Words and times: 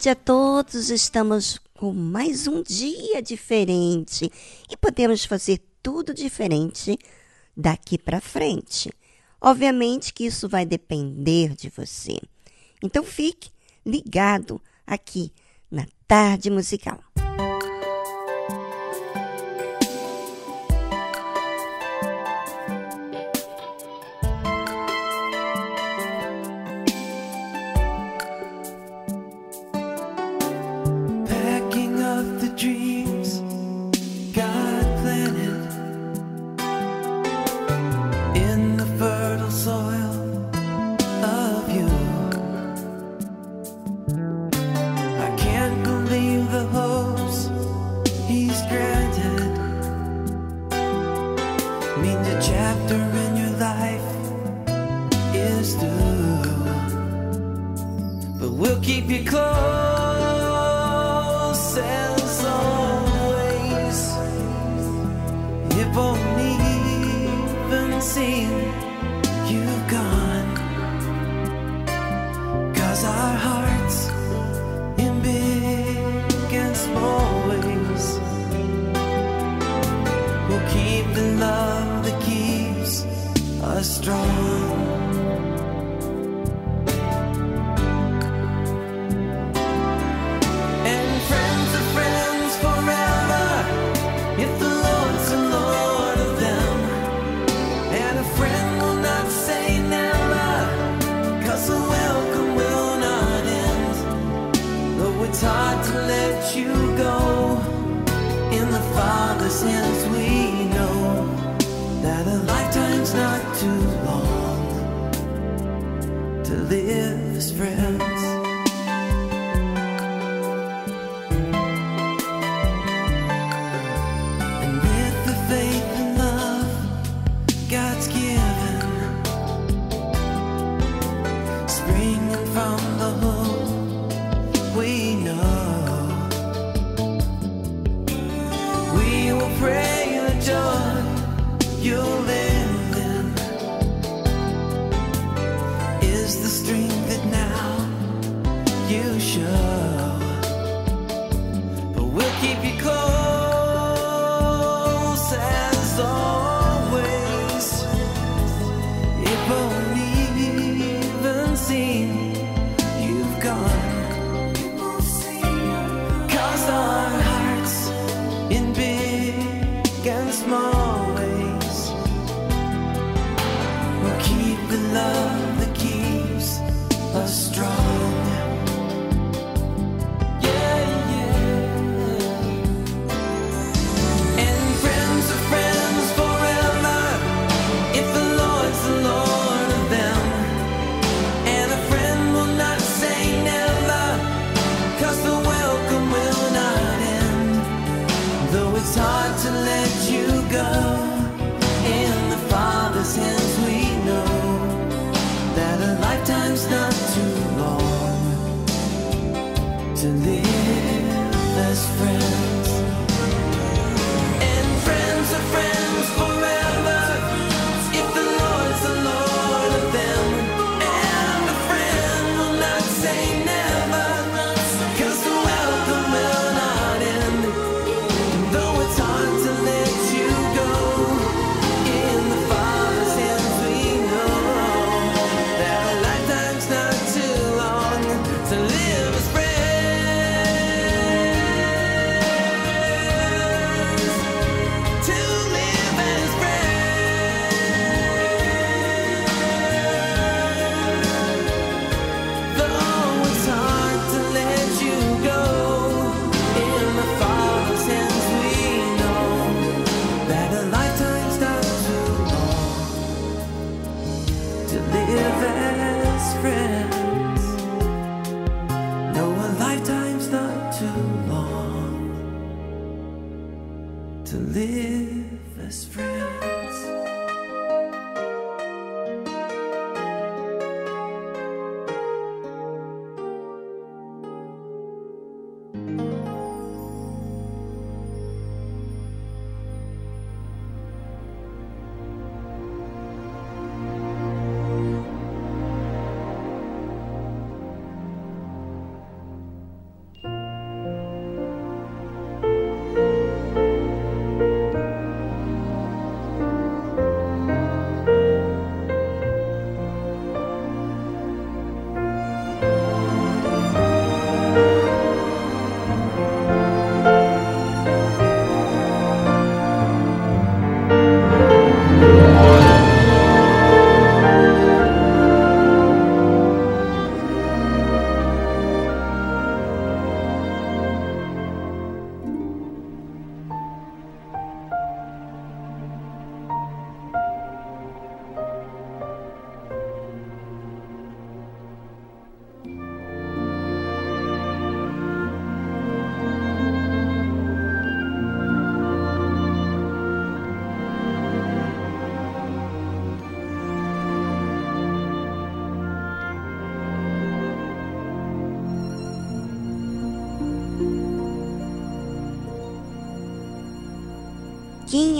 Tarde 0.00 0.08
a 0.08 0.14
todos. 0.14 0.88
Estamos 0.88 1.60
com 1.74 1.92
mais 1.92 2.46
um 2.46 2.62
dia 2.62 3.20
diferente 3.20 4.32
e 4.70 4.74
podemos 4.74 5.26
fazer 5.26 5.60
tudo 5.82 6.14
diferente 6.14 6.98
daqui 7.54 7.98
para 7.98 8.18
frente. 8.18 8.90
Obviamente 9.38 10.14
que 10.14 10.24
isso 10.24 10.48
vai 10.48 10.64
depender 10.64 11.54
de 11.54 11.68
você. 11.68 12.18
Então 12.82 13.04
fique 13.04 13.50
ligado 13.84 14.58
aqui 14.86 15.34
na 15.70 15.86
Tarde 16.08 16.48
Musical. 16.48 16.98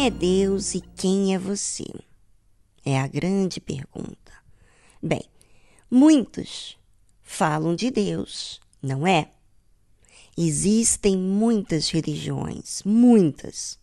Quem 0.01 0.07
é 0.07 0.11
Deus 0.11 0.75
e 0.75 0.81
quem 0.81 1.35
é 1.35 1.39
você? 1.39 1.85
É 2.87 2.99
a 2.99 3.07
grande 3.07 3.61
pergunta. 3.61 4.33
Bem, 5.03 5.23
muitos 5.91 6.79
falam 7.23 7.77
de 7.77 7.91
Deus, 7.91 8.63
não 8.83 9.07
é? 9.07 9.31
Existem 10.39 11.19
muitas 11.19 11.91
religiões, 11.91 12.83
muitas. 12.83 13.79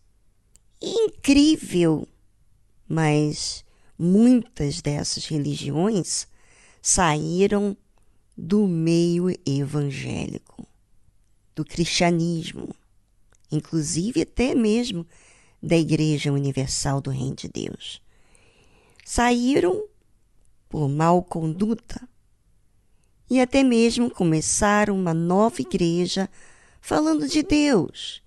Incrível! 0.82 2.08
Mas 2.88 3.64
muitas 3.96 4.82
dessas 4.82 5.24
religiões 5.24 6.26
saíram 6.82 7.76
do 8.36 8.66
meio 8.66 9.30
evangélico, 9.46 10.66
do 11.54 11.64
cristianismo, 11.64 12.74
inclusive 13.52 14.22
até 14.22 14.52
mesmo 14.52 15.06
da 15.62 15.76
Igreja 15.76 16.32
Universal 16.32 17.00
do 17.00 17.10
Reino 17.10 17.36
de 17.36 17.48
Deus. 17.48 18.02
Saíram 19.04 19.84
por 20.68 20.88
mal 20.88 21.22
conduta 21.22 22.08
e 23.30 23.40
até 23.40 23.62
mesmo 23.62 24.10
começaram 24.10 24.98
uma 24.98 25.12
nova 25.12 25.60
igreja 25.60 26.28
falando 26.80 27.28
de 27.28 27.42
Deus, 27.42 28.22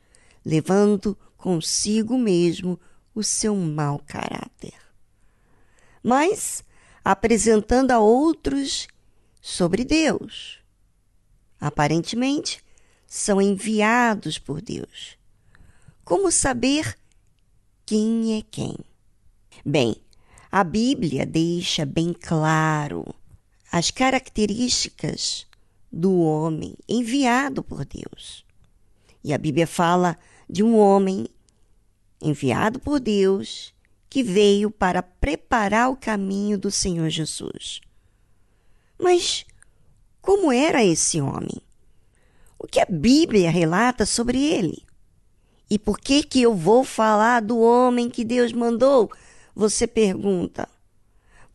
levando 0.45 1.17
consigo 1.37 2.17
mesmo 2.17 2.79
o 3.13 3.23
seu 3.23 3.55
mau 3.55 3.99
caráter. 4.05 4.73
Mas 6.03 6.63
apresentando 7.03 7.91
a 7.91 7.99
outros 7.99 8.87
sobre 9.41 9.83
Deus. 9.83 10.59
Aparentemente, 11.59 12.63
são 13.07 13.41
enviados 13.41 14.37
por 14.37 14.61
Deus. 14.61 15.17
Como 16.03 16.31
saber 16.31 16.97
quem 17.91 18.37
é 18.37 18.41
quem? 18.49 18.73
Bem, 19.65 19.97
a 20.49 20.63
Bíblia 20.63 21.25
deixa 21.25 21.85
bem 21.85 22.13
claro 22.13 23.03
as 23.69 23.91
características 23.91 25.45
do 25.91 26.21
homem 26.21 26.73
enviado 26.87 27.61
por 27.61 27.83
Deus. 27.83 28.45
E 29.21 29.33
a 29.33 29.37
Bíblia 29.37 29.67
fala 29.67 30.17
de 30.49 30.63
um 30.63 30.79
homem 30.79 31.27
enviado 32.21 32.79
por 32.79 32.97
Deus 32.97 33.73
que 34.09 34.23
veio 34.23 34.71
para 34.71 35.03
preparar 35.03 35.89
o 35.89 35.97
caminho 35.97 36.57
do 36.57 36.71
Senhor 36.71 37.09
Jesus. 37.09 37.81
Mas 38.97 39.45
como 40.21 40.49
era 40.49 40.81
esse 40.81 41.19
homem? 41.19 41.61
O 42.57 42.65
que 42.67 42.79
a 42.79 42.87
Bíblia 42.89 43.51
relata 43.51 44.05
sobre 44.05 44.41
ele? 44.41 44.89
E 45.71 45.79
por 45.79 45.97
que 45.97 46.21
que 46.21 46.41
eu 46.41 46.53
vou 46.53 46.83
falar 46.83 47.39
do 47.39 47.57
homem 47.57 48.09
que 48.09 48.25
Deus 48.25 48.51
mandou? 48.51 49.09
Você 49.55 49.87
pergunta. 49.87 50.67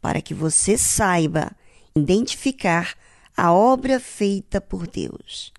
Para 0.00 0.22
que 0.22 0.32
você 0.32 0.78
saiba 0.78 1.54
identificar 1.94 2.96
a 3.36 3.52
obra 3.52 4.00
feita 4.00 4.58
por 4.58 4.86
Deus. 4.86 5.52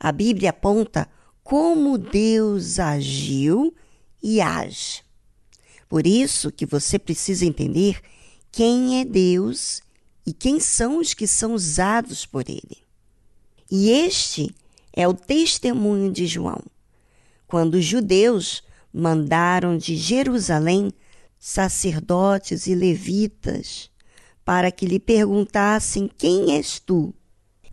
A 0.00 0.10
Bíblia 0.10 0.48
aponta 0.48 1.06
como 1.42 1.98
Deus 1.98 2.78
agiu 2.78 3.74
e 4.22 4.40
age. 4.40 5.02
Por 5.86 6.06
isso 6.06 6.50
que 6.50 6.64
você 6.64 6.98
precisa 6.98 7.44
entender 7.44 8.00
quem 8.50 9.02
é 9.02 9.04
Deus 9.04 9.82
e 10.24 10.32
quem 10.32 10.58
são 10.58 11.00
os 11.00 11.12
que 11.12 11.26
são 11.26 11.52
usados 11.52 12.24
por 12.24 12.48
ele. 12.48 12.78
E 13.70 13.90
este 13.90 14.54
é 14.90 15.06
o 15.06 15.12
testemunho 15.12 16.10
de 16.10 16.26
João. 16.26 16.62
Quando 17.46 17.74
os 17.74 17.84
judeus 17.84 18.62
mandaram 18.92 19.76
de 19.76 19.96
Jerusalém 19.96 20.92
sacerdotes 21.38 22.66
e 22.66 22.74
levitas 22.74 23.90
para 24.44 24.70
que 24.70 24.86
lhe 24.86 25.00
perguntassem: 25.00 26.08
Quem 26.16 26.52
és 26.54 26.78
tu? 26.78 27.14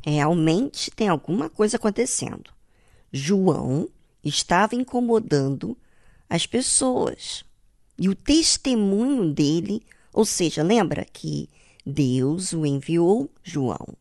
Realmente 0.04 0.90
tem 0.92 1.08
alguma 1.08 1.50
coisa 1.50 1.78
acontecendo. 1.78 2.52
João 3.12 3.88
estava 4.24 4.76
incomodando 4.76 5.78
as 6.30 6.46
pessoas. 6.46 7.44
E 7.98 8.10
o 8.10 8.16
testemunho 8.16 9.32
dele, 9.32 9.84
ou 10.12 10.26
seja, 10.26 10.64
lembra 10.64 11.06
que 11.06 11.50
Deus 11.86 12.52
o 12.54 12.66
enviou 12.66 13.30
João. 13.44 13.96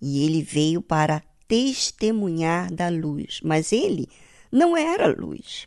E 0.00 0.24
ele 0.24 0.42
veio 0.42 0.80
para 0.80 1.22
testemunhar 1.48 2.72
da 2.72 2.88
luz, 2.88 3.40
mas 3.42 3.72
ele 3.72 4.08
não 4.52 4.76
era 4.76 5.08
luz. 5.08 5.66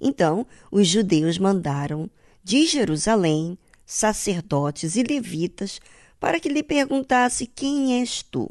Então, 0.00 0.46
os 0.70 0.86
judeus 0.86 1.36
mandaram 1.36 2.08
de 2.42 2.64
Jerusalém 2.66 3.58
sacerdotes 3.84 4.94
e 4.94 5.02
levitas 5.02 5.80
para 6.20 6.38
que 6.38 6.48
lhe 6.48 6.62
perguntasse: 6.62 7.46
Quem 7.46 8.00
és 8.00 8.22
tu? 8.22 8.48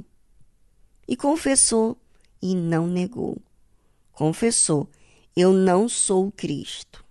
E 1.07 1.15
confessou 1.15 1.97
e 2.41 2.53
não 2.53 2.85
negou. 2.85 3.37
Confessou: 4.11 4.89
Eu 5.35 5.53
não 5.53 5.87
sou 5.87 6.31
Cristo. 6.31 7.03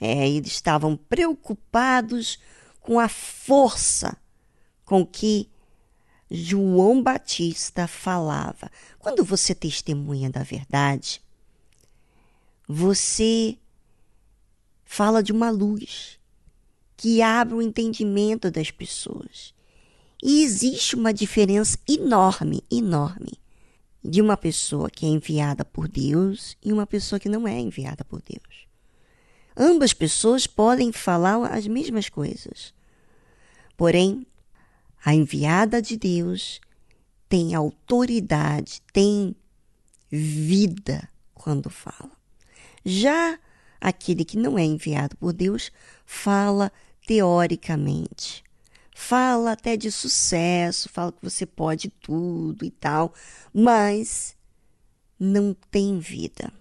É, 0.00 0.28
eles 0.28 0.52
estavam 0.52 0.96
preocupados 0.96 2.38
com 2.80 2.98
a 3.00 3.08
força 3.08 4.16
com 4.84 5.06
que 5.06 5.48
João 6.30 7.02
Batista 7.02 7.86
falava. 7.86 8.70
Quando 8.98 9.24
você 9.24 9.54
testemunha 9.54 10.30
da 10.30 10.42
verdade, 10.42 11.22
você 12.72 13.58
fala 14.84 15.24
de 15.24 15.32
uma 15.32 15.50
luz 15.50 16.20
que 16.96 17.20
abre 17.20 17.54
o 17.54 17.62
entendimento 17.62 18.48
das 18.48 18.70
pessoas. 18.70 19.52
E 20.22 20.44
existe 20.44 20.94
uma 20.94 21.12
diferença 21.12 21.76
enorme, 21.88 22.62
enorme, 22.70 23.32
de 24.04 24.22
uma 24.22 24.36
pessoa 24.36 24.88
que 24.88 25.04
é 25.04 25.08
enviada 25.08 25.64
por 25.64 25.88
Deus 25.88 26.56
e 26.62 26.72
uma 26.72 26.86
pessoa 26.86 27.18
que 27.18 27.28
não 27.28 27.48
é 27.48 27.58
enviada 27.58 28.04
por 28.04 28.22
Deus. 28.22 28.68
Ambas 29.56 29.92
pessoas 29.92 30.46
podem 30.46 30.92
falar 30.92 31.44
as 31.46 31.66
mesmas 31.66 32.08
coisas. 32.08 32.72
Porém, 33.76 34.24
a 35.04 35.12
enviada 35.12 35.82
de 35.82 35.96
Deus 35.96 36.60
tem 37.28 37.52
autoridade, 37.52 38.80
tem 38.92 39.34
vida 40.08 41.08
quando 41.34 41.68
fala. 41.68 42.19
Já 42.84 43.38
aquele 43.80 44.24
que 44.24 44.36
não 44.36 44.58
é 44.58 44.64
enviado 44.64 45.16
por 45.16 45.32
Deus 45.32 45.70
fala 46.04 46.72
teoricamente. 47.06 48.44
Fala 48.94 49.52
até 49.52 49.76
de 49.76 49.90
sucesso, 49.90 50.88
fala 50.88 51.12
que 51.12 51.22
você 51.22 51.46
pode 51.46 51.88
tudo 51.88 52.64
e 52.64 52.70
tal, 52.70 53.14
mas 53.52 54.36
não 55.18 55.56
tem 55.70 55.98
vida. 55.98 56.52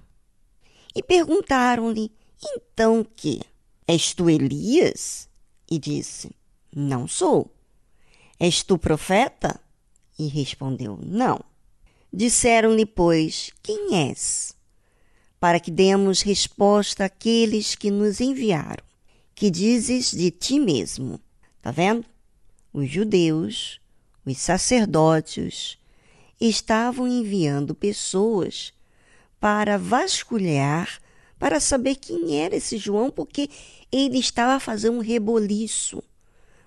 E 0.95 1.03
perguntaram-lhe: 1.03 2.11
então 2.41 3.03
que? 3.03 3.41
És 3.87 4.13
tu 4.13 4.29
Elias? 4.29 5.29
E 5.69 5.77
disse: 5.77 6.31
Não 6.73 7.07
sou. 7.07 7.53
És 8.39 8.63
tu 8.63 8.77
profeta? 8.77 9.59
E 10.17 10.27
respondeu: 10.27 10.97
Não. 11.01 11.39
Disseram-lhe, 12.11 12.85
pois, 12.85 13.51
quem 13.61 13.95
és? 14.09 14.55
Para 15.39 15.59
que 15.59 15.71
demos 15.71 16.21
resposta 16.21 17.05
àqueles 17.05 17.75
que 17.75 17.89
nos 17.89 18.19
enviaram 18.19 18.89
que 19.39 19.49
dizes 19.49 20.11
de 20.11 20.31
ti 20.31 20.59
mesmo. 20.59 21.17
Tá 21.61 21.71
vendo? 21.71 22.03
Os 22.73 22.91
judeus, 22.91 23.79
os 24.25 24.37
sacerdotes, 24.37 25.77
estavam 26.41 27.07
enviando 27.07 27.73
pessoas 27.73 28.73
para 29.39 29.77
vasculhar, 29.77 30.99
para 31.39 31.61
saber 31.61 31.95
quem 31.95 32.37
era 32.41 32.57
esse 32.57 32.77
João, 32.77 33.09
porque 33.09 33.49
ele 33.89 34.19
estava 34.19 34.59
fazendo 34.59 34.97
um 34.97 35.01
reboliço. 35.01 36.03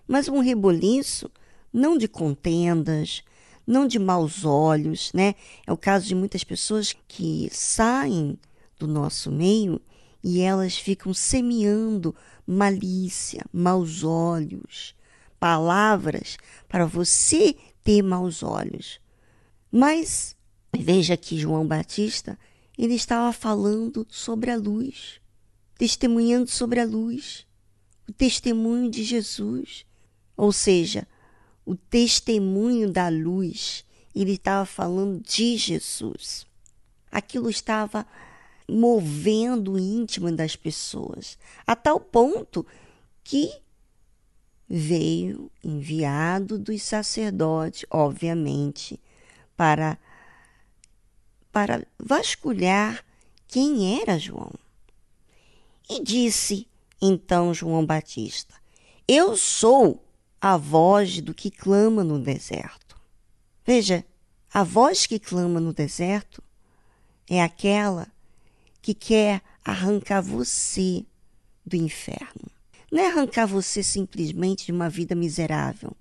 Mas 0.08 0.26
um 0.26 0.40
reboliço 0.40 1.30
não 1.70 1.98
de 1.98 2.08
contendas, 2.08 3.22
não 3.66 3.86
de 3.86 3.98
maus 3.98 4.46
olhos, 4.46 5.12
né? 5.12 5.34
É 5.66 5.70
o 5.70 5.76
caso 5.76 6.06
de 6.06 6.14
muitas 6.14 6.42
pessoas 6.42 6.96
que 7.06 7.50
saem 7.52 8.38
do 8.86 8.92
nosso 8.92 9.30
meio 9.30 9.80
e 10.22 10.40
elas 10.40 10.76
ficam 10.76 11.14
semeando 11.14 12.14
malícia, 12.46 13.44
maus 13.52 14.02
olhos, 14.02 14.94
palavras 15.38 16.36
para 16.68 16.84
você 16.84 17.56
ter 17.84 18.02
maus 18.02 18.42
olhos. 18.42 19.00
Mas 19.70 20.36
veja 20.76 21.16
que 21.16 21.38
João 21.38 21.66
Batista, 21.66 22.38
ele 22.76 22.94
estava 22.94 23.32
falando 23.32 24.06
sobre 24.10 24.50
a 24.50 24.56
luz, 24.56 25.20
testemunhando 25.78 26.50
sobre 26.50 26.80
a 26.80 26.84
luz, 26.84 27.46
o 28.08 28.12
testemunho 28.12 28.90
de 28.90 29.04
Jesus, 29.04 29.86
ou 30.36 30.52
seja, 30.52 31.06
o 31.64 31.76
testemunho 31.76 32.90
da 32.90 33.08
luz. 33.08 33.84
Ele 34.14 34.32
estava 34.32 34.66
falando 34.66 35.22
de 35.22 35.56
Jesus. 35.56 36.46
Aquilo 37.10 37.48
estava 37.48 38.06
movendo 38.68 39.72
o 39.72 39.78
íntimo 39.78 40.30
das 40.32 40.56
pessoas, 40.56 41.38
a 41.66 41.74
tal 41.74 42.00
ponto 42.00 42.66
que 43.24 43.50
veio 44.68 45.50
enviado 45.62 46.58
dos 46.58 46.82
sacerdotes, 46.82 47.84
obviamente, 47.90 48.98
para 49.56 49.98
para 51.52 51.86
vasculhar 51.98 53.04
quem 53.46 54.00
era 54.00 54.18
João. 54.18 54.54
E 55.90 56.02
disse 56.02 56.66
então 57.00 57.52
João 57.52 57.84
Batista: 57.84 58.54
Eu 59.06 59.36
sou 59.36 60.02
a 60.40 60.56
voz 60.56 61.20
do 61.20 61.34
que 61.34 61.50
clama 61.50 62.02
no 62.02 62.18
deserto. 62.18 62.98
Veja, 63.64 64.04
a 64.52 64.64
voz 64.64 65.06
que 65.06 65.18
clama 65.18 65.60
no 65.60 65.72
deserto 65.72 66.42
é 67.28 67.42
aquela 67.42 68.10
que 68.82 68.92
quer 68.92 69.40
arrancar 69.64 70.20
você 70.20 71.06
do 71.64 71.76
inferno. 71.76 72.50
Não 72.90 73.00
é 73.00 73.06
arrancar 73.06 73.46
você 73.46 73.82
simplesmente 73.82 74.66
de 74.66 74.72
uma 74.72 74.90
vida 74.90 75.14
miserável, 75.14 75.96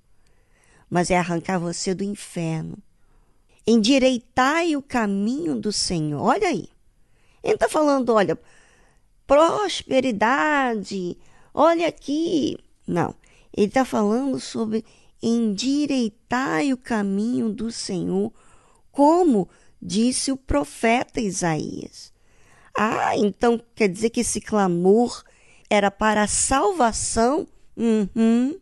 mas 0.90 1.10
é 1.10 1.18
arrancar 1.18 1.60
você 1.60 1.94
do 1.94 2.04
inferno. 2.04 2.78
Endireitai 3.66 4.76
o 4.76 4.82
caminho 4.82 5.56
do 5.56 5.72
Senhor. 5.72 6.22
Olha 6.22 6.50
aí. 6.50 6.68
Ele 7.44 7.54
está 7.54 7.70
falando, 7.70 8.10
olha, 8.10 8.38
prosperidade, 9.26 11.18
olha 11.54 11.88
aqui. 11.88 12.58
Não, 12.86 13.16
ele 13.56 13.68
está 13.68 13.86
falando 13.86 14.40
sobre 14.40 14.84
endireitar 15.22 16.64
o 16.74 16.78
caminho 16.78 17.50
do 17.50 17.72
Senhor, 17.72 18.34
como 18.92 19.48
disse 19.82 20.32
o 20.32 20.38
profeta 20.38 21.22
Isaías. 21.22 22.11
Ah, 22.78 23.18
então 23.18 23.62
quer 23.76 23.88
dizer 23.88 24.10
que 24.10 24.22
esse 24.22 24.40
clamor 24.40 25.24
era 25.70 25.92
para 25.92 26.24
a 26.24 26.28
salvação? 26.28 27.48
Uhum, 27.76 28.60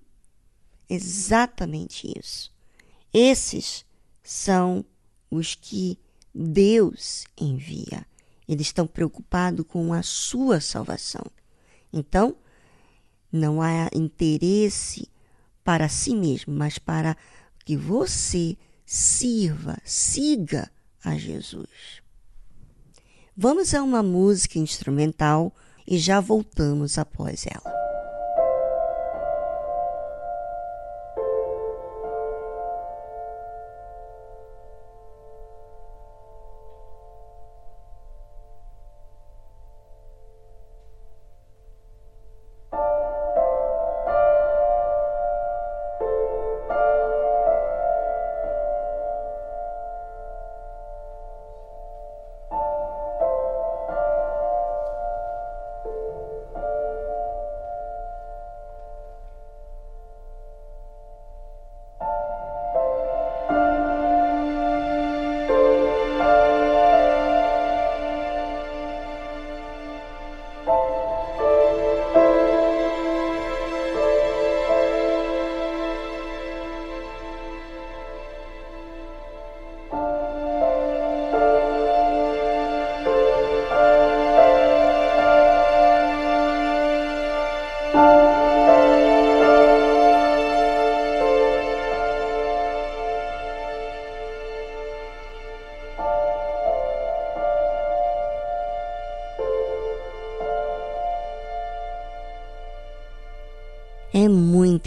exatamente 0.90 2.12
isso. 2.18 2.52
Esses 3.14 3.86
são 4.24 4.86
os 5.30 5.56
que 5.56 5.98
Deus 6.34 7.26
envia. 7.40 8.06
Eles 8.48 8.68
estão 8.68 8.88
preocupados 8.88 9.66
com 9.68 9.94
a 9.94 10.02
sua 10.02 10.60
salvação. 10.60 11.26
Então, 11.92 12.36
não 13.32 13.62
há 13.62 13.90
interesse 13.94 15.08
para 15.64 15.88
si 15.88 16.16
mesmo, 16.16 16.54
mas 16.54 16.80
para 16.80 17.16
que 17.66 17.76
você 17.76 18.58
sirva, 18.86 19.78
siga 19.84 20.72
a 21.04 21.16
Jesus. 21.16 22.02
Vamos 23.42 23.74
a 23.74 23.82
uma 23.82 24.04
música 24.04 24.60
instrumental 24.60 25.54
e 25.88 25.98
já 25.98 26.20
voltamos 26.20 26.98
após 26.98 27.46
ela. 27.48 27.79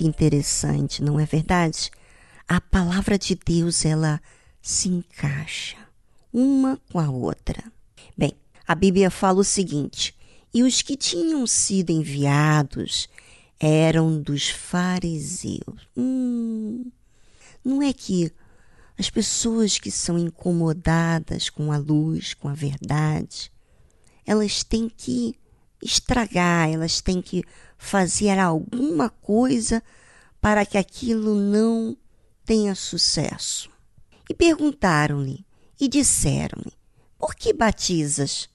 Interessante, 0.05 1.03
não 1.03 1.19
é 1.19 1.27
verdade? 1.27 1.91
A 2.49 2.61
palavra 2.61 3.19
de 3.19 3.35
Deus, 3.35 3.85
ela 3.85 4.21
se 4.61 4.88
encaixa 4.88 5.77
uma 6.33 6.81
com 6.91 6.99
a 6.99 7.11
outra. 7.11 7.62
Bem, 8.17 8.33
a 8.67 8.75
Bíblia 8.75 9.11
fala 9.11 9.41
o 9.41 9.45
seguinte: 9.45 10.15
e 10.53 10.62
os 10.62 10.83
que 10.83 10.97
tinham 10.97 11.47
sido 11.47 11.91
enviados 11.91 13.09
eram 13.59 14.21
dos 14.21 14.49
fariseus. 14.49 15.88
Hum, 15.97 16.91
não 17.65 17.81
é 17.81 17.93
que 17.93 18.33
as 18.99 19.09
pessoas 19.09 19.79
que 19.79 19.91
são 19.91 20.19
incomodadas 20.19 21.49
com 21.49 21.73
a 21.73 21.79
luz, 21.79 22.35
com 22.35 22.49
a 22.49 22.55
verdade, 22.55 23.51
elas 24.27 24.62
têm 24.62 24.88
que 24.88 25.35
estragar, 25.83 26.71
elas 26.71 27.01
têm 27.01 27.21
que 27.21 27.42
fazer 27.77 28.38
alguma 28.38 29.11
coisa 29.11 29.83
para 30.40 30.64
que 30.64 30.79
aquilo 30.79 31.35
não 31.35 31.97
tenha 32.45 32.75
sucesso. 32.75 33.71
E 34.29 34.35
perguntaram-lhe 34.35 35.45
e 35.81 35.88
disseram-lhe: 35.88 36.73
Por 37.18 37.35
que 37.35 37.53
batizas? 37.53 38.49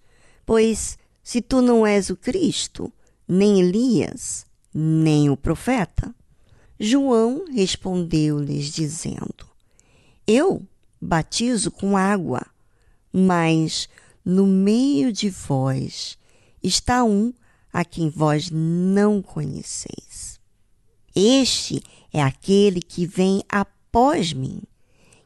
Pois 0.46 0.98
se 1.22 1.42
tu 1.42 1.62
não 1.62 1.86
és 1.86 2.10
o 2.10 2.16
Cristo, 2.16 2.92
nem 3.28 3.60
Elias, 3.60 4.46
nem 4.74 5.30
o 5.30 5.36
profeta. 5.36 6.16
João 6.80 7.46
respondeu-lhes, 7.52 8.72
dizendo: 8.72 9.46
Eu 10.26 10.66
batizo 11.02 11.70
com 11.70 11.98
água, 11.98 12.46
mas 13.12 13.90
no 14.24 14.46
meio 14.46 15.12
de 15.12 15.30
vós 15.30 16.18
está 16.63 17.04
um 17.04 17.34
a 17.72 17.86
quem 17.86 18.10
vós 18.10 18.50
não 18.52 19.22
conheceis. 19.22 20.39
Este 21.15 21.82
é 22.13 22.22
aquele 22.22 22.82
que 22.82 23.06
vem 23.06 23.43
após 23.50 24.34
mim, 24.34 24.62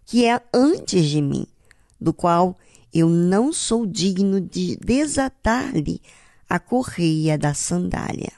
que 0.06 0.26
é 0.26 0.42
antes 0.54 1.06
de 1.06 1.22
mim, 1.22 1.46
do 2.00 2.14
qual 2.14 2.58
eu 2.94 3.10
não 3.10 3.54
sou 3.54 3.86
digno 3.86 4.42
de 4.42 4.76
desatar-lhe 4.78 6.02
a 6.50 6.60
correia 6.60 7.38
da 7.38 7.54
sandália. 7.54 8.34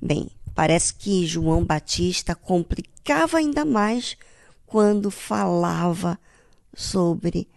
Bem, 0.00 0.30
parece 0.54 0.94
que 0.94 1.26
João 1.26 1.64
Batista 1.64 2.34
complicava 2.34 3.38
ainda 3.38 3.64
mais 3.64 4.16
quando 4.64 5.10
falava 5.10 6.18
sobre 6.74 7.48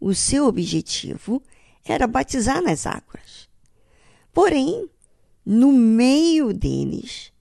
o 0.00 0.14
seu 0.14 0.46
objetivo 0.46 1.42
era 1.84 2.06
batizar 2.06 2.62
nas 2.62 2.86
águas. 2.86 3.49
Porém, 4.32 4.88
no 5.44 5.72
meio 5.72 6.52
deles 6.52 7.32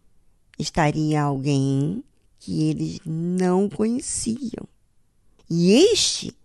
estaria 0.57 1.21
alguém 1.21 2.03
que 2.39 2.69
eles 2.69 2.99
não 3.05 3.69
conheciam. 3.69 4.67
E 5.49 5.71
este 5.73 6.35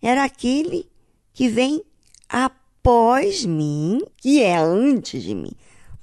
era 0.00 0.24
aquele 0.24 0.88
que 1.32 1.48
vem 1.48 1.82
após 2.28 3.44
mim, 3.44 4.02
que 4.16 4.42
é 4.42 4.56
antes 4.56 5.22
de 5.22 5.34
mim. 5.34 5.52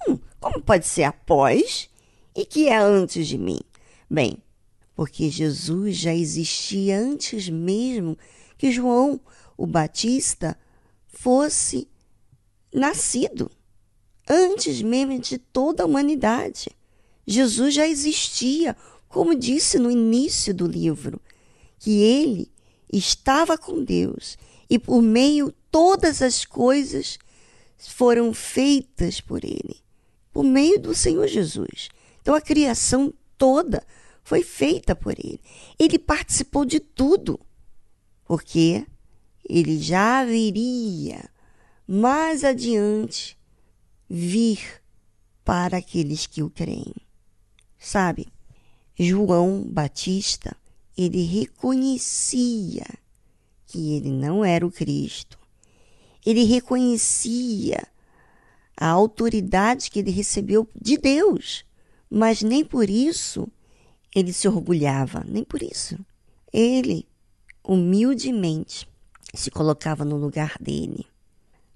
Hum, 0.07 0.17
como 0.39 0.61
pode 0.61 0.87
ser 0.87 1.03
após 1.03 1.89
e 2.35 2.45
que 2.45 2.67
é 2.67 2.77
antes 2.77 3.27
de 3.27 3.37
mim? 3.37 3.59
Bem, 4.09 4.37
porque 4.95 5.29
Jesus 5.29 5.97
já 5.97 6.13
existia 6.13 6.99
antes 6.99 7.49
mesmo 7.49 8.17
que 8.57 8.71
João 8.71 9.19
o 9.57 9.65
Batista 9.65 10.57
fosse 11.07 11.87
nascido 12.75 13.49
antes 14.29 14.81
mesmo 14.81 15.19
de 15.19 15.37
toda 15.37 15.83
a 15.83 15.85
humanidade. 15.85 16.69
Jesus 17.25 17.73
já 17.73 17.87
existia, 17.87 18.75
como 19.07 19.33
disse 19.35 19.79
no 19.79 19.89
início 19.89 20.53
do 20.53 20.67
livro, 20.67 21.21
que 21.79 22.01
ele 22.01 22.51
estava 22.91 23.57
com 23.57 23.83
Deus 23.83 24.37
e 24.69 24.77
por 24.77 25.01
meio 25.01 25.53
todas 25.71 26.21
as 26.21 26.45
coisas 26.45 27.17
foram 27.77 28.33
feitas 28.33 29.21
por 29.21 29.43
ele, 29.43 29.77
por 30.31 30.43
meio 30.43 30.79
do 30.79 30.93
Senhor 30.93 31.27
Jesus. 31.27 31.89
Então 32.21 32.33
a 32.33 32.41
criação 32.41 33.13
toda 33.37 33.85
foi 34.23 34.41
feita 34.41 34.95
por 34.95 35.13
ele. 35.17 35.39
Ele 35.77 35.99
participou 35.99 36.65
de 36.65 36.79
tudo, 36.79 37.39
porque 38.25 38.85
ele 39.47 39.79
já 39.79 40.25
viria 40.25 41.29
mais 41.87 42.43
adiante 42.43 43.37
vir 44.09 44.81
para 45.43 45.77
aqueles 45.77 46.25
que 46.25 46.41
o 46.41 46.49
creem. 46.49 46.93
Sabe, 47.77 48.27
João 48.97 49.61
Batista, 49.61 50.55
ele 50.97 51.23
reconhecia 51.23 52.85
que 53.67 53.93
ele 53.93 54.11
não 54.11 54.43
era 54.43 54.65
o 54.65 54.71
Cristo. 54.71 55.37
Ele 56.25 56.43
reconhecia 56.43 57.85
a 58.75 58.87
autoridade 58.87 59.91
que 59.91 59.99
ele 59.99 60.11
recebeu 60.11 60.67
de 60.79 60.97
Deus, 60.97 61.65
mas 62.09 62.41
nem 62.41 62.65
por 62.65 62.89
isso 62.89 63.47
ele 64.15 64.31
se 64.31 64.47
orgulhava, 64.47 65.23
nem 65.27 65.43
por 65.43 65.61
isso. 65.61 65.97
Ele, 66.51 67.05
humildemente, 67.63 68.87
se 69.33 69.51
colocava 69.51 70.05
no 70.05 70.15
lugar 70.15 70.55
dele. 70.59 71.05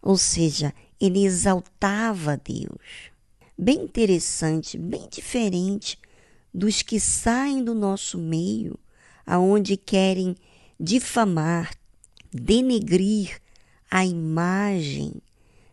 Ou 0.02 0.18
seja, 0.18 0.74
ele 1.00 1.26
exaltava 1.26 2.38
Deus. 2.38 3.12
Bem 3.58 3.84
interessante, 3.84 4.78
bem 4.78 5.08
diferente 5.10 6.00
dos 6.54 6.82
que 6.82 7.00
saem 7.00 7.64
do 7.64 7.74
nosso 7.74 8.18
meio, 8.18 8.80
aonde 9.26 9.78
querem 9.78 10.36
difamar, 10.80 11.72
denegrir 12.32 13.40
a 13.90 14.06
imagem 14.06 15.22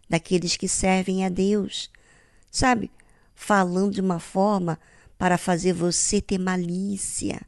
daqueles 0.09 0.57
que 0.57 0.69
servem 0.69 1.25
a 1.25 1.29
Deus. 1.29 1.91
Sabe? 2.51 2.91
Falando 3.35 3.95
de 3.95 4.01
uma 4.01 4.19
forma 4.19 4.79
para 5.19 5.39
fazer 5.39 5.73
você 5.73 6.21
ter 6.21 6.39
malícia, 6.39 7.41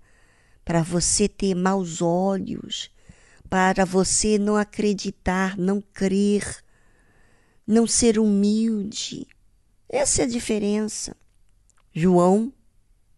para 0.65 0.83
você 0.83 1.29
ter 1.29 1.55
maus 1.55 2.01
olhos, 2.03 2.91
para 3.49 3.85
você 3.85 4.39
não 4.39 4.57
acreditar, 4.57 5.57
não 5.57 5.81
crer, 5.81 6.63
não 7.69 7.87
ser 7.87 8.19
humilde. 8.19 9.27
Essa 9.87 10.23
é 10.23 10.25
a 10.25 10.29
diferença. 10.29 11.15
João, 11.93 12.51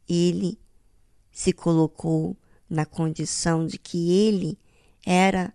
ele 0.09 0.59
se 1.31 1.53
colocou 1.53 2.37
na 2.69 2.85
condição 2.85 3.65
de 3.65 3.79
que 3.79 4.11
ele 4.11 4.59
era 5.07 5.55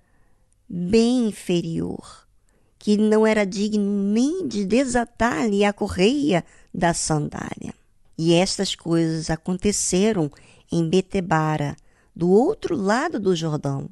bem 0.67 1.27
inferior, 1.27 2.25
que 2.79 2.95
não 2.95 3.27
era 3.27 3.45
digno 3.45 3.83
nem 4.13 4.47
de 4.47 4.65
desatar-lhe 4.65 5.65
a 5.65 5.73
correia 5.73 6.45
da 6.73 6.93
sandália. 6.93 7.73
E 8.17 8.33
estas 8.33 8.75
coisas 8.75 9.29
aconteceram 9.29 10.31
em 10.71 10.87
Betebara, 10.89 11.75
do 12.15 12.29
outro 12.29 12.77
lado 12.77 13.19
do 13.19 13.35
Jordão, 13.35 13.89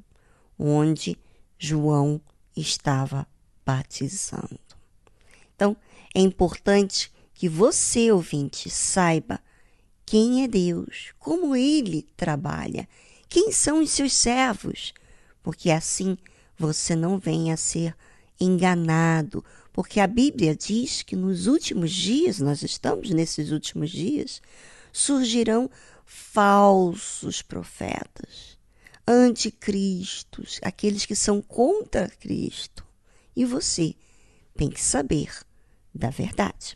onde 0.58 1.20
João 1.60 2.22
estava 2.56 3.28
batizando. 3.66 4.63
Então, 5.56 5.76
é 6.14 6.20
importante 6.20 7.12
que 7.34 7.50
você, 7.50 8.12
ouvinte, 8.12 8.70
saiba 8.70 9.40
quem 10.06 10.44
é 10.44 10.48
Deus, 10.48 11.14
como 11.18 11.56
ele 11.56 12.08
trabalha, 12.16 12.88
quem 13.28 13.52
são 13.52 13.82
os 13.82 13.90
seus 13.90 14.14
servos, 14.14 14.94
porque 15.42 15.72
assim 15.72 16.18
você 16.58 16.96
não 16.96 17.18
venha 17.18 17.56
a 17.56 17.58
ser 17.58 17.96
enganado, 18.40 19.44
porque 19.72 20.00
a 20.00 20.08
Bíblia 20.08 20.56
diz 20.56 21.02
que 21.02 21.16
nos 21.16 21.48
últimos 21.48 21.92
dias, 21.92 22.40
nós 22.40 22.62
estamos 22.62 23.10
nesses 23.10 23.52
últimos 23.52 23.90
dias, 23.90 24.42
surgirão 24.92 25.70
falsos 26.06 27.42
profetas, 27.42 28.58
anticristos, 29.08 30.60
aqueles 30.62 31.06
que 31.06 31.16
são 31.16 31.42
contra 31.42 32.08
Cristo. 32.08 32.86
E 33.36 33.46
você 33.46 33.96
tem 34.56 34.70
que 34.70 34.82
saber 34.82 35.30
da 35.94 36.10
verdade. 36.10 36.76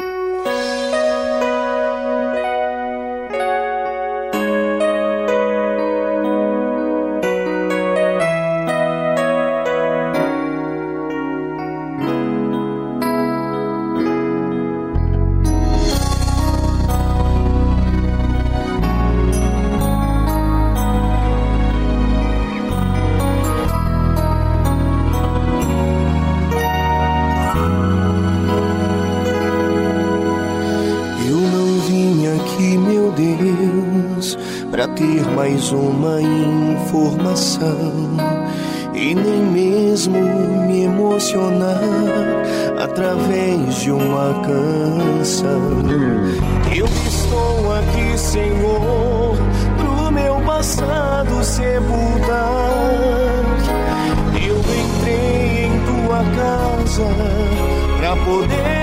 Poder 58.15 58.80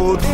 pra 0.00 0.29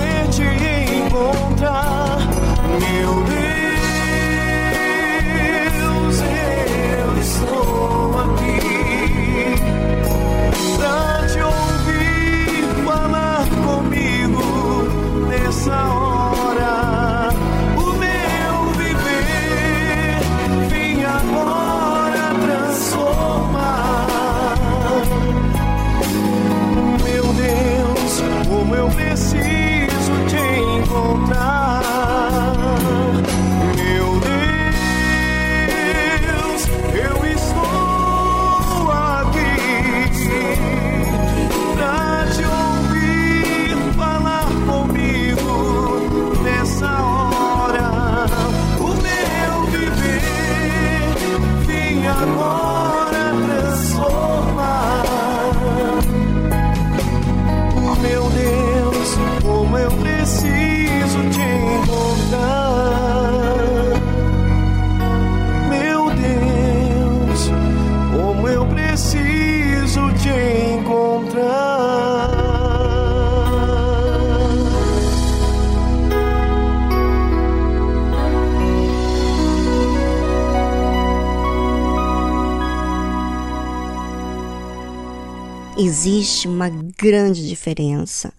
grande 87.06 87.46
diferença 87.46 88.34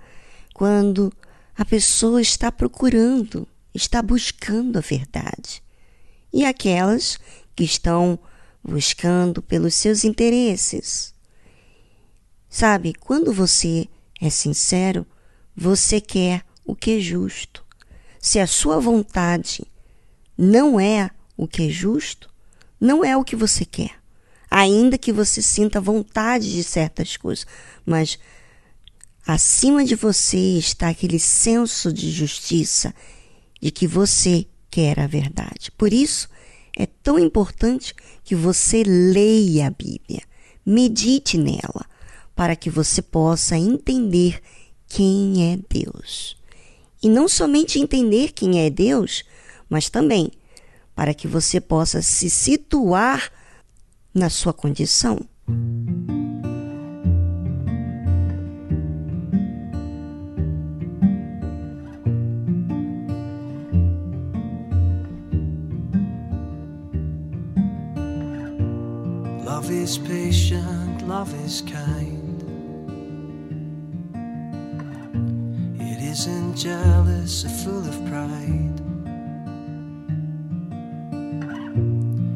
quando 0.54 1.10
a 1.56 1.64
pessoa 1.64 2.22
está 2.22 2.52
procurando, 2.52 3.48
está 3.74 4.02
buscando 4.02 4.78
a 4.78 4.82
verdade, 4.82 5.64
e 6.34 6.44
aquelas 6.44 7.18
que 7.56 7.64
estão 7.64 8.20
buscando 8.62 9.42
pelos 9.42 9.74
seus 9.74 10.04
interesses. 10.04 11.14
Sabe, 12.50 12.94
quando 12.94 13.32
você 13.32 13.88
é 14.20 14.30
sincero, 14.30 15.08
você 15.56 16.02
quer 16.02 16.44
o 16.66 16.76
que 16.76 16.98
é 16.98 17.00
justo. 17.00 17.64
Se 18.20 18.38
a 18.38 18.46
sua 18.48 18.82
vontade 18.82 19.64
não 20.38 20.78
é 20.78 21.10
o 21.38 21.48
que 21.48 21.68
é 21.68 21.70
justo, 21.70 22.30
não 22.82 23.06
é 23.06 23.16
o 23.16 23.24
que 23.24 23.36
você 23.36 23.64
quer. 23.64 23.92
Ainda 24.52 24.98
que 24.98 25.14
você 25.14 25.42
sinta 25.42 25.80
vontade 25.80 26.52
de 26.52 26.64
certas 26.66 27.16
coisas, 27.16 27.46
mas 27.86 28.20
acima 29.28 29.84
de 29.84 29.94
você 29.94 30.58
está 30.58 30.88
aquele 30.88 31.20
senso 31.20 31.92
de 31.92 32.10
justiça 32.10 32.96
de 33.62 33.70
que 33.72 33.86
você 33.86 34.48
quer 34.72 35.00
a 35.02 35.06
verdade. 35.06 35.70
Por 35.78 35.92
isso, 35.92 36.30
é 36.78 36.86
tão 36.86 37.20
importante 37.20 37.94
que 38.24 38.34
você 38.34 38.84
leia 38.84 39.68
a 39.68 39.70
Bíblia, 39.70 40.22
medite 40.66 41.38
nela, 41.38 41.86
para 42.34 42.56
que 42.56 42.70
você 42.70 43.02
possa 43.02 43.58
entender 43.58 44.42
quem 44.88 45.52
é 45.52 45.60
Deus. 45.70 46.38
E 47.04 47.10
não 47.10 47.28
somente 47.28 47.80
entender 47.80 48.32
quem 48.32 48.66
é 48.66 48.70
Deus, 48.70 49.24
mas 49.70 49.90
também 49.90 50.32
para 50.96 51.14
que 51.14 51.28
você 51.28 51.60
possa 51.60 52.02
se 52.02 52.30
situar 52.30 53.32
na 54.14 54.30
sua 54.30 54.54
condição. 54.54 55.20
Love 69.48 69.72
is 69.72 69.98
patient, 69.98 71.08
love 71.08 71.34
is 71.46 71.62
kind. 71.62 72.42
It 75.80 76.02
isn't 76.04 76.58
jealous 76.58 77.46
or 77.46 77.50
full 77.64 77.88
of 77.88 77.96
pride. 78.08 78.78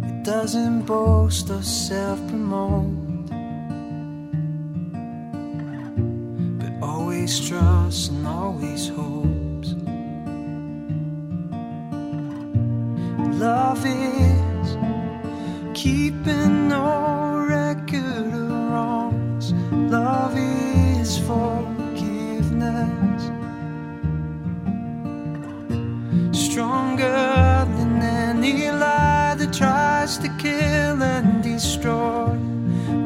It 0.10 0.24
doesn't 0.24 0.84
boast 0.84 1.50
or 1.50 1.62
self 1.62 2.17
promote, 2.30 3.28
but 6.62 6.74
always 6.82 7.45
trusts 7.45 8.08
and 8.08 8.26
always 8.26 8.88
hopes. 8.88 9.76
Love 13.38 13.86
is 13.86 14.31
keeping 15.82 16.67
no 16.67 17.44
record 17.50 18.06
of 18.06 18.52
wrongs. 18.72 19.52
Love 19.98 20.36
is 20.38 21.17
forgiveness. 21.30 23.24
Stronger 26.46 27.65
than 27.76 28.00
any 28.00 28.70
lie 28.70 29.34
that 29.39 29.52
tries 29.52 30.20
to 30.20 30.30
kill 30.38 31.02
and 31.02 31.41
destroy. 31.41 32.30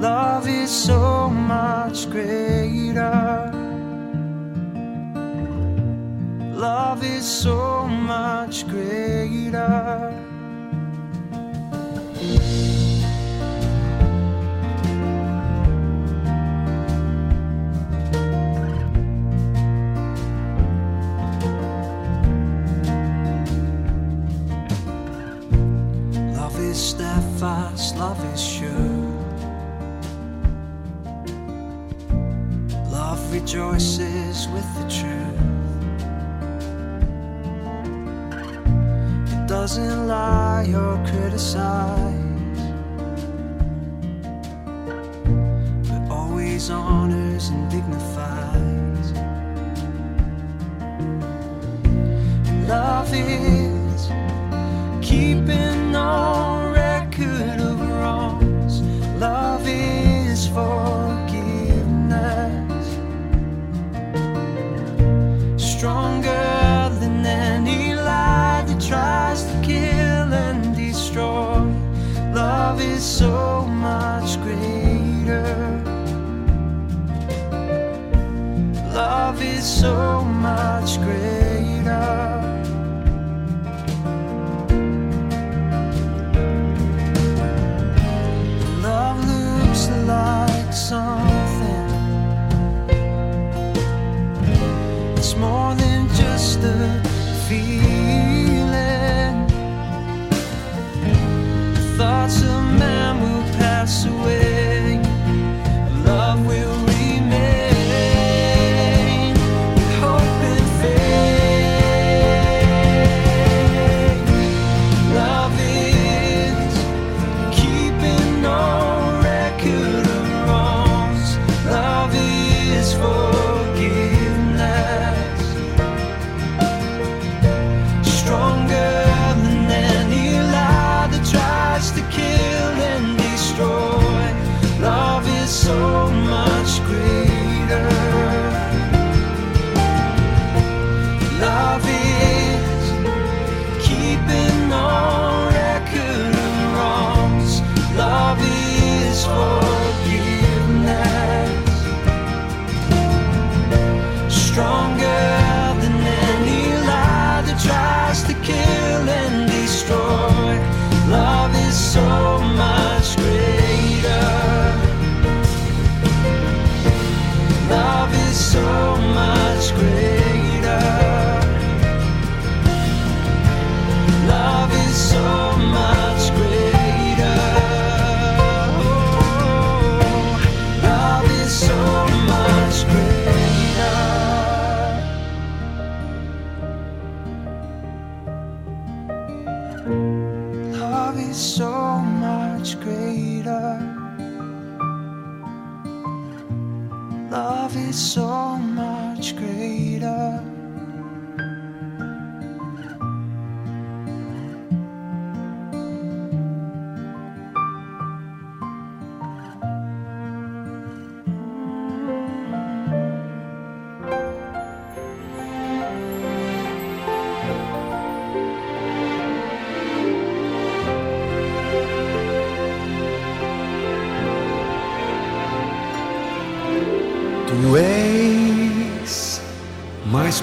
Love 0.09 0.45
is 0.49 0.69
so 0.69 1.29
much 1.29 2.09
greater. 2.09 3.53
Love 6.67 7.01
is 7.05 7.25
so 7.25 7.87
much 7.87 8.67
greater. 8.67 9.84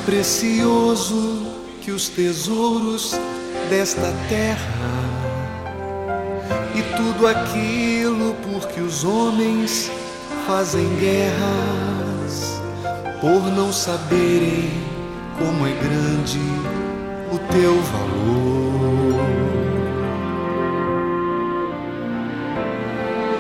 precioso 0.04 1.46
que 1.80 1.92
os 1.92 2.08
tesouros 2.08 3.12
desta 3.70 4.12
terra 4.28 5.02
e 6.74 6.82
tudo 6.96 7.26
aquilo 7.26 8.34
por 8.42 8.68
que 8.68 8.80
os 8.80 9.04
homens 9.04 9.90
fazem 10.46 10.88
guerras 10.96 12.60
por 13.20 13.42
não 13.52 13.72
saberem 13.72 14.70
como 15.38 15.66
é 15.66 15.72
grande 15.72 16.40
o 17.32 17.38
teu 17.52 17.74
valor. 17.80 19.22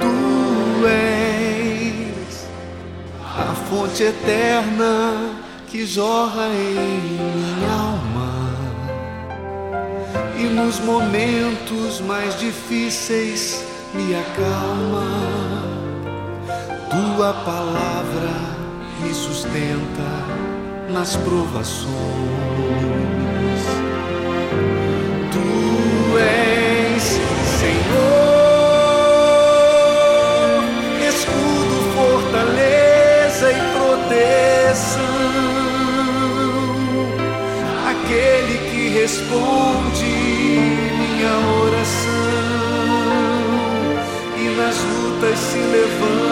Tu 0.00 0.86
és 0.86 2.46
a 3.20 3.54
fonte 3.68 4.04
eterna 4.04 5.01
que 5.82 5.86
jorra 5.86 6.46
em 6.46 7.00
minha 7.00 7.72
alma. 7.72 8.54
E 10.38 10.44
nos 10.44 10.78
momentos 10.78 12.00
mais 12.02 12.38
difíceis 12.38 13.64
me 13.92 14.14
acalma. 14.14 15.08
Tua 16.88 17.32
palavra 17.32 18.30
me 19.00 19.12
sustenta 19.12 20.08
nas 20.88 21.16
provações. 21.16 23.31
responde 39.12 40.06
minha 40.96 41.34
oração 41.66 42.08
e 44.38 44.56
nas 44.56 44.78
lutas 44.78 45.38
se 45.38 45.58
levanta. 45.58 46.31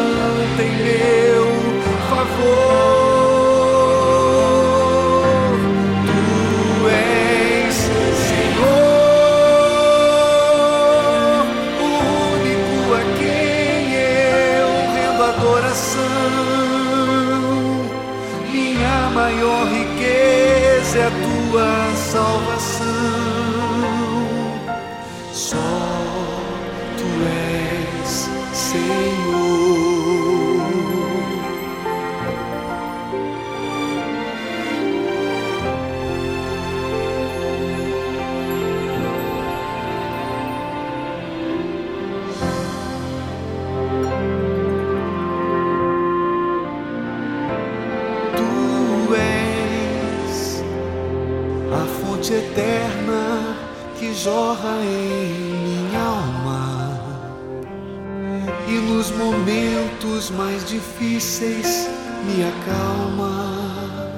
Difíceis 61.20 61.86
me 62.24 62.42
acalma. 62.44 64.10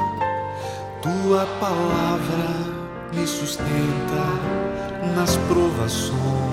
Tua 1.03 1.45
palavra 1.59 2.47
me 3.13 3.27
sustenta 3.27 4.25
nas 5.17 5.37
provações. 5.49 6.52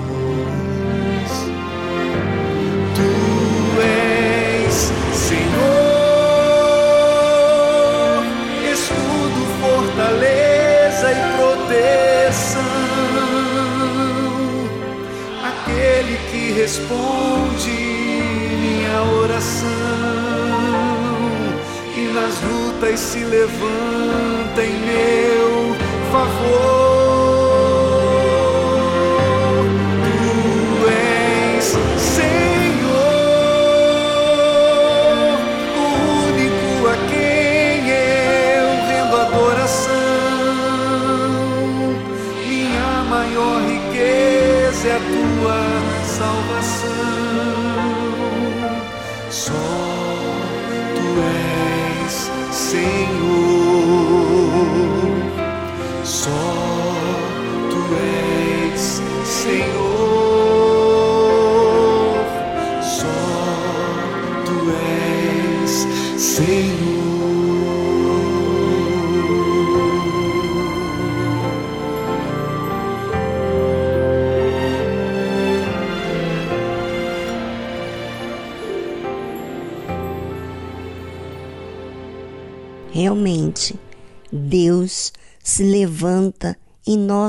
Se 23.50 23.79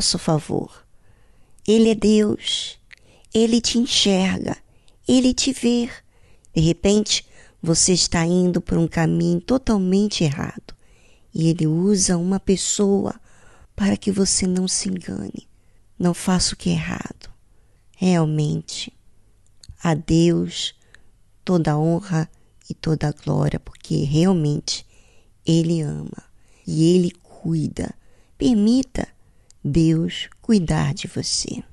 nosso 0.02 0.18
favor. 0.18 0.84
Ele 1.68 1.91
é 1.91 1.95
Deus. 1.95 2.80
Ele 3.32 3.62
te 3.62 3.78
enxerga. 3.78 4.58
Ele 5.08 5.32
te 5.32 5.54
vê. 5.54 5.88
De 6.56 6.60
repente, 6.60 7.24
você 7.62 7.93
está 7.93 8.26
indo 8.26 8.60
por 8.60 8.80
um 8.80 8.88
caminho 8.88 9.39
totalmente 9.39 10.24
errado. 10.24 10.74
E 11.32 11.49
ele 11.49 11.68
usa 11.68 12.18
uma 12.18 12.39
pessoa 12.39 13.14
para 13.76 13.95
que 13.95 14.12
você 14.12 14.47
não 14.47 14.68
se 14.68 14.89
engane. 14.89 15.47
Não 15.99 16.16
faça 16.16 16.56
o 16.56 16.58
que 16.58 16.72
é 16.72 16.74
errado. 16.74 17.30
Realmente, 17.95 18.91
a 19.84 19.93
Deus 19.93 20.74
toda 21.45 21.78
honra 21.78 22.28
e 22.68 22.74
toda 22.74 23.14
glória, 23.24 23.60
porque 23.60 23.97
realmente 24.04 24.84
Ele 25.45 25.82
ama 25.82 26.24
e 26.66 26.95
Ele 26.95 27.12
cuida. 27.12 27.93
Permita 28.36 29.08
Deus 29.64 30.28
cuidar 30.41 30.91
de 30.93 31.07
você. 31.07 31.64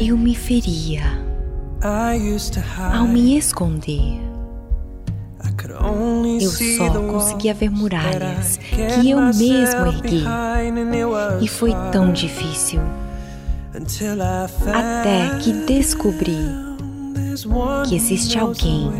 Eu 0.00 0.16
me 0.16 0.34
feria 0.36 1.02
ao 2.92 3.08
me 3.08 3.36
esconder. 3.36 4.20
Eu 6.40 6.50
só 6.50 7.00
conseguia 7.10 7.52
ver 7.52 7.70
muralhas 7.70 8.58
que 8.58 9.10
eu 9.10 9.20
mesmo 9.20 9.86
ergui. 9.86 10.24
E 11.42 11.48
foi 11.48 11.72
tão 11.90 12.12
difícil 12.12 12.80
até 13.72 15.38
que 15.38 15.52
descobri 15.52 16.38
que 17.88 17.94
existe 17.94 18.38
alguém 18.38 18.92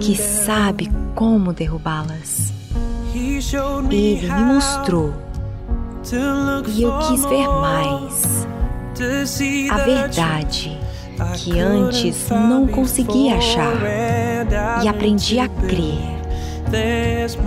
que 0.00 0.16
sabe 0.16 0.90
como 1.14 1.52
derrubá-las. 1.52 2.52
Ele 3.90 4.32
me 4.32 4.44
mostrou 4.44 5.12
e 6.68 6.82
eu 6.82 6.98
quis 7.00 7.24
ver 7.24 7.48
mais 7.48 8.46
a 9.70 9.76
verdade 9.78 10.78
que 11.36 11.58
antes 11.58 12.28
não 12.30 12.66
conseguia 12.66 13.36
achar. 13.36 13.74
E 14.82 14.88
aprendi 14.88 15.38
a 15.38 15.48
crer 15.48 15.98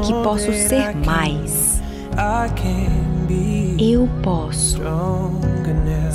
que 0.04 0.14
posso 0.24 0.52
ser 0.54 0.96
mais. 0.98 1.82
Eu 3.80 4.08
posso. 4.22 4.82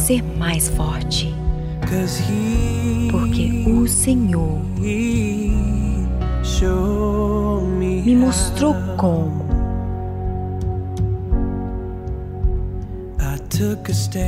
Ser 0.08 0.22
mais 0.38 0.70
forte, 0.70 1.34
porque 3.10 3.62
o 3.68 3.86
Senhor 3.86 4.58
me 7.78 8.16
mostrou 8.16 8.74
como. 8.96 9.46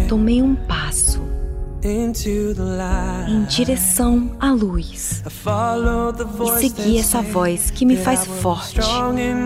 Tomei 0.06 0.42
um 0.42 0.54
passo 0.54 1.22
em 1.82 3.44
direção 3.44 4.32
à 4.38 4.50
luz 4.50 5.22
e 6.44 6.60
segui 6.60 6.98
essa 6.98 7.22
voz 7.22 7.70
que 7.70 7.86
me 7.86 7.96
faz 7.96 8.26
forte 8.26 8.80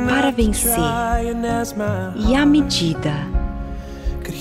para 0.09 0.32
vencer. 0.32 0.80
E 2.28 2.35
à 2.35 2.45
medida 2.45 3.43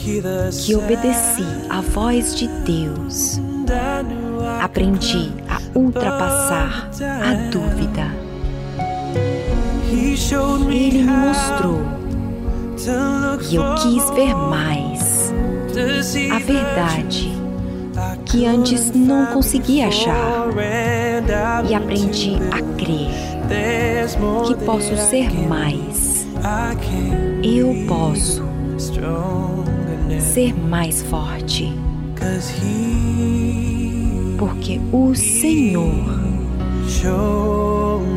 que 0.03 0.75
obedeci 0.75 1.45
à 1.69 1.79
voz 1.79 2.35
de 2.35 2.47
Deus, 2.65 3.39
aprendi 4.61 5.31
a 5.47 5.79
ultrapassar 5.79 6.89
a 7.01 7.49
dúvida. 7.49 8.11
Ele 10.69 11.03
me 11.03 11.11
mostrou 11.11 11.81
e 13.49 13.55
eu 13.55 13.75
quis 13.75 14.09
ver 14.11 14.35
mais 14.35 15.33
a 16.31 16.39
verdade 16.39 17.31
que 18.25 18.45
antes 18.45 18.91
não 18.91 19.27
conseguia 19.27 19.87
achar. 19.87 20.49
e 21.69 21.73
aprendi 21.73 22.35
a 22.51 22.61
crer 22.77 23.09
que 24.47 24.65
posso 24.65 24.97
ser 24.97 25.31
mais. 25.47 26.27
Eu 27.41 27.85
posso. 27.87 28.43
Ser 30.33 30.51
mais 30.51 31.03
forte, 31.03 31.71
porque 34.39 34.81
o 34.91 35.13
Senhor 35.13 35.93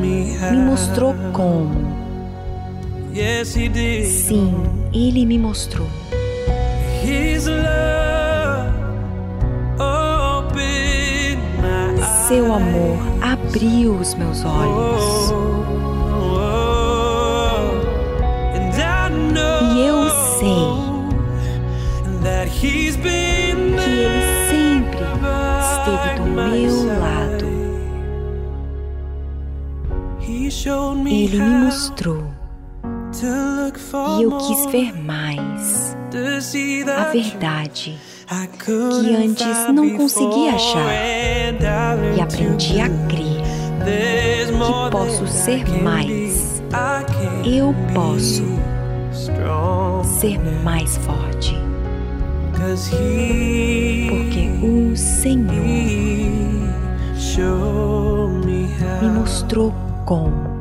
me 0.00 0.56
mostrou 0.64 1.14
como. 1.34 1.74
Sim, 4.06 4.54
Ele 4.94 5.26
me 5.26 5.38
mostrou. 5.38 5.86
Seu 12.28 12.46
amor 12.54 12.98
abriu 13.20 13.94
os 13.94 14.14
meus 14.14 14.42
olhos. 14.42 15.55
que 22.60 22.66
Ele 22.66 24.48
sempre 24.48 25.04
esteve 25.60 26.14
do 26.16 26.24
meu 26.24 26.98
lado. 26.98 27.46
Ele 31.24 31.38
me 31.40 31.64
mostrou. 31.64 32.24
e 34.18 34.22
eu 34.22 34.30
quis 34.38 34.66
ver 34.66 34.92
mais. 35.02 35.96
A 36.96 37.04
verdade 37.12 37.98
que 38.64 39.14
antes 39.14 39.72
não 39.74 39.90
conseguia 39.96 40.54
achar. 40.54 40.86
E 42.16 42.20
aprendi 42.20 42.80
a 42.80 42.88
crer 43.08 43.36
que 44.48 44.90
posso 44.90 45.26
ser 45.26 45.64
mais. 45.82 46.62
Eu 47.44 47.74
posso 47.94 48.44
ser 50.18 50.38
mais 50.64 50.96
forte. 50.98 51.25
Porque 54.08 54.50
o 54.60 54.96
Senhor 54.96 55.46
me 59.00 59.08
mostrou 59.08 59.72
como. 60.04 60.56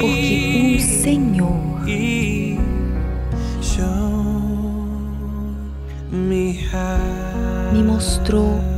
Porque 0.00 0.78
o 0.78 0.80
Senhor 0.80 1.60
me 7.72 7.82
mostrou 7.84 8.69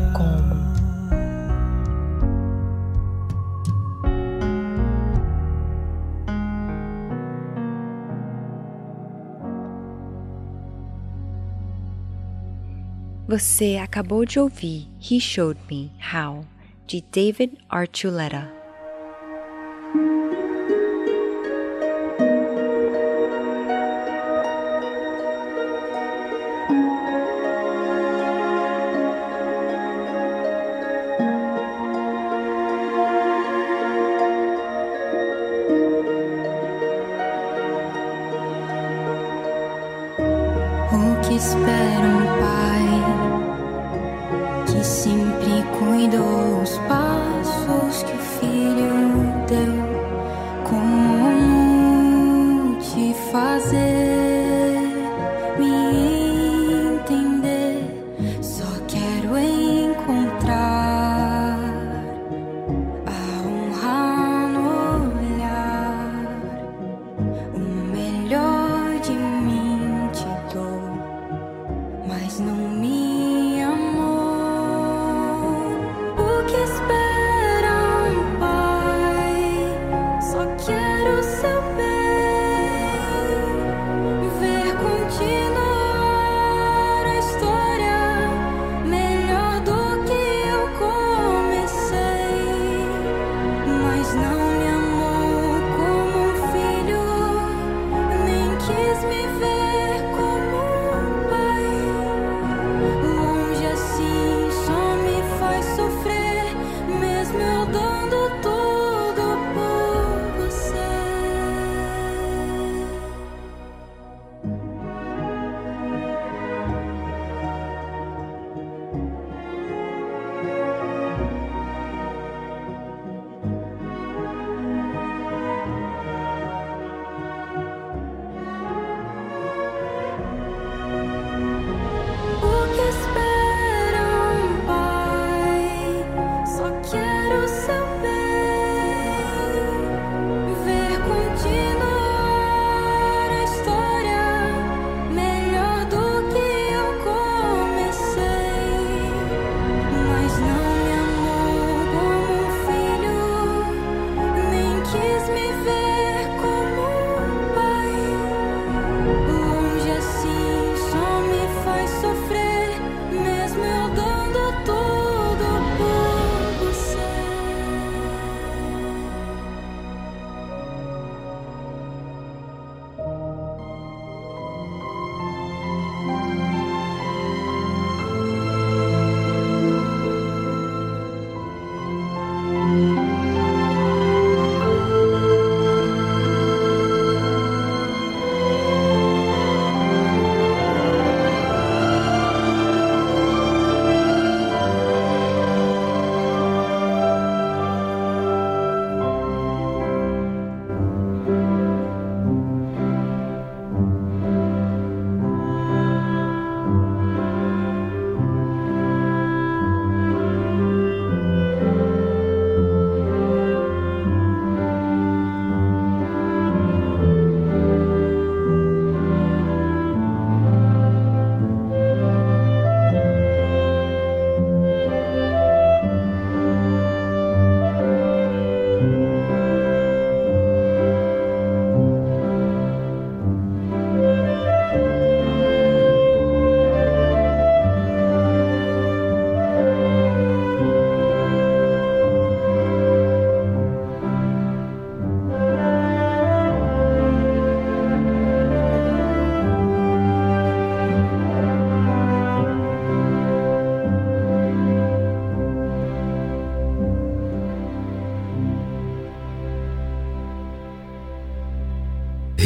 Você 13.33 13.79
acabou 13.83 14.27
de 14.27 14.39
ouvir 14.39 14.87
He 15.01 15.19
Showed 15.19 15.59
Me 15.71 15.91
How, 16.13 16.45
de 16.87 17.01
David 17.01 17.53
Archuleta. 17.67 18.53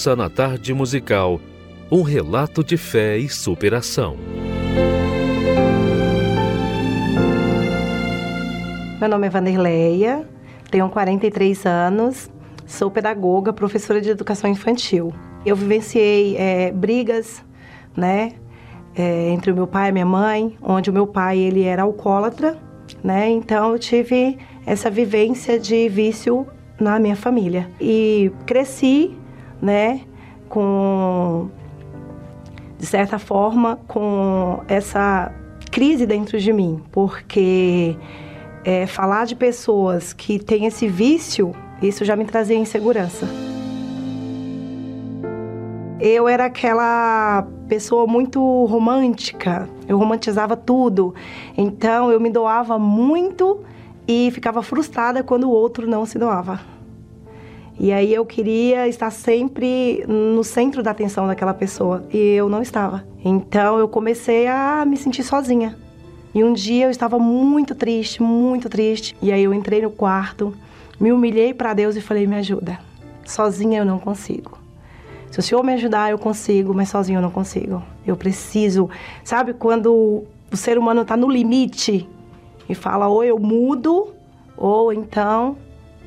Ouça 0.00 0.16
na 0.16 0.30
tarde 0.30 0.72
musical 0.72 1.38
um 1.92 2.00
relato 2.00 2.64
de 2.64 2.78
fé 2.78 3.18
e 3.18 3.28
superação. 3.28 4.16
Meu 8.98 9.10
nome 9.10 9.26
é 9.26 9.28
Vanderleia, 9.30 10.26
tenho 10.70 10.88
43 10.88 11.66
anos, 11.66 12.30
sou 12.64 12.90
pedagoga, 12.90 13.52
professora 13.52 14.00
de 14.00 14.08
educação 14.08 14.48
infantil. 14.48 15.12
Eu 15.44 15.54
vivenciei 15.54 16.34
eh, 16.38 16.72
brigas, 16.72 17.44
né, 17.94 18.32
eh, 18.96 19.28
entre 19.28 19.52
o 19.52 19.54
meu 19.54 19.66
pai 19.66 19.90
e 19.90 19.92
minha 19.92 20.06
mãe, 20.06 20.56
onde 20.62 20.88
o 20.88 20.94
meu 20.94 21.06
pai 21.06 21.38
ele 21.38 21.64
era 21.64 21.82
alcoólatra, 21.82 22.56
né, 23.04 23.28
então 23.28 23.72
eu 23.72 23.78
tive 23.78 24.38
essa 24.64 24.88
vivência 24.88 25.60
de 25.60 25.90
vício 25.90 26.46
na 26.80 26.98
minha 26.98 27.16
família 27.16 27.70
e 27.78 28.32
cresci, 28.46 29.19
né, 29.60 30.00
com 30.48 31.48
de 32.80 32.86
certa 32.86 33.18
forma, 33.18 33.78
com 33.86 34.60
essa 34.66 35.30
crise 35.70 36.06
dentro 36.06 36.40
de 36.40 36.50
mim, 36.50 36.82
porque 36.90 37.94
é, 38.64 38.86
falar 38.86 39.26
de 39.26 39.36
pessoas 39.36 40.14
que 40.14 40.38
têm 40.38 40.64
esse 40.64 40.88
vício, 40.88 41.54
isso 41.82 42.06
já 42.06 42.16
me 42.16 42.24
trazia 42.24 42.56
insegurança. 42.56 43.28
Eu 46.00 46.26
era 46.26 46.46
aquela 46.46 47.46
pessoa 47.68 48.06
muito 48.06 48.40
romântica, 48.64 49.68
eu 49.86 49.98
romantizava 49.98 50.56
tudo, 50.56 51.14
então 51.56 52.10
eu 52.10 52.18
me 52.18 52.30
doava 52.30 52.78
muito 52.78 53.60
e 54.08 54.30
ficava 54.32 54.62
frustrada 54.62 55.22
quando 55.22 55.44
o 55.44 55.50
outro 55.50 55.86
não 55.86 56.06
se 56.06 56.18
doava. 56.18 56.69
E 57.82 57.94
aí 57.94 58.12
eu 58.12 58.26
queria 58.26 58.86
estar 58.88 59.10
sempre 59.10 60.04
no 60.06 60.44
centro 60.44 60.82
da 60.82 60.90
atenção 60.90 61.26
daquela 61.26 61.54
pessoa 61.54 62.04
e 62.12 62.18
eu 62.18 62.46
não 62.46 62.60
estava. 62.60 63.02
Então 63.24 63.78
eu 63.78 63.88
comecei 63.88 64.46
a 64.46 64.84
me 64.86 64.98
sentir 64.98 65.22
sozinha. 65.22 65.78
E 66.34 66.44
um 66.44 66.52
dia 66.52 66.84
eu 66.84 66.90
estava 66.90 67.18
muito 67.18 67.74
triste, 67.74 68.22
muito 68.22 68.68
triste. 68.68 69.16
E 69.22 69.32
aí 69.32 69.42
eu 69.42 69.54
entrei 69.54 69.80
no 69.80 69.90
quarto, 69.90 70.54
me 71.00 71.10
humilhei 71.10 71.54
para 71.54 71.72
Deus 71.72 71.96
e 71.96 72.02
falei: 72.02 72.26
"Me 72.26 72.36
ajuda. 72.36 72.78
Sozinha 73.24 73.78
eu 73.78 73.84
não 73.86 73.98
consigo. 73.98 74.58
Se 75.30 75.38
o 75.38 75.42
Senhor 75.42 75.64
me 75.64 75.72
ajudar, 75.72 76.10
eu 76.10 76.18
consigo, 76.18 76.74
mas 76.74 76.90
sozinho 76.90 77.16
eu 77.16 77.22
não 77.22 77.30
consigo. 77.30 77.82
Eu 78.06 78.14
preciso, 78.14 78.90
sabe 79.24 79.54
quando 79.54 80.26
o 80.52 80.56
ser 80.56 80.76
humano 80.76 81.00
está 81.00 81.16
no 81.16 81.30
limite 81.30 82.06
e 82.68 82.74
fala 82.74 83.08
ou 83.08 83.24
eu 83.24 83.38
mudo 83.38 84.08
ou 84.54 84.92
então 84.92 85.56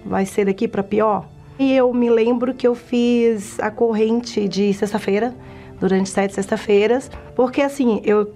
vai 0.05 0.23
ser 0.23 0.45
daqui 0.45 0.67
para 0.67 0.83
pior. 0.83 1.32
E 1.59 1.73
eu 1.73 1.93
me 1.93 2.09
lembro 2.09 2.53
que 2.53 2.67
eu 2.67 2.73
fiz 2.73 3.59
a 3.59 3.69
corrente 3.69 4.47
de 4.47 4.73
sexta-feira, 4.73 5.35
durante 5.79 6.09
sete 6.09 6.33
sexta-feiras, 6.33 7.11
porque 7.35 7.61
assim, 7.61 8.01
eu 8.03 8.33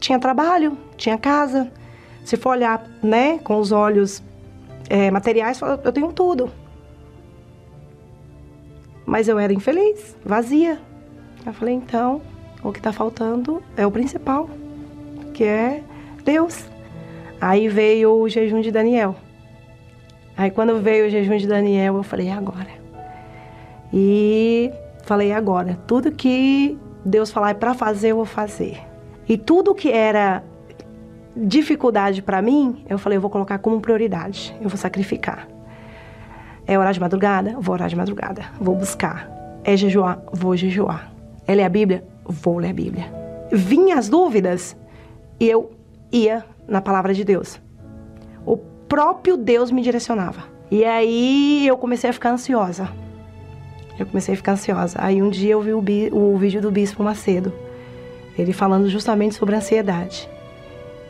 tinha 0.00 0.18
trabalho, 0.18 0.76
tinha 0.96 1.18
casa. 1.18 1.70
Se 2.24 2.36
for 2.36 2.50
olhar, 2.50 2.84
né, 3.02 3.38
com 3.38 3.58
os 3.58 3.72
olhos 3.72 4.22
é, 4.88 5.10
materiais, 5.10 5.60
eu 5.84 5.92
tenho 5.92 6.12
tudo. 6.12 6.50
Mas 9.04 9.28
eu 9.28 9.38
era 9.38 9.52
infeliz, 9.52 10.16
vazia. 10.24 10.80
Eu 11.44 11.52
falei, 11.52 11.74
então, 11.74 12.20
o 12.62 12.72
que 12.72 12.78
está 12.78 12.92
faltando 12.92 13.62
é 13.76 13.86
o 13.86 13.90
principal, 13.90 14.50
que 15.32 15.44
é 15.44 15.82
Deus. 16.24 16.64
Aí 17.40 17.68
veio 17.68 18.12
o 18.12 18.28
jejum 18.28 18.60
de 18.60 18.72
Daniel. 18.72 19.14
Aí 20.36 20.50
quando 20.50 20.80
veio 20.80 21.06
o 21.06 21.10
jejum 21.10 21.36
de 21.36 21.46
Daniel, 21.46 21.96
eu 21.96 22.02
falei, 22.02 22.30
agora. 22.30 22.68
E 23.92 24.70
falei, 25.02 25.32
agora. 25.32 25.78
Tudo 25.86 26.12
que 26.12 26.76
Deus 27.04 27.30
falar 27.30 27.50
é 27.50 27.54
para 27.54 27.72
fazer, 27.72 28.10
eu 28.10 28.16
vou 28.16 28.26
fazer. 28.26 28.80
E 29.28 29.38
tudo 29.38 29.74
que 29.74 29.90
era 29.90 30.42
dificuldade 31.34 32.22
para 32.22 32.40
mim, 32.42 32.84
eu 32.88 32.98
falei, 32.98 33.16
eu 33.16 33.20
vou 33.20 33.30
colocar 33.30 33.58
como 33.58 33.80
prioridade, 33.80 34.54
eu 34.60 34.68
vou 34.68 34.76
sacrificar. 34.78 35.48
É 36.66 36.78
orar 36.78 36.92
de 36.92 37.00
madrugada? 37.00 37.56
Vou 37.60 37.74
orar 37.74 37.88
de 37.88 37.96
madrugada. 37.96 38.44
Vou 38.60 38.74
buscar. 38.74 39.30
É 39.62 39.76
jejuar? 39.76 40.20
Vou 40.32 40.56
jejuar. 40.56 41.12
É 41.46 41.54
ler 41.54 41.62
a 41.62 41.68
Bíblia? 41.68 42.04
Vou 42.24 42.58
ler 42.58 42.70
a 42.70 42.72
Bíblia. 42.72 43.04
Vinha 43.52 43.96
as 43.96 44.08
dúvidas 44.08 44.76
e 45.38 45.48
eu 45.48 45.70
ia 46.10 46.44
na 46.66 46.80
palavra 46.80 47.14
de 47.14 47.24
Deus. 47.24 47.60
Próprio 48.88 49.36
Deus 49.36 49.70
me 49.70 49.82
direcionava. 49.82 50.44
E 50.70 50.84
aí 50.84 51.66
eu 51.66 51.76
comecei 51.76 52.10
a 52.10 52.12
ficar 52.12 52.30
ansiosa. 52.30 52.88
Eu 53.98 54.06
comecei 54.06 54.34
a 54.34 54.36
ficar 54.36 54.52
ansiosa. 54.52 54.98
Aí 55.00 55.22
um 55.22 55.30
dia 55.30 55.52
eu 55.52 55.60
vi 55.60 55.72
o, 55.72 56.16
o 56.16 56.36
vídeo 56.36 56.60
do 56.60 56.70
Bispo 56.70 57.02
Macedo. 57.02 57.52
Ele 58.38 58.52
falando 58.52 58.88
justamente 58.88 59.34
sobre 59.34 59.54
ansiedade. 59.54 60.28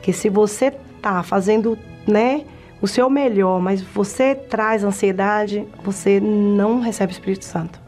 Que 0.03 0.13
se 0.13 0.29
você 0.29 0.71
tá 1.03 1.23
fazendo, 1.23 1.77
né, 2.07 2.45
o 2.81 2.87
seu 2.87 3.11
melhor, 3.11 3.61
mas 3.61 3.81
você 3.81 4.35
traz 4.35 4.85
ansiedade, 4.85 5.67
você 5.83 6.21
não 6.21 6.81
recebe 6.81 7.13
o 7.13 7.15
Espírito 7.15 7.45
Santo. 7.45 7.81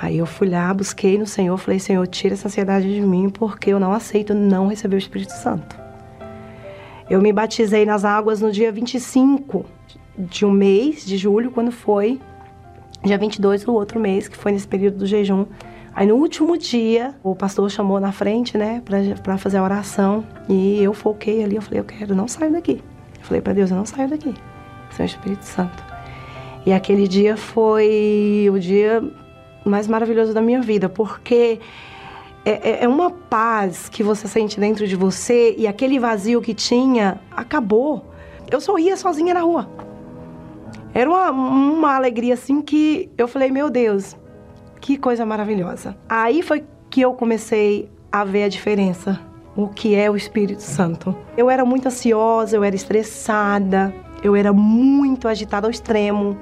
Aí 0.00 0.18
eu 0.18 0.26
fui 0.26 0.48
lá, 0.48 0.72
busquei 0.72 1.18
no 1.18 1.26
Senhor, 1.26 1.56
falei: 1.58 1.78
Senhor, 1.78 2.06
tira 2.06 2.34
essa 2.34 2.48
ansiedade 2.48 2.92
de 2.92 3.00
mim, 3.00 3.30
porque 3.30 3.70
eu 3.70 3.78
não 3.78 3.92
aceito 3.92 4.34
não 4.34 4.68
receber 4.68 4.96
o 4.96 4.98
Espírito 4.98 5.32
Santo. 5.32 5.81
Eu 7.12 7.20
me 7.20 7.30
batizei 7.30 7.84
nas 7.84 8.06
águas 8.06 8.40
no 8.40 8.50
dia 8.50 8.72
25 8.72 9.66
de 10.16 10.46
um 10.46 10.50
mês 10.50 11.04
de 11.04 11.18
julho, 11.18 11.50
quando 11.50 11.70
foi 11.70 12.18
dia 13.04 13.18
22 13.18 13.64
do 13.64 13.74
outro 13.74 14.00
mês, 14.00 14.28
que 14.28 14.34
foi 14.34 14.50
nesse 14.50 14.66
período 14.66 14.96
do 14.96 15.04
jejum. 15.04 15.44
Aí 15.94 16.06
no 16.06 16.14
último 16.14 16.56
dia, 16.56 17.14
o 17.22 17.36
pastor 17.36 17.70
chamou 17.70 18.00
na 18.00 18.12
frente, 18.12 18.56
né, 18.56 18.82
para 19.22 19.36
fazer 19.36 19.58
a 19.58 19.62
oração, 19.62 20.24
e 20.48 20.82
eu 20.82 20.94
foquei 20.94 21.44
ali, 21.44 21.56
eu 21.56 21.60
falei: 21.60 21.80
Eu 21.80 21.84
quero, 21.84 22.14
não 22.14 22.26
saio 22.26 22.50
daqui. 22.50 22.82
Eu 23.18 23.24
falei 23.26 23.42
para 23.42 23.52
Deus, 23.52 23.70
eu 23.70 23.76
não 23.76 23.84
saio 23.84 24.08
daqui. 24.08 24.32
Senhor 24.92 25.04
Espírito 25.04 25.44
Santo. 25.44 25.84
E 26.64 26.72
aquele 26.72 27.06
dia 27.06 27.36
foi 27.36 28.48
o 28.50 28.58
dia 28.58 29.04
mais 29.66 29.86
maravilhoso 29.86 30.32
da 30.32 30.40
minha 30.40 30.62
vida, 30.62 30.88
porque 30.88 31.60
é, 32.44 32.70
é, 32.70 32.84
é, 32.84 32.88
uma 32.88 33.10
paz 33.10 33.88
que 33.88 34.02
você 34.02 34.26
sente 34.26 34.58
dentro 34.58 34.86
de 34.86 34.96
você 34.96 35.54
e 35.56 35.66
aquele 35.66 35.98
vazio 35.98 36.40
que 36.40 36.54
tinha 36.54 37.20
acabou. 37.30 38.04
Eu 38.50 38.60
só 38.60 38.78
ia 38.78 38.96
sozinha 38.96 39.34
na 39.34 39.40
rua. 39.40 39.68
Era 40.92 41.08
uma, 41.08 41.30
uma 41.30 41.94
alegria 41.94 42.34
assim 42.34 42.60
que 42.60 43.10
eu 43.16 43.26
falei, 43.28 43.50
meu 43.50 43.70
Deus, 43.70 44.16
que 44.80 44.98
coisa 44.98 45.24
maravilhosa. 45.24 45.96
Aí 46.08 46.42
foi 46.42 46.64
que 46.90 47.00
eu 47.00 47.14
comecei 47.14 47.88
a 48.10 48.24
ver 48.24 48.44
a 48.44 48.48
diferença 48.48 49.18
o 49.56 49.68
que 49.68 49.94
é 49.94 50.10
o 50.10 50.16
Espírito 50.16 50.62
Santo. 50.62 51.14
Eu 51.36 51.50
era 51.50 51.64
muito 51.64 51.86
ansiosa, 51.86 52.56
eu 52.56 52.64
era 52.64 52.74
estressada, 52.74 53.94
eu 54.22 54.34
era 54.34 54.52
muito 54.52 55.28
agitada 55.28 55.66
ao 55.66 55.70
extremo. 55.70 56.36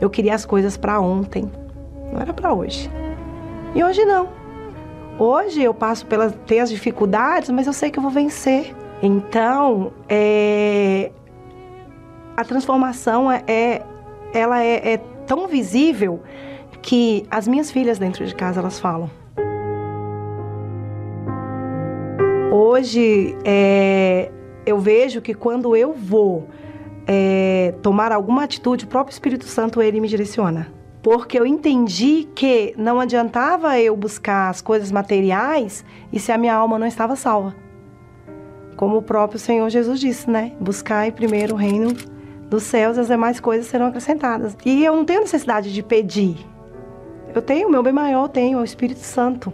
Eu 0.00 0.08
queria 0.08 0.34
as 0.34 0.46
coisas 0.46 0.76
para 0.76 1.00
ontem, 1.00 1.50
não 2.12 2.20
era 2.20 2.32
para 2.32 2.52
hoje. 2.52 2.90
E 3.74 3.82
hoje 3.82 4.04
não. 4.04 4.37
Hoje 5.18 5.60
eu 5.60 5.74
passo 5.74 6.06
pelas 6.06 6.32
tenho 6.46 6.62
as 6.62 6.70
dificuldades, 6.70 7.50
mas 7.50 7.66
eu 7.66 7.72
sei 7.72 7.90
que 7.90 7.98
eu 7.98 8.02
vou 8.02 8.10
vencer. 8.10 8.72
Então, 9.02 9.92
é, 10.08 11.10
a 12.36 12.44
transformação 12.44 13.30
é, 13.30 13.42
é 13.48 13.82
ela 14.32 14.62
é, 14.62 14.92
é 14.92 14.96
tão 15.26 15.48
visível 15.48 16.22
que 16.80 17.26
as 17.28 17.48
minhas 17.48 17.68
filhas 17.70 17.98
dentro 17.98 18.24
de 18.24 18.32
casa 18.32 18.60
elas 18.60 18.78
falam: 18.78 19.10
Hoje 22.52 23.36
é, 23.44 24.30
eu 24.64 24.78
vejo 24.78 25.20
que 25.20 25.34
quando 25.34 25.74
eu 25.74 25.92
vou 25.92 26.46
é, 27.08 27.74
tomar 27.82 28.12
alguma 28.12 28.44
atitude, 28.44 28.84
o 28.84 28.88
próprio 28.88 29.12
Espírito 29.12 29.46
Santo 29.46 29.82
ele 29.82 30.00
me 30.00 30.06
direciona. 30.06 30.77
Porque 31.08 31.38
eu 31.38 31.46
entendi 31.46 32.28
que 32.34 32.74
não 32.76 33.00
adiantava 33.00 33.80
eu 33.80 33.96
buscar 33.96 34.50
as 34.50 34.60
coisas 34.60 34.92
materiais 34.92 35.82
e 36.12 36.20
se 36.20 36.30
a 36.30 36.36
minha 36.36 36.54
alma 36.54 36.78
não 36.78 36.86
estava 36.86 37.16
salva. 37.16 37.56
Como 38.76 38.98
o 38.98 39.02
próprio 39.02 39.40
Senhor 39.40 39.70
Jesus 39.70 39.98
disse, 40.00 40.28
né? 40.28 40.52
Buscai 40.60 41.10
primeiro 41.10 41.54
o 41.54 41.56
reino 41.56 41.94
dos 42.50 42.64
céus 42.64 42.98
e 42.98 43.00
as 43.00 43.06
demais 43.06 43.40
coisas 43.40 43.68
serão 43.68 43.86
acrescentadas. 43.86 44.54
E 44.66 44.84
eu 44.84 44.94
não 44.94 45.06
tenho 45.06 45.22
necessidade 45.22 45.72
de 45.72 45.82
pedir. 45.82 46.46
Eu 47.34 47.40
tenho, 47.40 47.68
o 47.68 47.70
meu 47.70 47.82
bem 47.82 47.92
maior 47.92 48.24
eu 48.24 48.28
tenho, 48.28 48.58
é 48.58 48.60
o 48.60 48.64
Espírito 48.64 49.00
Santo. 49.00 49.50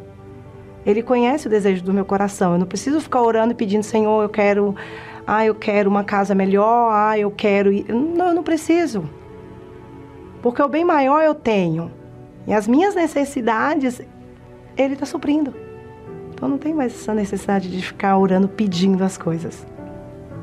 Ele 0.85 1.05
conhece 1.05 1.47
o 1.47 1.51
desejo 1.51 1.85
do 1.85 1.95
meu 1.95 2.05
coração. 2.05 2.55
Eu 2.55 2.59
não 2.59 2.67
preciso 2.67 3.01
ficar 3.01 3.23
orando 3.23 3.53
e 3.53 3.55
pedindo, 3.55 3.85
Senhor, 3.85 4.25
eu 4.25 4.29
quero, 4.29 4.75
ah, 5.25 5.47
eu 5.47 5.55
quero 5.55 5.89
uma 5.89 6.03
casa 6.03 6.35
melhor, 6.35 6.91
ah, 6.93 7.17
eu 7.17 7.31
quero. 7.31 7.71
Não, 7.95 8.31
eu 8.31 8.35
não 8.35 8.43
preciso. 8.43 9.09
Porque 10.45 10.61
o 10.61 10.69
bem 10.69 10.85
maior 10.85 11.23
eu 11.23 11.35
tenho. 11.35 11.91
E 12.47 12.53
as 12.53 12.69
minhas 12.69 12.95
necessidades, 12.95 14.03
Ele 14.77 14.93
está 14.93 15.07
suprindo. 15.07 15.55
Então 16.35 16.47
não 16.47 16.59
tem 16.59 16.75
mais 16.75 16.93
essa 16.93 17.15
necessidade 17.15 17.71
de 17.71 17.81
ficar 17.81 18.19
orando 18.19 18.47
pedindo 18.47 19.03
as 19.03 19.17
coisas. 19.17 19.67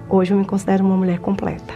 Hoje 0.10 0.34
eu 0.34 0.38
me 0.40 0.44
considero 0.44 0.84
uma 0.84 0.98
mulher 0.98 1.20
completa. 1.20 1.76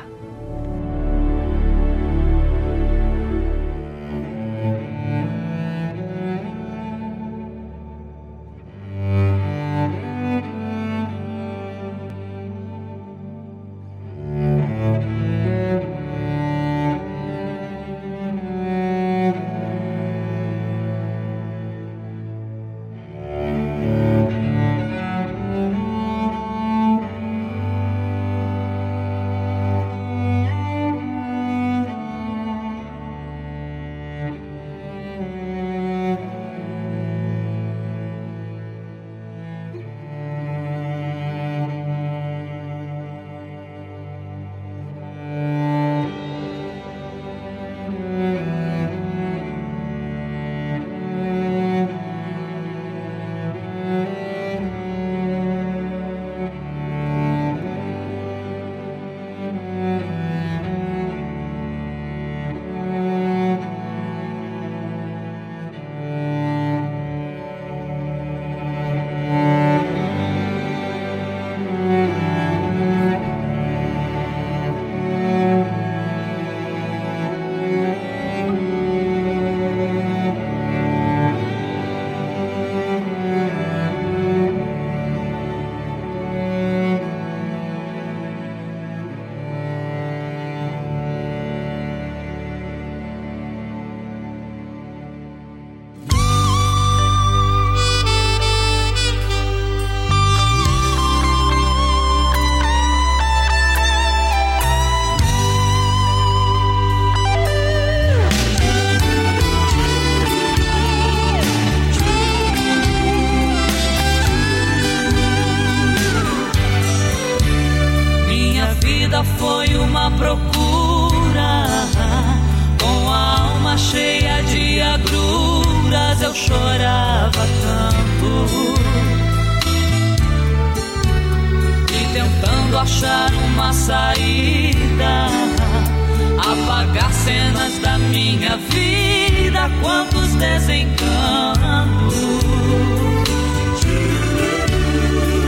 Da 137.86 138.00
minha 138.00 138.58
vida, 138.58 139.70
quantos 139.82 140.34
desencantos. 140.36 142.16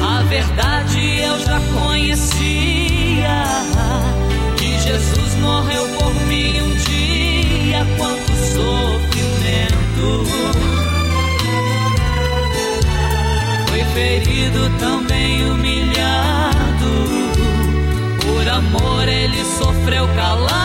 A 0.07 0.21
verdade 0.23 1.19
eu 1.19 1.39
já 1.39 1.59
conhecia, 1.73 3.43
que 4.55 4.79
Jesus 4.79 5.33
morreu 5.41 5.87
por 5.97 6.13
mim 6.27 6.61
um 6.61 6.75
dia, 6.75 7.85
quanto 7.97 8.31
sofrimento. 8.53 9.17
Ferido 13.93 14.69
também 14.77 15.43
humilhado. 15.49 16.91
Por 18.21 18.47
amor 18.47 19.09
ele 19.09 19.43
sofreu 19.57 20.07
calado 20.09 20.56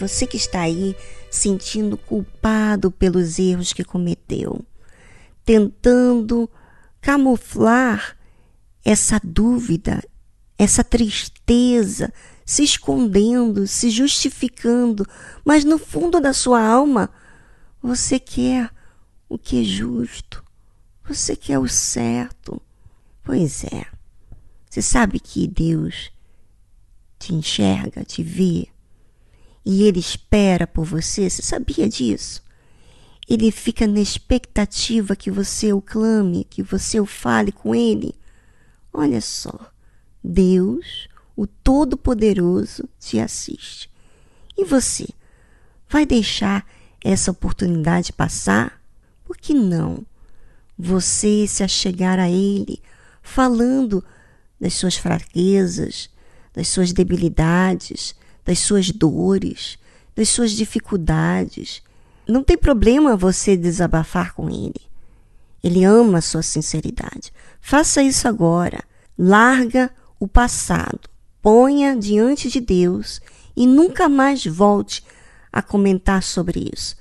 você 0.00 0.26
que 0.26 0.38
está 0.38 0.62
aí 0.62 0.96
sentindo 1.30 1.96
culpado 1.96 2.90
pelos 2.90 3.38
erros 3.38 3.74
que 3.74 3.84
cometeu, 3.84 4.64
tentando 5.44 6.48
camuflar 7.02 8.16
essa 8.82 9.20
dúvida, 9.22 10.02
essa 10.58 10.82
tristeza, 10.82 12.12
se 12.46 12.64
escondendo, 12.64 13.66
se 13.66 13.90
justificando, 13.90 15.06
mas 15.44 15.64
no 15.64 15.78
fundo 15.78 16.18
da 16.18 16.32
sua 16.32 16.62
alma 16.62 17.10
você 17.82 18.18
quer 18.18 18.70
o 19.28 19.38
que 19.38 19.60
é 19.60 19.64
justo, 19.64 20.42
você 21.06 21.36
quer 21.36 21.58
o 21.58 21.68
certo. 21.68 22.60
Pois 23.22 23.64
é, 23.64 23.84
você 24.68 24.80
sabe 24.80 25.20
que 25.20 25.46
Deus 25.46 26.10
te 27.18 27.34
enxerga, 27.34 28.02
te 28.02 28.22
vê, 28.22 28.66
e 29.72 29.84
Ele 29.84 30.00
espera 30.00 30.66
por 30.66 30.84
você, 30.84 31.30
você 31.30 31.42
sabia 31.42 31.88
disso? 31.88 32.42
Ele 33.28 33.52
fica 33.52 33.86
na 33.86 34.00
expectativa 34.00 35.14
que 35.14 35.30
você 35.30 35.72
o 35.72 35.80
clame, 35.80 36.42
que 36.42 36.60
você 36.60 36.98
o 36.98 37.06
fale 37.06 37.52
com 37.52 37.72
Ele. 37.72 38.12
Olha 38.92 39.20
só, 39.20 39.70
Deus, 40.24 41.08
o 41.36 41.46
Todo-Poderoso, 41.46 42.88
te 42.98 43.20
assiste. 43.20 43.88
E 44.58 44.64
você, 44.64 45.06
vai 45.88 46.04
deixar 46.04 46.66
essa 47.00 47.30
oportunidade 47.30 48.12
passar? 48.12 48.82
Por 49.24 49.36
que 49.36 49.54
não? 49.54 50.04
Você 50.76 51.46
se 51.46 51.62
achegar 51.62 52.18
a 52.18 52.28
Ele, 52.28 52.82
falando 53.22 54.04
das 54.60 54.74
suas 54.74 54.96
fraquezas, 54.96 56.10
das 56.52 56.66
suas 56.66 56.92
debilidades, 56.92 58.16
das 58.50 58.58
suas 58.58 58.90
dores, 58.90 59.78
das 60.16 60.28
suas 60.28 60.50
dificuldades. 60.50 61.84
Não 62.26 62.42
tem 62.42 62.58
problema 62.58 63.16
você 63.16 63.56
desabafar 63.56 64.34
com 64.34 64.50
ele. 64.50 64.80
Ele 65.62 65.84
ama 65.84 66.18
a 66.18 66.20
sua 66.20 66.42
sinceridade. 66.42 67.32
Faça 67.60 68.02
isso 68.02 68.26
agora. 68.26 68.82
Larga 69.16 69.88
o 70.18 70.26
passado. 70.26 71.08
Ponha 71.40 71.94
diante 71.94 72.50
de 72.50 72.60
Deus 72.60 73.20
e 73.56 73.68
nunca 73.68 74.08
mais 74.08 74.44
volte 74.44 75.04
a 75.52 75.62
comentar 75.62 76.20
sobre 76.20 76.68
isso. 76.74 76.96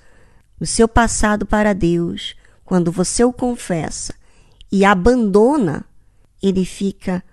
O 0.59 0.67
seu 0.67 0.87
passado 0.87 1.47
para 1.47 1.73
Deus, 1.73 2.35
quando 2.63 2.91
você 2.91 3.23
o 3.23 3.33
confessa 3.33 4.13
e 4.71 4.85
abandona, 4.85 5.83
ele 6.43 6.63
fica 6.63 7.23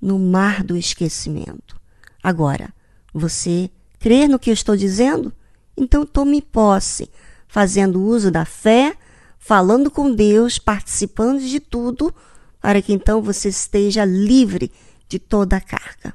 no 0.00 0.16
mar 0.16 0.62
do 0.62 0.76
esquecimento. 0.76 1.76
Agora, 2.22 2.72
você 3.14 3.70
crer 4.00 4.28
no 4.28 4.40
que 4.40 4.50
eu 4.50 4.54
estou 4.54 4.76
dizendo? 4.76 5.32
Então 5.76 6.04
tome 6.04 6.42
posse, 6.42 7.08
fazendo 7.46 8.02
uso 8.02 8.28
da 8.28 8.44
fé, 8.44 8.96
falando 9.38 9.88
com 9.88 10.12
Deus, 10.12 10.58
participando 10.58 11.40
de 11.40 11.60
tudo, 11.60 12.12
para 12.60 12.82
que 12.82 12.92
então 12.92 13.22
você 13.22 13.50
esteja 13.50 14.04
livre 14.04 14.72
de 15.08 15.20
toda 15.20 15.56
a 15.56 15.60
carga. 15.60 16.12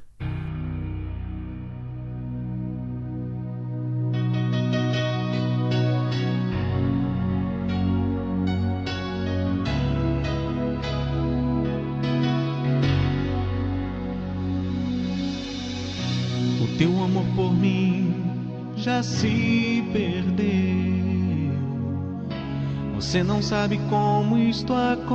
Você 23.10 23.24
não 23.24 23.42
sabe 23.42 23.76
como 23.90 24.38
isto 24.38 24.72
aconteceu. 24.72 25.10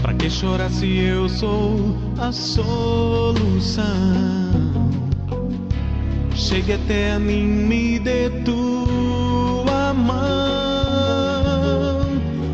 Pra 0.00 0.14
que 0.14 0.30
chorar 0.30 0.70
se 0.70 0.86
eu 0.86 1.28
sou 1.28 1.98
a 2.16 2.30
solução? 2.30 3.84
Chegue 6.36 6.74
até 6.74 7.14
a 7.14 7.18
mim, 7.18 7.42
me 7.42 7.98
dê 7.98 8.30
tua 8.44 9.92
mão. 9.92 10.20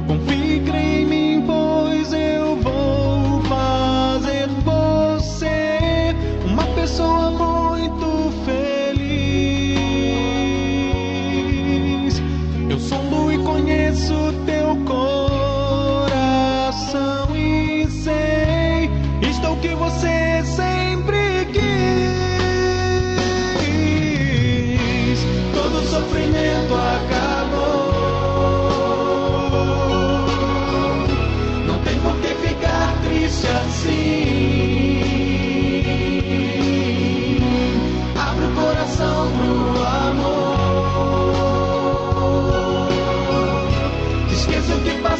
Confie 0.06 0.62
em 0.74 1.04
mim, 1.04 1.44
pois 1.46 2.14
eu 2.14 2.56
vou 2.62 3.42
fazer 3.42 4.48
você 4.64 6.16
uma 6.46 6.64
pessoa. 6.68 7.25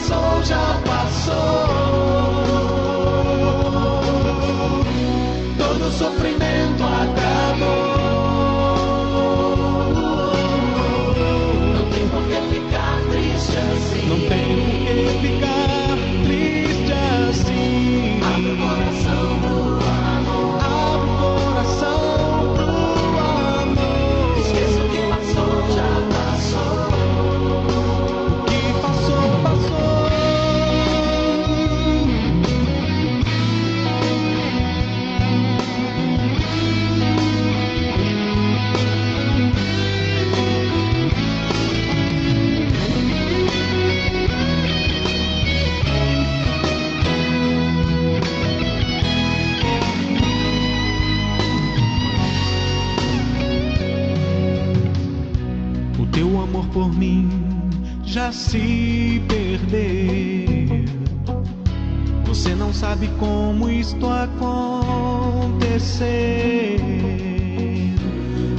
passou, 0.07 0.45
já 0.45 0.81
passou. 0.85 1.35
Todo 5.59 5.91
sofrimento 5.91 6.36
por 56.77 56.93
mim 56.95 57.27
já 58.05 58.31
se 58.31 59.23
perdeu. 59.27 60.85
Você 62.27 62.55
não 62.55 62.71
sabe 62.71 63.09
como 63.19 63.71
isto 63.71 64.07
aconteceu. 64.07 64.37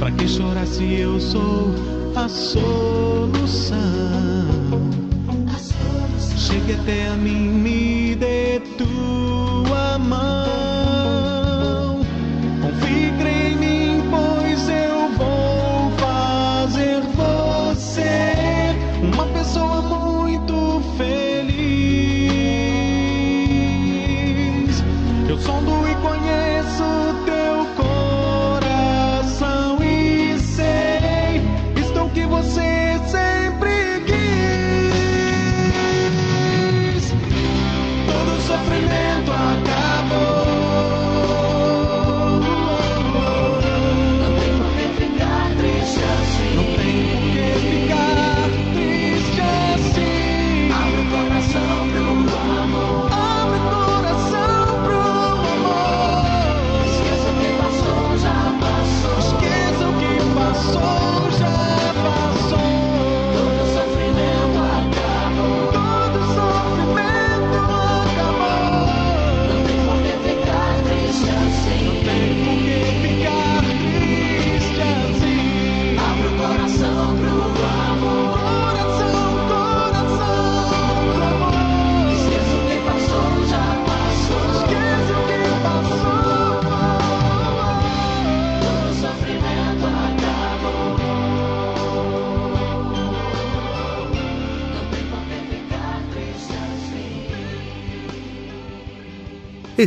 Pra 0.00 0.10
que 0.10 0.26
chorar 0.26 0.66
se 0.66 0.94
eu 0.94 1.20
sou 1.20 1.72
a 2.16 2.28
solução? 2.28 3.78
A 5.54 5.58
solução. 5.58 6.36
Chegue 6.36 6.72
até 6.72 7.06
a 7.10 7.14
mim, 7.14 7.48
me 7.50 8.16
dê 8.16 8.60
tudo. 8.76 9.17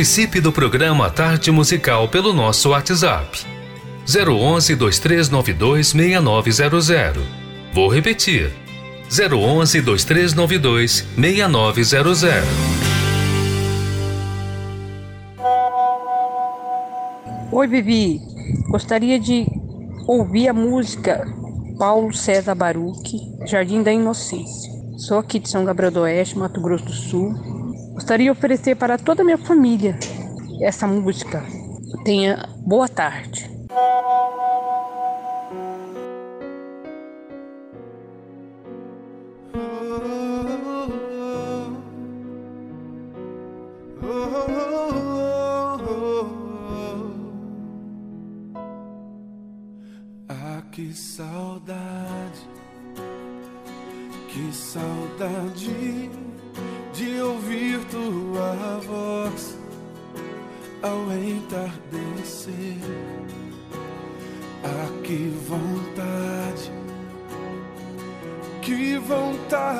Participe 0.00 0.40
do 0.40 0.50
programa 0.50 1.10
Tarde 1.10 1.50
Musical 1.50 2.08
pelo 2.08 2.32
nosso 2.32 2.70
WhatsApp 2.70 3.44
011 4.08 4.74
2392 4.74 5.88
6900. 5.88 7.22
Vou 7.74 7.86
repetir 7.86 8.50
011 9.10 9.82
2392 9.82 11.04
6900. 11.14 12.16
Oi, 17.52 17.66
Vivi. 17.66 18.22
Gostaria 18.70 19.20
de 19.20 19.46
ouvir 20.08 20.48
a 20.48 20.54
música 20.54 21.28
Paulo 21.78 22.14
César 22.14 22.54
Baruque, 22.54 23.18
Jardim 23.44 23.82
da 23.82 23.92
Inocência. 23.92 24.72
Sou 24.96 25.18
aqui 25.18 25.38
de 25.38 25.50
São 25.50 25.62
Gabriel 25.62 25.92
do 25.92 26.00
Oeste, 26.00 26.38
Mato 26.38 26.58
Grosso 26.58 26.86
do 26.86 26.92
Sul. 26.92 27.49
Gostaria 28.00 28.24
de 28.24 28.30
oferecer 28.30 28.76
para 28.76 28.96
toda 28.96 29.20
a 29.20 29.24
minha 29.26 29.36
família 29.36 29.94
essa 30.62 30.86
música. 30.86 31.44
Tenha 32.02 32.48
boa 32.56 32.88
tarde. 32.88 33.46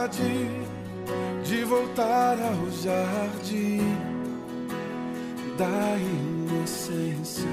de 0.08 1.64
voltar 1.64 2.38
ao 2.40 2.70
jardim 2.70 3.80
da 5.58 5.96
inocência. 5.98 7.44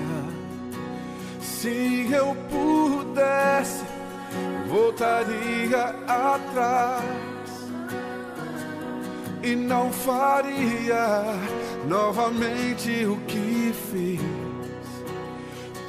Se 1.41 2.07
eu 2.09 2.37
pudesse, 2.49 3.83
voltaria 4.69 5.95
atrás 6.07 7.03
e 9.43 9.53
não 9.53 9.91
faria 9.91 11.25
novamente 11.85 13.05
o 13.05 13.17
que 13.27 13.73
fiz. 13.91 14.21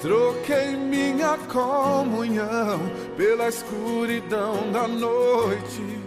Troquei 0.02 0.76
minha 0.76 1.38
comunhão 1.48 2.80
pela 3.16 3.48
escuridão 3.48 4.72
da 4.72 4.88
noite 4.88 5.97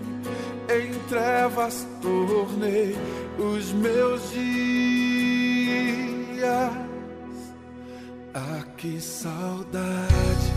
em 0.77 0.93
trevas 1.09 1.85
tornei 2.01 2.95
os 3.37 3.73
meus 3.73 4.31
dias. 4.31 4.51
Ah, 8.33 8.63
que 8.77 9.01
saudade, 9.01 10.53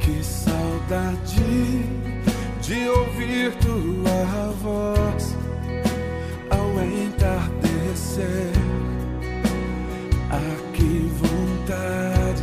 que 0.00 0.24
saudade 0.24 1.84
de 2.62 2.88
ouvir 2.88 3.52
tua 3.56 4.52
voz 4.62 5.36
ao 6.48 6.82
entardecer. 6.82 8.52
Ah, 10.30 10.56
que 10.72 11.10
vontade, 11.20 12.42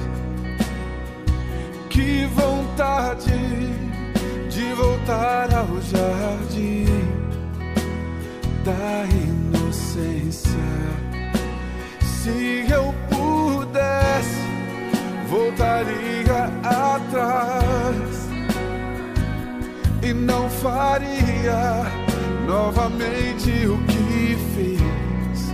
que 1.90 2.26
vontade 2.28 3.67
voltar 4.78 5.52
ao 5.56 5.82
jardim 5.82 6.86
da 8.64 9.06
inocência. 9.12 10.52
Se 12.00 12.68
eu 12.72 12.94
pudesse, 13.10 14.40
voltaria 15.28 16.44
atrás 16.64 18.30
e 20.04 20.14
não 20.14 20.48
faria 20.48 21.84
novamente 22.46 23.50
o 23.66 23.80
que 23.88 24.38
fiz. 24.54 25.54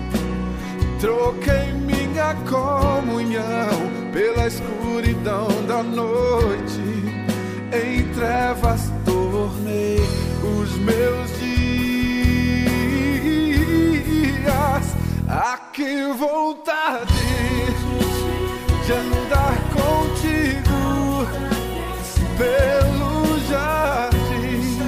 Troquei 1.00 1.72
minha 1.72 2.36
comunhão 2.50 4.12
pela 4.12 4.48
escuridão 4.48 5.48
da 5.66 5.82
noite. 5.82 6.84
Em 7.72 8.04
trevas 8.14 8.92
tornei 9.54 10.00
os 10.42 10.78
meus 10.78 11.30
dias. 11.40 11.64
Ah, 15.30 15.60
que 15.72 16.12
vontade 16.14 17.14
de 18.86 18.92
andar 18.92 19.58
contigo 19.74 21.28
pelo 22.38 23.40
jardim 23.50 24.80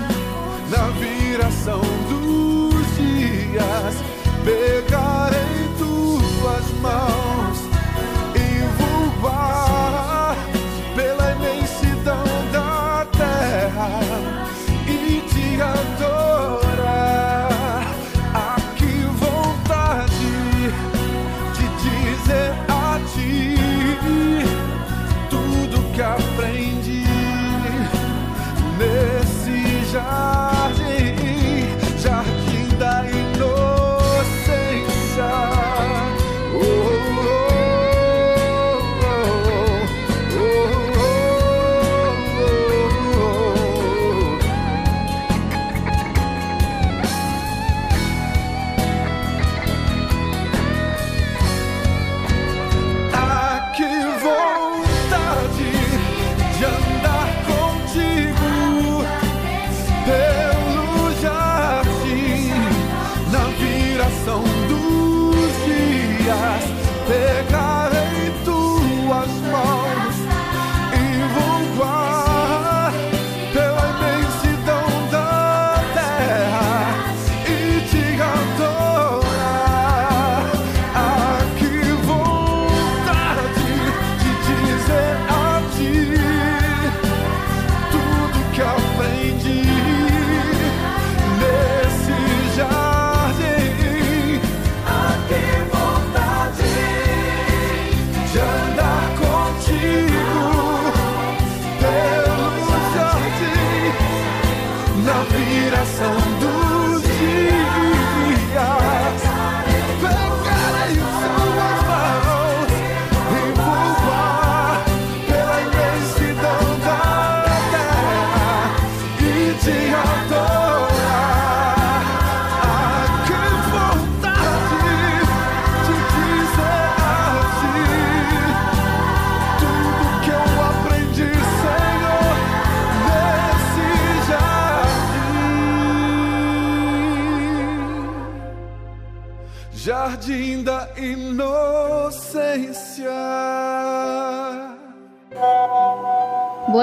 na 0.70 0.90
viração 1.00 1.82
dos 2.10 2.86
dias. 2.96 3.96
Pegar 4.44 5.32
em 5.34 5.68
tuas 5.78 6.66
mãos 6.82 7.25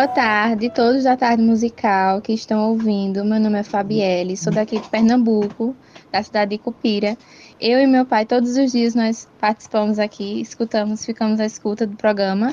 Boa 0.03 0.13
tarde, 0.13 0.69
todos 0.69 1.05
da 1.05 1.17
tarde 1.17 1.41
musical 1.41 2.21
que 2.21 2.33
estão 2.33 2.71
ouvindo. 2.71 3.25
Meu 3.25 3.39
nome 3.39 3.61
é 3.61 3.63
Fabielle, 3.63 4.37
sou 4.37 4.53
daqui 4.53 4.81
de 4.81 4.89
Pernambuco, 4.89 5.77
da 6.11 6.21
cidade 6.21 6.51
de 6.51 6.59
Cupira. 6.59 7.17
Eu 7.61 7.79
e 7.79 7.87
meu 7.87 8.05
pai, 8.05 8.27
todos 8.27 8.57
os 8.57 8.73
dias 8.73 8.97
nós 8.97 9.29
participamos 9.39 10.01
aqui, 10.01 10.41
escutamos, 10.41 11.05
ficamos 11.05 11.39
à 11.39 11.47
escuta 11.47 11.87
do 11.87 11.97
programa. 11.97 12.53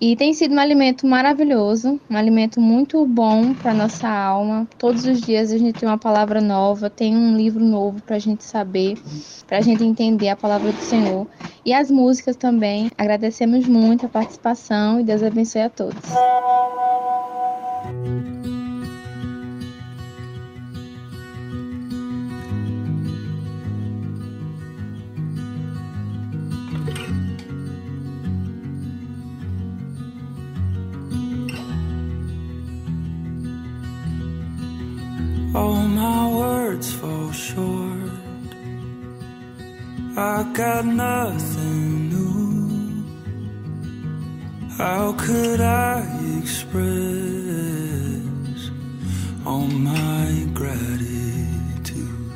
E 0.00 0.14
tem 0.14 0.32
sido 0.32 0.54
um 0.54 0.60
alimento 0.60 1.04
maravilhoso, 1.06 2.00
um 2.08 2.16
alimento 2.16 2.60
muito 2.60 3.04
bom 3.04 3.52
para 3.52 3.74
nossa 3.74 4.08
alma. 4.08 4.68
Todos 4.78 5.04
os 5.04 5.20
dias 5.20 5.50
a 5.50 5.58
gente 5.58 5.80
tem 5.80 5.88
uma 5.88 5.98
palavra 5.98 6.40
nova, 6.40 6.88
tem 6.88 7.16
um 7.16 7.36
livro 7.36 7.64
novo 7.64 8.00
para 8.02 8.14
a 8.14 8.18
gente 8.20 8.44
saber, 8.44 8.96
para 9.46 9.58
a 9.58 9.60
gente 9.60 9.82
entender 9.82 10.28
a 10.28 10.36
palavra 10.36 10.70
do 10.70 10.80
Senhor. 10.80 11.26
E 11.64 11.72
as 11.72 11.90
músicas 11.90 12.36
também. 12.36 12.90
Agradecemos 12.96 13.66
muito 13.66 14.06
a 14.06 14.08
participação 14.08 15.00
e 15.00 15.02
Deus 15.02 15.22
abençoe 15.22 15.62
a 15.62 15.70
todos. 15.70 16.02
All 35.58 35.82
my 36.04 36.24
words 36.40 36.88
fall 36.92 37.32
short. 37.32 38.12
I 40.16 40.36
got 40.52 40.86
nothing 40.86 42.10
new. 42.14 43.04
How 44.78 45.14
could 45.24 45.60
I 45.60 45.94
express 46.38 46.86
all 49.44 49.66
my 49.66 50.46
gratitude? 50.54 52.32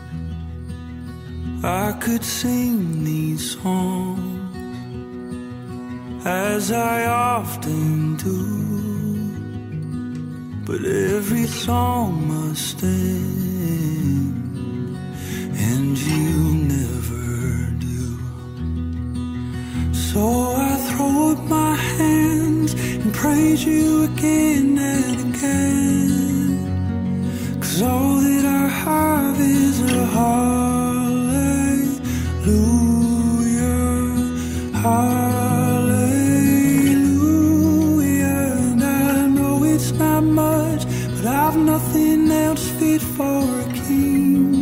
I 1.63 1.93
could 2.01 2.25
sing 2.25 3.05
these 3.05 3.53
songs 3.57 4.57
as 6.27 6.73
I 6.73 7.07
often 7.07 8.17
do. 8.17 8.82
But 10.73 10.85
every 10.87 11.47
song 11.47 12.29
must 12.29 12.83
end, 12.83 14.33
and 15.55 15.99
you 15.99 16.55
never 16.75 17.69
do. 17.89 18.17
So 19.93 20.55
I 20.57 20.77
throw 20.89 21.33
up 21.33 21.41
my 21.45 21.75
hands 21.77 22.73
and 22.73 23.13
praise 23.13 23.63
you 23.67 24.05
again 24.05 24.79
and 24.79 25.35
again. 25.35 26.57
Cause 27.61 27.83
all 27.83 28.21
that 28.21 28.47
I 28.47 28.69
have 28.69 29.39
is 29.39 29.79
a 29.83 30.07
hallelujah. 30.07 31.53
hallelujah. 34.73 35.12
I've 41.53 41.59
nothing 41.59 42.31
else 42.31 42.67
fit 42.79 43.03
for 43.03 43.43
a 43.61 43.65
king 43.85 44.55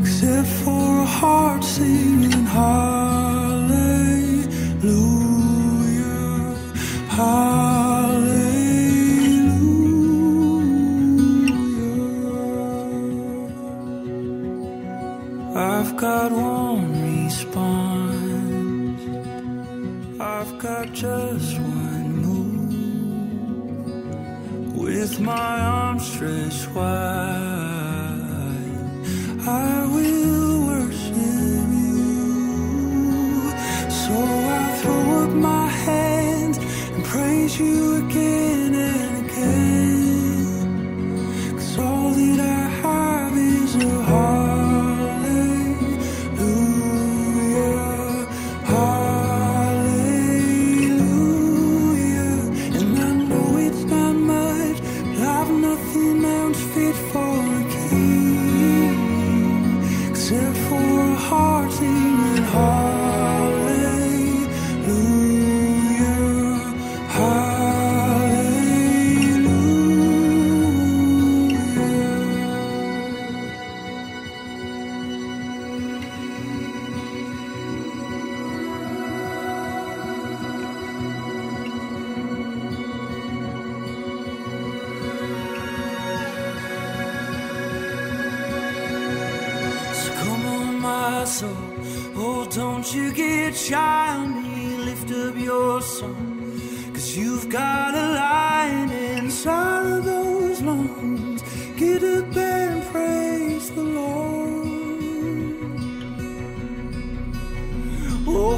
except 0.00 0.48
for 0.64 1.02
a 1.02 1.06
heart 1.06 1.62
singing 1.62 2.46
hallelujah, 2.46 3.46
hallelujah. 7.10 7.65
With 25.18 25.24
my 25.24 25.60
arms 25.60 26.12
stretched 26.12 26.68
wide. 26.74 26.84
I 29.46 29.86
will 29.94 30.66
worship 30.66 31.68
you. 31.80 33.50
So 33.88 34.14
I 34.14 34.78
throw 34.82 35.24
up 35.24 35.30
my 35.30 35.68
hands 35.68 36.58
and 36.58 37.04
praise 37.04 37.58
you 37.58 38.06
again 38.06 38.55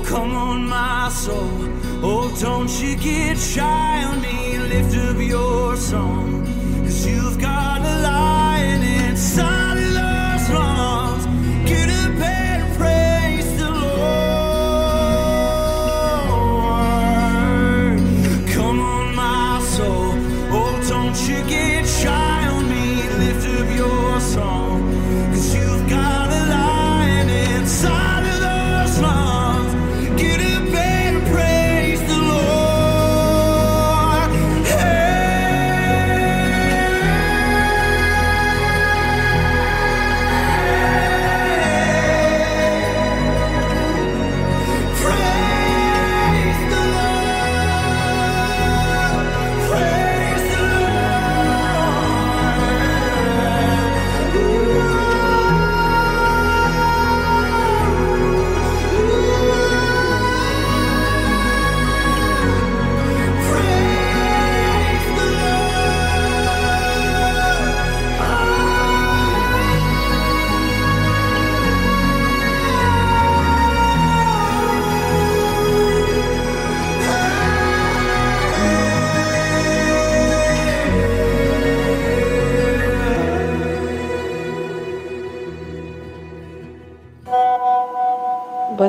come 0.08 0.34
on, 0.34 0.66
my 0.66 1.10
soul. 1.10 1.60
Oh, 2.02 2.34
don't 2.40 2.70
you 2.80 2.96
get 2.96 3.36
shy 3.36 4.04
on 4.04 4.20
me. 4.22 4.58
Lift 4.58 4.96
up 4.96 5.18
your 5.18 5.76
song. 5.76 6.46
Cause 6.84 7.06
you've 7.06 7.38
got 7.38 7.77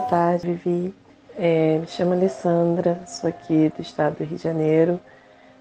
tarde, 0.10 0.48
Vivi. 0.48 0.94
É, 1.38 1.78
me 1.78 1.88
chamo 1.88 2.14
Alessandra, 2.14 3.00
sou 3.06 3.30
aqui 3.30 3.72
do 3.76 3.82
estado 3.82 4.18
do 4.18 4.24
Rio 4.24 4.38
de 4.38 4.44
Janeiro 4.44 5.00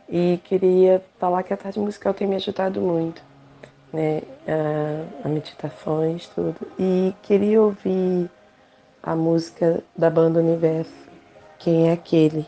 e 0.08 0.40
queria 0.42 1.04
falar 1.18 1.42
que 1.42 1.52
a 1.52 1.56
tarde 1.56 1.78
musical 1.78 2.14
tem 2.14 2.26
me 2.26 2.34
ajudado 2.34 2.80
muito, 2.80 3.22
né? 3.92 4.22
A, 4.48 5.26
a 5.26 5.28
meditações, 5.28 6.26
tudo. 6.28 6.56
E 6.78 7.14
queria 7.22 7.60
ouvir 7.60 8.28
a 9.02 9.14
música 9.14 9.84
da 9.96 10.08
banda 10.08 10.40
Universo, 10.40 10.90
Quem 11.58 11.90
é 11.90 11.92
Aquele? 11.92 12.46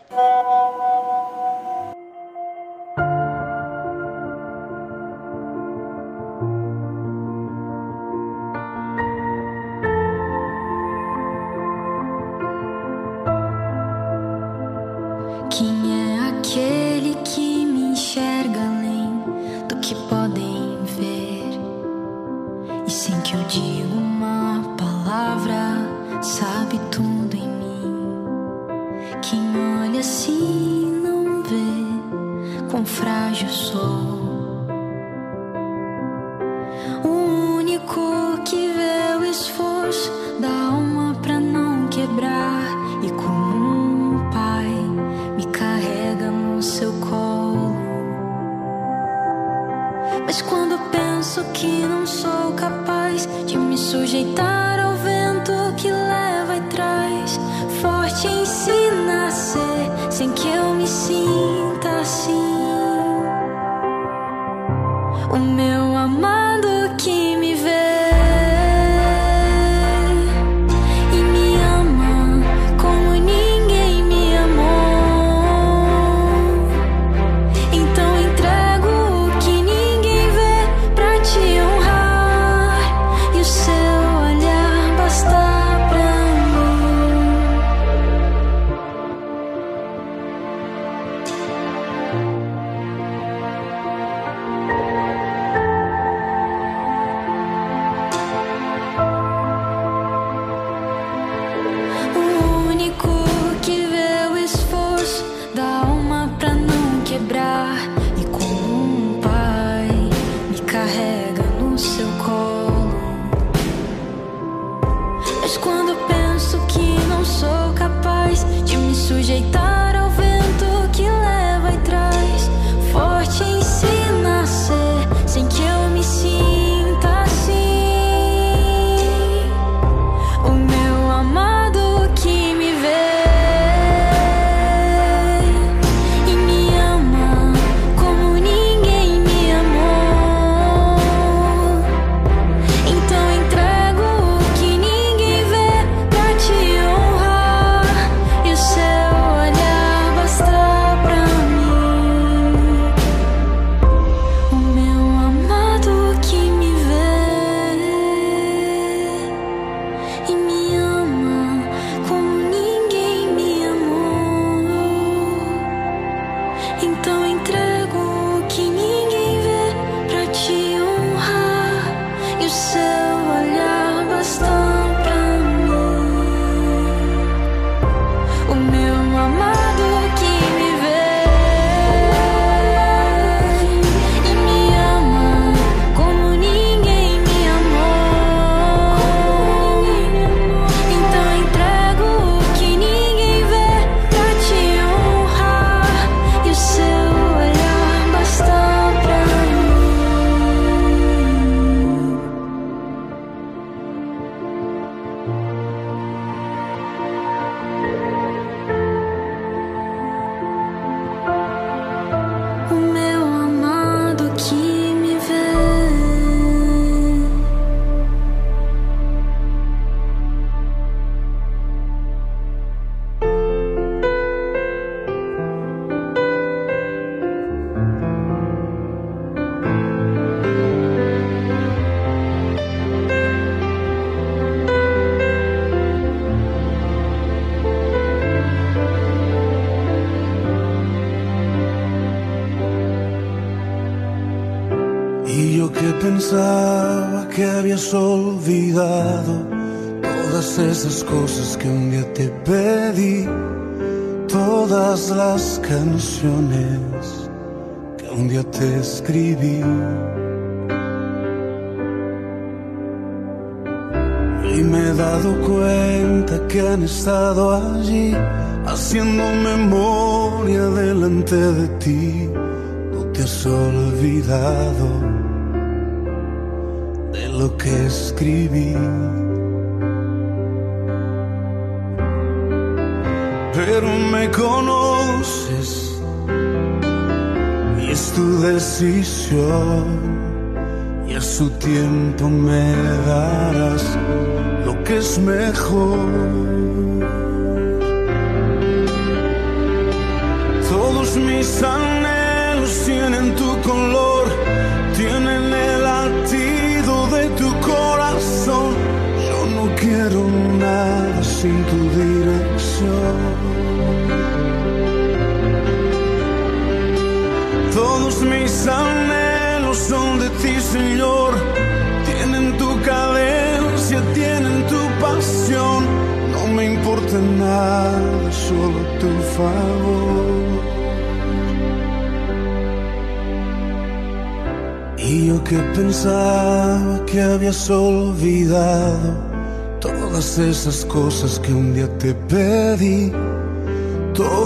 Aquele 16.50 17.14
que 17.22 17.64
me 17.64 17.92
enxerga 17.92 18.60
além 18.60 19.22
do 19.68 19.76
que 19.76 19.94
podem 20.08 20.78
ver? 20.84 21.60
E 22.86 22.90
sem 22.90 23.20
que 23.20 23.34
eu 23.34 23.42
diga 23.44 23.94
uma 23.94 24.74
palavra, 24.76 26.20
sabe 26.20 26.80
tudo 26.90 27.36
em 27.36 27.48
mim. 27.48 28.04
Quem 29.22 29.40
olha 29.80 30.00
assim 30.00 31.00
não 31.00 31.40
vê 31.44 32.68
quão 32.68 32.84
frágil 32.84 33.48
sou. 33.48 34.19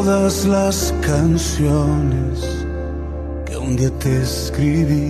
Todas 0.04 0.44
las 0.44 0.94
canciones 1.00 2.66
que 3.46 3.56
un 3.56 3.74
día 3.74 3.90
te 3.98 4.20
escribí. 4.20 5.08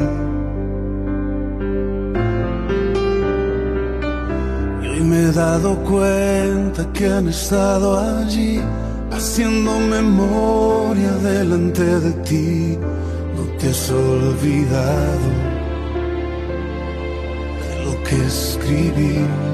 Y 4.83 4.87
hoy 4.87 5.01
me 5.01 5.19
he 5.25 5.33
dado 5.33 5.75
cuenta 5.83 6.87
que 6.93 7.09
han 7.09 7.29
estado 7.29 7.99
allí 7.99 8.61
haciendo 9.11 9.73
memoria 9.81 11.11
delante 11.25 11.85
de 12.01 12.13
ti. 12.29 12.79
No 13.37 13.43
te 13.59 13.71
has 13.71 13.91
olvidado 13.91 15.29
de 17.63 17.85
lo 17.85 18.03
que 18.05 18.17
escribí. 18.27 19.54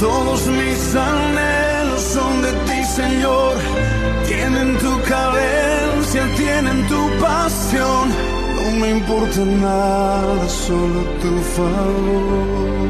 Todos 0.00 0.46
mis 0.48 0.94
anhelos 0.94 2.02
son 2.02 2.42
de 2.42 2.52
ti, 2.66 2.84
Señor. 2.84 3.54
Tienen 4.28 4.76
tu 4.78 5.00
cadencia, 5.08 6.22
tienen 6.36 6.86
tu 6.88 7.00
pasión. 7.18 8.10
No 8.56 8.70
me 8.80 8.90
importa 8.90 9.40
nada, 9.40 10.48
solo 10.48 11.00
tu 11.22 11.32
favor. 11.56 12.86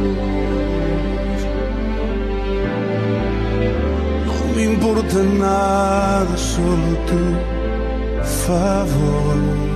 No 4.27 4.57
me 4.57 4.63
importa 4.65 5.19
nada, 5.39 6.37
solo 6.37 6.91
tu 7.09 7.23
favor. 8.47 9.76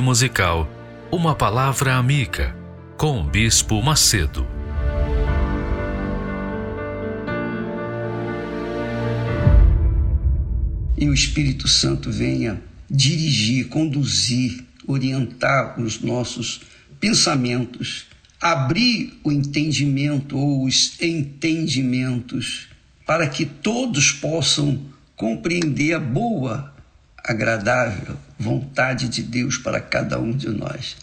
Musical, 0.00 0.68
uma 1.10 1.34
palavra 1.34 1.94
amiga 1.94 2.54
com 2.96 3.20
o 3.20 3.24
Bispo 3.24 3.82
Macedo. 3.82 4.46
E 10.96 11.08
o 11.08 11.14
Espírito 11.14 11.66
Santo 11.66 12.10
venha 12.10 12.60
dirigir, 12.90 13.68
conduzir, 13.68 14.64
orientar 14.86 15.80
os 15.80 16.00
nossos 16.00 16.62
pensamentos, 17.00 18.06
abrir 18.40 19.18
o 19.24 19.32
entendimento 19.32 20.36
ou 20.36 20.64
os 20.64 21.00
entendimentos, 21.00 22.68
para 23.06 23.28
que 23.28 23.46
todos 23.46 24.12
possam 24.12 24.80
compreender 25.16 25.94
a 25.94 26.00
boa, 26.00 26.74
agradável 27.24 28.16
vontade 28.38 29.08
de 29.08 29.22
Deus 29.22 29.58
para 29.58 29.80
cada 29.80 30.18
um 30.18 30.32
de 30.32 30.48
nós. 30.48 30.96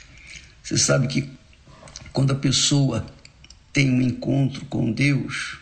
Você 0.64 0.78
sabe 0.78 1.08
que 1.08 1.30
quando 2.14 2.32
a 2.32 2.36
pessoa 2.36 3.06
tem 3.74 3.92
um 3.92 4.02
encontro 4.02 4.66
com 4.66 4.92
Deus, 4.92 5.60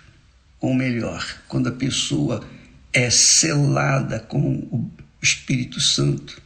ou 0.62 0.74
melhor, 0.74 1.26
quando 1.48 1.68
a 1.68 1.72
pessoa 1.72 2.48
é 2.94 3.10
selada 3.10 4.20
com 4.20 4.56
o 4.72 4.90
Espírito 5.22 5.82
Santo, 5.82 6.42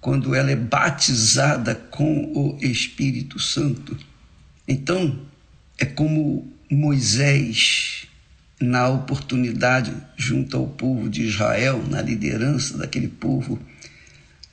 quando 0.00 0.34
ela 0.34 0.50
é 0.50 0.56
batizada 0.56 1.74
com 1.74 2.32
o 2.32 2.56
Espírito 2.60 3.40
Santo, 3.40 3.98
então 4.66 5.20
é 5.76 5.84
como 5.84 6.50
Moisés 6.70 8.06
na 8.60 8.88
oportunidade 8.88 9.94
junto 10.16 10.56
ao 10.56 10.66
povo 10.66 11.08
de 11.08 11.22
Israel, 11.22 11.84
na 11.88 12.00
liderança 12.00 12.78
daquele 12.78 13.08
povo 13.08 13.58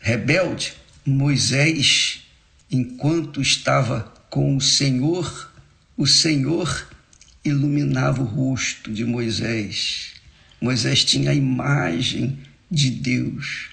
rebelde, 0.06 0.74
Moisés, 1.04 2.22
enquanto 2.70 3.42
estava 3.42 4.02
com 4.30 4.56
o 4.56 4.62
Senhor, 4.62 5.52
o 5.98 6.06
Senhor 6.06 6.88
iluminava 7.44 8.22
o 8.22 8.26
rosto 8.26 8.94
de 8.94 9.04
Moisés. 9.04 10.14
Moisés 10.62 11.04
tinha 11.04 11.32
a 11.32 11.34
imagem 11.34 12.38
de 12.70 12.92
Deus 12.92 13.70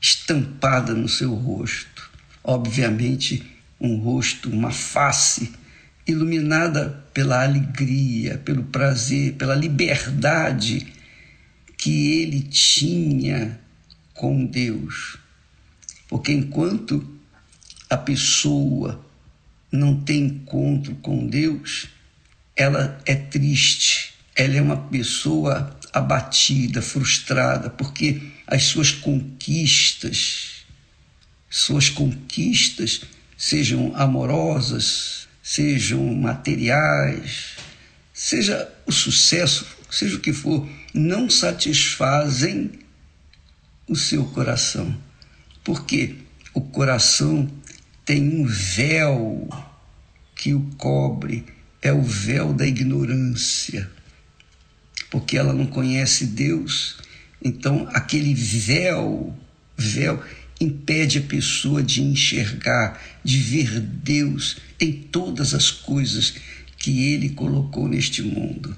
estampada 0.00 0.94
no 0.94 1.10
seu 1.10 1.34
rosto. 1.34 2.10
Obviamente, 2.42 3.44
um 3.78 3.96
rosto, 3.96 4.48
uma 4.48 4.70
face 4.70 5.52
iluminada 6.06 7.04
pela 7.12 7.42
alegria, 7.42 8.38
pelo 8.38 8.64
prazer, 8.64 9.34
pela 9.34 9.54
liberdade 9.54 10.86
que 11.76 12.22
ele 12.22 12.40
tinha 12.40 13.60
com 14.14 14.46
Deus. 14.46 15.22
Porque 16.08 16.32
enquanto 16.32 17.06
a 17.88 17.96
pessoa 17.96 19.04
não 19.70 20.00
tem 20.00 20.24
encontro 20.24 20.94
com 20.96 21.26
Deus, 21.26 21.88
ela 22.56 23.00
é 23.04 23.14
triste, 23.14 24.14
ela 24.36 24.54
é 24.54 24.62
uma 24.62 24.76
pessoa 24.76 25.78
abatida, 25.92 26.82
frustrada, 26.82 27.70
porque 27.70 28.32
as 28.46 28.64
suas 28.64 28.90
conquistas, 28.90 30.64
suas 31.50 31.88
conquistas, 31.88 33.02
sejam 33.36 33.94
amorosas, 33.96 35.28
sejam 35.42 36.02
materiais, 36.14 37.56
seja 38.12 38.68
o 38.86 38.92
sucesso, 38.92 39.66
seja 39.90 40.16
o 40.16 40.20
que 40.20 40.32
for, 40.32 40.68
não 40.92 41.28
satisfazem 41.28 42.72
o 43.88 43.94
seu 43.94 44.24
coração. 44.26 44.96
Porque 45.64 46.16
o 46.52 46.60
coração 46.60 47.50
tem 48.04 48.22
um 48.22 48.44
véu 48.44 49.48
que 50.36 50.52
o 50.52 50.60
cobre, 50.76 51.44
é 51.80 51.92
o 51.92 52.02
véu 52.02 52.52
da 52.52 52.66
ignorância. 52.66 53.90
Porque 55.10 55.38
ela 55.38 55.52
não 55.52 55.66
conhece 55.66 56.26
Deus, 56.26 56.98
então 57.42 57.88
aquele 57.92 58.34
véu, 58.34 59.36
véu 59.76 60.22
impede 60.60 61.18
a 61.18 61.22
pessoa 61.22 61.82
de 61.82 62.02
enxergar, 62.02 63.00
de 63.24 63.38
ver 63.38 63.80
Deus 63.80 64.58
em 64.80 64.92
todas 64.92 65.54
as 65.54 65.70
coisas 65.70 66.34
que 66.78 67.12
ele 67.12 67.30
colocou 67.30 67.88
neste 67.88 68.22
mundo. 68.22 68.76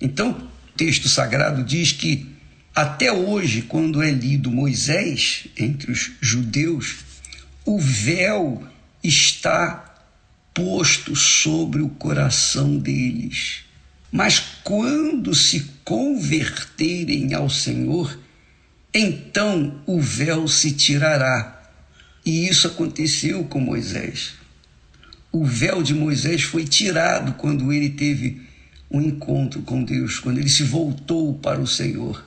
Então, 0.00 0.32
o 0.32 0.76
texto 0.76 1.08
sagrado 1.08 1.64
diz 1.64 1.92
que 1.92 2.35
até 2.76 3.10
hoje, 3.10 3.62
quando 3.62 4.02
é 4.02 4.10
lido 4.10 4.50
Moisés 4.50 5.46
entre 5.56 5.90
os 5.90 6.12
judeus, 6.20 6.96
o 7.64 7.78
véu 7.78 8.62
está 9.02 9.94
posto 10.52 11.16
sobre 11.16 11.80
o 11.80 11.88
coração 11.88 12.76
deles. 12.76 13.60
Mas 14.12 14.40
quando 14.62 15.34
se 15.34 15.70
converterem 15.86 17.32
ao 17.32 17.48
Senhor, 17.48 18.18
então 18.92 19.80
o 19.86 19.98
véu 19.98 20.46
se 20.46 20.72
tirará. 20.72 21.70
E 22.26 22.46
isso 22.46 22.66
aconteceu 22.66 23.44
com 23.44 23.58
Moisés. 23.58 24.34
O 25.32 25.46
véu 25.46 25.82
de 25.82 25.94
Moisés 25.94 26.42
foi 26.42 26.64
tirado 26.64 27.38
quando 27.38 27.72
ele 27.72 27.88
teve 27.88 28.42
um 28.90 29.00
encontro 29.00 29.62
com 29.62 29.82
Deus, 29.82 30.18
quando 30.18 30.36
ele 30.36 30.50
se 30.50 30.62
voltou 30.62 31.32
para 31.38 31.58
o 31.58 31.66
Senhor, 31.66 32.25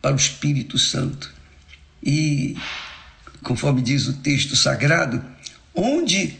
para 0.00 0.12
o 0.14 0.16
Espírito 0.16 0.78
Santo. 0.78 1.32
E, 2.02 2.56
conforme 3.42 3.82
diz 3.82 4.06
o 4.06 4.14
texto 4.14 4.56
sagrado, 4.56 5.22
onde 5.74 6.36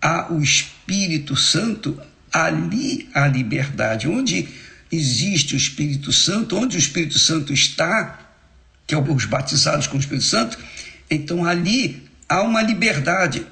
há 0.00 0.32
o 0.32 0.40
Espírito 0.40 1.36
Santo, 1.36 2.00
ali 2.32 3.08
há 3.14 3.26
liberdade. 3.26 4.08
Onde 4.08 4.48
existe 4.90 5.54
o 5.54 5.56
Espírito 5.56 6.12
Santo, 6.12 6.56
onde 6.56 6.76
o 6.76 6.78
Espírito 6.78 7.18
Santo 7.18 7.52
está, 7.52 8.20
que 8.86 8.94
é 8.94 8.98
os 8.98 9.24
batizados 9.24 9.86
com 9.86 9.96
o 9.96 10.00
Espírito 10.00 10.24
Santo, 10.24 10.58
então 11.10 11.44
ali 11.44 12.08
há 12.28 12.42
uma 12.42 12.62
liberdade. 12.62 13.46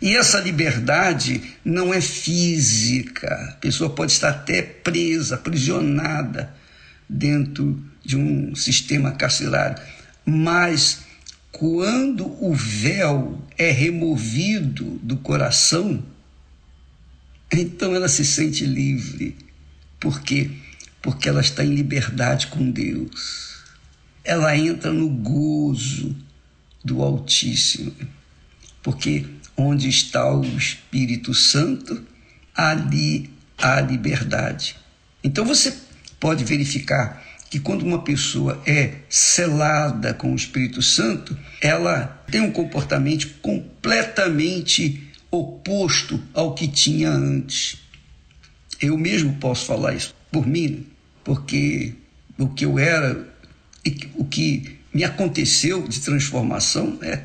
E 0.00 0.16
essa 0.16 0.40
liberdade 0.40 1.42
não 1.64 1.92
é 1.92 2.00
física. 2.00 3.28
A 3.50 3.52
pessoa 3.56 3.90
pode 3.90 4.12
estar 4.12 4.30
até 4.30 4.62
presa, 4.62 5.34
aprisionada 5.34 6.54
dentro 7.08 7.82
de 8.04 8.16
um 8.16 8.54
sistema 8.54 9.12
carcerário. 9.12 9.82
Mas 10.24 11.00
quando 11.52 12.26
o 12.42 12.54
véu 12.54 13.40
é 13.58 13.70
removido 13.70 14.98
do 15.02 15.16
coração, 15.16 16.02
então 17.52 17.94
ela 17.94 18.08
se 18.08 18.24
sente 18.24 18.64
livre. 18.64 19.36
Por 19.98 20.20
quê? 20.20 20.50
Porque 21.02 21.28
ela 21.28 21.40
está 21.40 21.64
em 21.64 21.74
liberdade 21.74 22.46
com 22.48 22.70
Deus 22.70 23.50
ela 24.24 24.56
entra 24.56 24.92
no 24.92 25.08
gozo 25.08 26.14
do 26.84 27.02
Altíssimo. 27.02 27.92
Porque 28.82 29.26
onde 29.56 29.88
está 29.88 30.32
o 30.32 30.44
Espírito 30.44 31.34
Santo, 31.34 32.02
ali 32.54 33.30
há 33.58 33.80
liberdade. 33.80 34.76
Então 35.22 35.44
você 35.44 35.76
pode 36.18 36.44
verificar 36.44 37.22
que 37.50 37.58
quando 37.58 37.82
uma 37.82 38.02
pessoa 38.02 38.62
é 38.64 38.94
selada 39.08 40.14
com 40.14 40.32
o 40.32 40.36
Espírito 40.36 40.80
Santo, 40.80 41.36
ela 41.60 42.22
tem 42.30 42.40
um 42.40 42.52
comportamento 42.52 43.28
completamente 43.42 45.10
oposto 45.32 46.22
ao 46.32 46.54
que 46.54 46.68
tinha 46.68 47.10
antes. 47.10 47.76
Eu 48.80 48.96
mesmo 48.96 49.34
posso 49.34 49.66
falar 49.66 49.94
isso 49.94 50.14
por 50.30 50.46
mim, 50.46 50.86
porque 51.24 51.92
o 52.38 52.48
que 52.48 52.64
eu 52.64 52.78
era 52.78 53.28
e 53.84 53.96
o 54.14 54.24
que 54.24 54.78
me 54.94 55.02
aconteceu 55.02 55.86
de 55.88 56.00
transformação 56.00 56.98
é, 57.02 57.24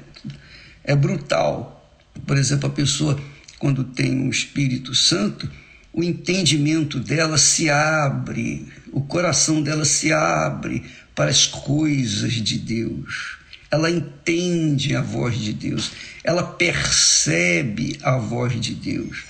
é 0.84 0.96
brutal. 0.96 1.88
Por 2.26 2.36
exemplo, 2.36 2.68
a 2.68 2.72
pessoa, 2.72 3.20
quando 3.60 3.84
tem 3.84 4.20
um 4.20 4.30
Espírito 4.32 4.96
Santo, 4.96 5.48
o 5.96 6.04
entendimento 6.04 7.00
dela 7.00 7.38
se 7.38 7.70
abre, 7.70 8.68
o 8.92 9.00
coração 9.00 9.64
dela 9.64 9.86
se 9.86 10.12
abre 10.12 10.84
para 11.16 11.32
as 11.32 11.48
coisas 11.48 12.34
de 12.34 12.60
Deus. 12.60 13.38
Ela 13.72 13.90
entende 13.90 14.94
a 14.94 15.02
voz 15.02 15.40
de 15.40 15.54
Deus, 15.54 15.94
ela 16.22 16.44
percebe 16.44 17.98
a 18.04 18.18
voz 18.18 18.60
de 18.60 18.76
Deus. 18.76 19.24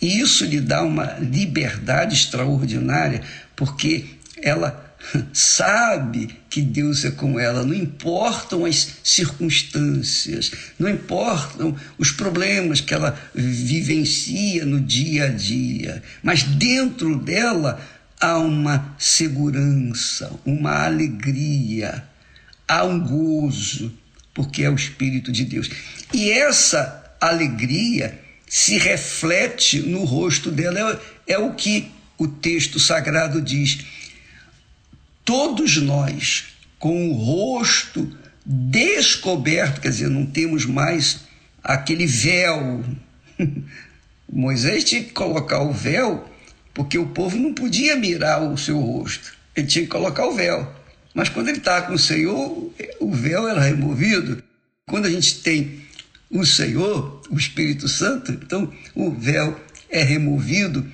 E 0.00 0.20
isso 0.20 0.44
lhe 0.44 0.60
dá 0.60 0.82
uma 0.82 1.14
liberdade 1.14 2.14
extraordinária, 2.14 3.22
porque 3.56 4.04
ela 4.42 4.94
sabe 5.32 6.36
que 6.54 6.62
Deus 6.62 7.04
é 7.04 7.10
com 7.10 7.40
ela, 7.40 7.64
não 7.64 7.74
importam 7.74 8.64
as 8.64 8.98
circunstâncias, 9.02 10.52
não 10.78 10.88
importam 10.88 11.76
os 11.98 12.12
problemas 12.12 12.80
que 12.80 12.94
ela 12.94 13.18
vivencia 13.34 14.64
no 14.64 14.80
dia 14.80 15.24
a 15.24 15.28
dia, 15.30 16.00
mas 16.22 16.44
dentro 16.44 17.18
dela 17.18 17.84
há 18.20 18.38
uma 18.38 18.94
segurança, 18.96 20.30
uma 20.46 20.84
alegria, 20.84 22.04
há 22.68 22.84
um 22.84 23.00
gozo, 23.00 23.92
porque 24.32 24.62
é 24.62 24.70
o 24.70 24.76
Espírito 24.76 25.32
de 25.32 25.44
Deus. 25.44 25.68
E 26.12 26.30
essa 26.30 27.16
alegria 27.20 28.16
se 28.48 28.78
reflete 28.78 29.80
no 29.80 30.04
rosto 30.04 30.52
dela, 30.52 31.02
é, 31.26 31.32
é 31.32 31.38
o 31.38 31.52
que 31.54 31.90
o 32.16 32.28
texto 32.28 32.78
sagrado 32.78 33.42
diz. 33.42 34.03
Todos 35.24 35.78
nós, 35.78 36.44
com 36.78 37.10
o 37.10 37.14
rosto 37.14 38.14
descoberto, 38.44 39.80
quer 39.80 39.88
dizer, 39.88 40.10
não 40.10 40.26
temos 40.26 40.66
mais 40.66 41.20
aquele 41.62 42.06
véu. 42.06 42.84
Moisés 44.30 44.84
tinha 44.84 45.02
que 45.02 45.12
colocar 45.12 45.62
o 45.62 45.72
véu 45.72 46.28
porque 46.74 46.98
o 46.98 47.06
povo 47.06 47.38
não 47.38 47.54
podia 47.54 47.96
mirar 47.96 48.42
o 48.42 48.58
seu 48.58 48.80
rosto, 48.80 49.32
ele 49.54 49.68
tinha 49.68 49.84
que 49.84 49.90
colocar 49.90 50.26
o 50.26 50.34
véu. 50.34 50.70
Mas 51.14 51.28
quando 51.28 51.48
ele 51.48 51.58
está 51.58 51.80
com 51.82 51.94
o 51.94 51.98
Senhor, 51.98 52.72
o 52.98 53.12
véu 53.12 53.48
era 53.48 53.62
removido. 53.62 54.42
Quando 54.88 55.06
a 55.06 55.10
gente 55.10 55.40
tem 55.40 55.84
o 56.28 56.44
Senhor, 56.44 57.22
o 57.30 57.38
Espírito 57.38 57.88
Santo, 57.88 58.32
então 58.32 58.70
o 58.92 59.12
véu 59.12 59.58
é 59.88 60.02
removido 60.02 60.84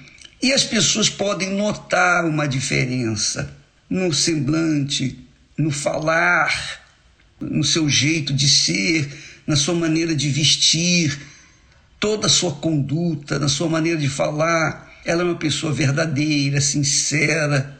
e 0.43 0.52
as 0.52 0.62
pessoas 0.62 1.09
podem 1.09 1.51
notar 1.51 2.27
uma 2.27 2.47
diferença 2.47 3.59
no 3.91 4.15
semblante, 4.15 5.19
no 5.59 5.73
falar, 5.73 6.81
no 7.41 7.65
seu 7.65 7.89
jeito 7.89 8.33
de 8.33 8.49
ser, 8.49 9.12
na 9.47 9.57
sua 9.57 9.75
maneira 9.75 10.15
de 10.15 10.31
vestir, 10.31 11.19
toda 11.99 12.27
a 12.27 12.31
sua 12.31 12.53
conduta, 12.53 13.39
na 13.39 13.49
sua 13.49 13.69
maneira 13.69 13.99
de 13.99 14.09
falar. 14.09 14.89
Ela 15.05 15.23
é 15.23 15.25
uma 15.25 15.35
pessoa 15.35 15.73
verdadeira, 15.73 16.61
sincera. 16.61 17.79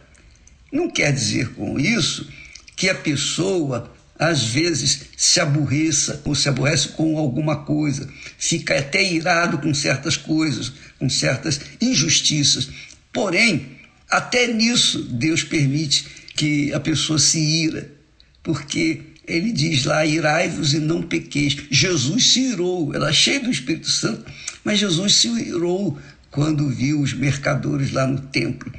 Não 0.73 0.91
quer 0.91 1.13
dizer 1.13 1.55
com 1.55 1.79
isso 1.79 2.29
que 2.75 2.89
a 2.89 2.95
pessoa 2.95 3.93
às 4.19 4.45
vezes 4.45 5.07
se 5.17 5.41
aborreça 5.41 6.21
ou 6.27 6.35
se 6.35 6.47
aborrece 6.49 6.89
com 6.89 7.17
alguma 7.17 7.65
coisa, 7.65 8.07
fica 8.37 8.79
até 8.79 9.03
irado 9.03 9.59
com 9.59 9.73
certas 9.73 10.15
coisas, 10.17 10.73
com 10.99 11.09
certas 11.09 11.59
injustiças. 11.81 12.69
Porém, 13.11 13.80
até 14.11 14.47
nisso 14.53 15.03
Deus 15.03 15.45
permite 15.45 16.07
que 16.35 16.73
a 16.73 16.81
pessoa 16.81 17.19
se 17.19 17.39
ira, 17.39 17.91
porque 18.43 19.03
ele 19.27 19.53
diz 19.53 19.85
lá: 19.85 20.05
irai-vos 20.05 20.75
e 20.75 20.81
não 20.81 21.03
pequeis. 21.03 21.57
Jesus 21.71 22.33
se 22.33 22.41
irou, 22.41 22.95
ela 22.95 23.11
é 23.11 23.13
cheia 23.13 23.41
do 23.41 23.51
Espírito 23.51 23.89
Santo, 23.89 24.25
mas 24.65 24.79
Jesus 24.79 25.15
se 25.15 25.29
irou 25.29 25.99
quando 26.31 26.69
viu 26.69 27.01
os 27.01 27.13
mercadores 27.13 27.93
lá 27.93 28.07
no 28.07 28.21
templo. 28.21 28.73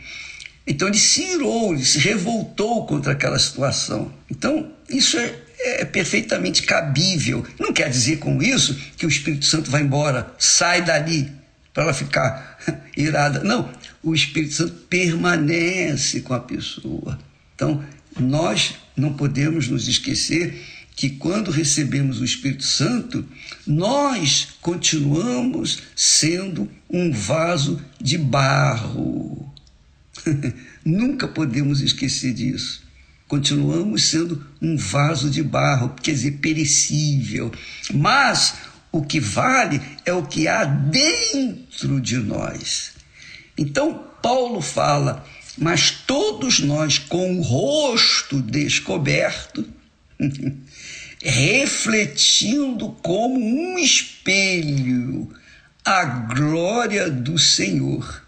Então 0.65 0.87
ele 0.87 0.97
se 0.97 1.23
irou, 1.23 1.73
ele 1.73 1.85
se 1.85 1.99
revoltou 1.99 2.85
contra 2.85 3.13
aquela 3.13 3.39
situação. 3.39 4.11
Então 4.29 4.71
isso 4.89 5.17
é, 5.17 5.35
é 5.59 5.85
perfeitamente 5.85 6.63
cabível. 6.63 7.45
Não 7.59 7.73
quer 7.73 7.89
dizer 7.89 8.17
com 8.17 8.41
isso 8.41 8.79
que 8.97 9.05
o 9.05 9.09
Espírito 9.09 9.45
Santo 9.45 9.71
vai 9.71 9.81
embora, 9.81 10.33
sai 10.37 10.83
dali 10.83 11.31
para 11.73 11.83
ela 11.83 11.93
ficar 11.93 12.59
irada. 12.95 13.43
Não, 13.43 13.69
o 14.03 14.13
Espírito 14.13 14.53
Santo 14.53 14.73
permanece 14.89 16.21
com 16.21 16.33
a 16.33 16.39
pessoa. 16.39 17.19
Então 17.55 17.83
nós 18.19 18.75
não 18.95 19.13
podemos 19.13 19.67
nos 19.67 19.87
esquecer 19.87 20.61
que 20.95 21.09
quando 21.09 21.51
recebemos 21.51 22.19
o 22.19 22.25
Espírito 22.25 22.63
Santo, 22.63 23.25
nós 23.65 24.49
continuamos 24.61 25.79
sendo 25.95 26.69
um 26.89 27.11
vaso 27.11 27.81
de 27.99 28.17
barro. 28.17 29.51
Nunca 30.85 31.27
podemos 31.27 31.81
esquecer 31.81 32.33
disso. 32.33 32.83
Continuamos 33.27 34.03
sendo 34.03 34.45
um 34.61 34.75
vaso 34.75 35.29
de 35.29 35.41
barro, 35.41 35.95
quer 36.03 36.11
dizer, 36.11 36.39
perecível. 36.39 37.51
Mas 37.93 38.55
o 38.91 39.01
que 39.01 39.19
vale 39.19 39.81
é 40.05 40.11
o 40.11 40.23
que 40.23 40.47
há 40.47 40.65
dentro 40.65 42.01
de 42.01 42.17
nós. 42.17 42.90
Então, 43.57 44.05
Paulo 44.21 44.61
fala, 44.61 45.25
mas 45.57 45.91
todos 45.91 46.59
nós 46.59 46.97
com 46.97 47.37
o 47.37 47.41
rosto 47.41 48.41
descoberto, 48.41 49.67
refletindo 51.23 52.89
como 53.01 53.39
um 53.39 53.77
espelho 53.77 55.29
a 55.83 56.05
glória 56.05 57.09
do 57.09 57.37
Senhor. 57.37 58.23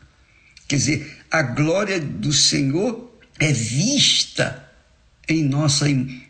Quer 0.67 0.75
dizer, 0.75 1.17
a 1.31 1.41
glória 1.41 1.99
do 1.99 2.33
Senhor 2.33 3.11
é 3.39 3.51
vista 3.51 4.69
em 5.27 5.43
nossa 5.43 5.85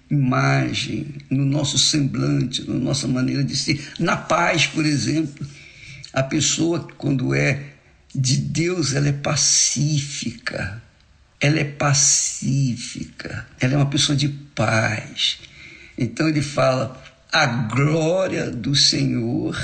imagem, 0.10 1.16
no 1.30 1.46
nosso 1.46 1.78
semblante, 1.78 2.70
na 2.70 2.76
nossa 2.76 3.08
maneira 3.08 3.44
de 3.44 3.56
ser. 3.56 3.94
Na 4.00 4.16
paz, 4.16 4.68
por 4.68 4.86
exemplo, 4.86 5.46
a 6.12 6.22
pessoa, 6.22 6.88
quando 6.98 7.34
é 7.34 7.73
de 8.14 8.38
Deus, 8.38 8.94
ela 8.94 9.10
é 9.10 9.14
pacífica. 9.14 10.82
Ela 11.40 11.60
é 11.60 11.64
pacífica. 11.64 13.48
Ela 13.60 13.74
é 13.74 13.78
uma 13.78 13.90
pessoa 13.90 14.16
de 14.16 14.30
paz. 14.30 15.40
Então 15.98 16.30
ele 16.30 16.42
fala: 16.42 17.02
a 17.32 17.46
glória 17.46 18.52
do 18.52 18.76
Senhor, 18.76 19.58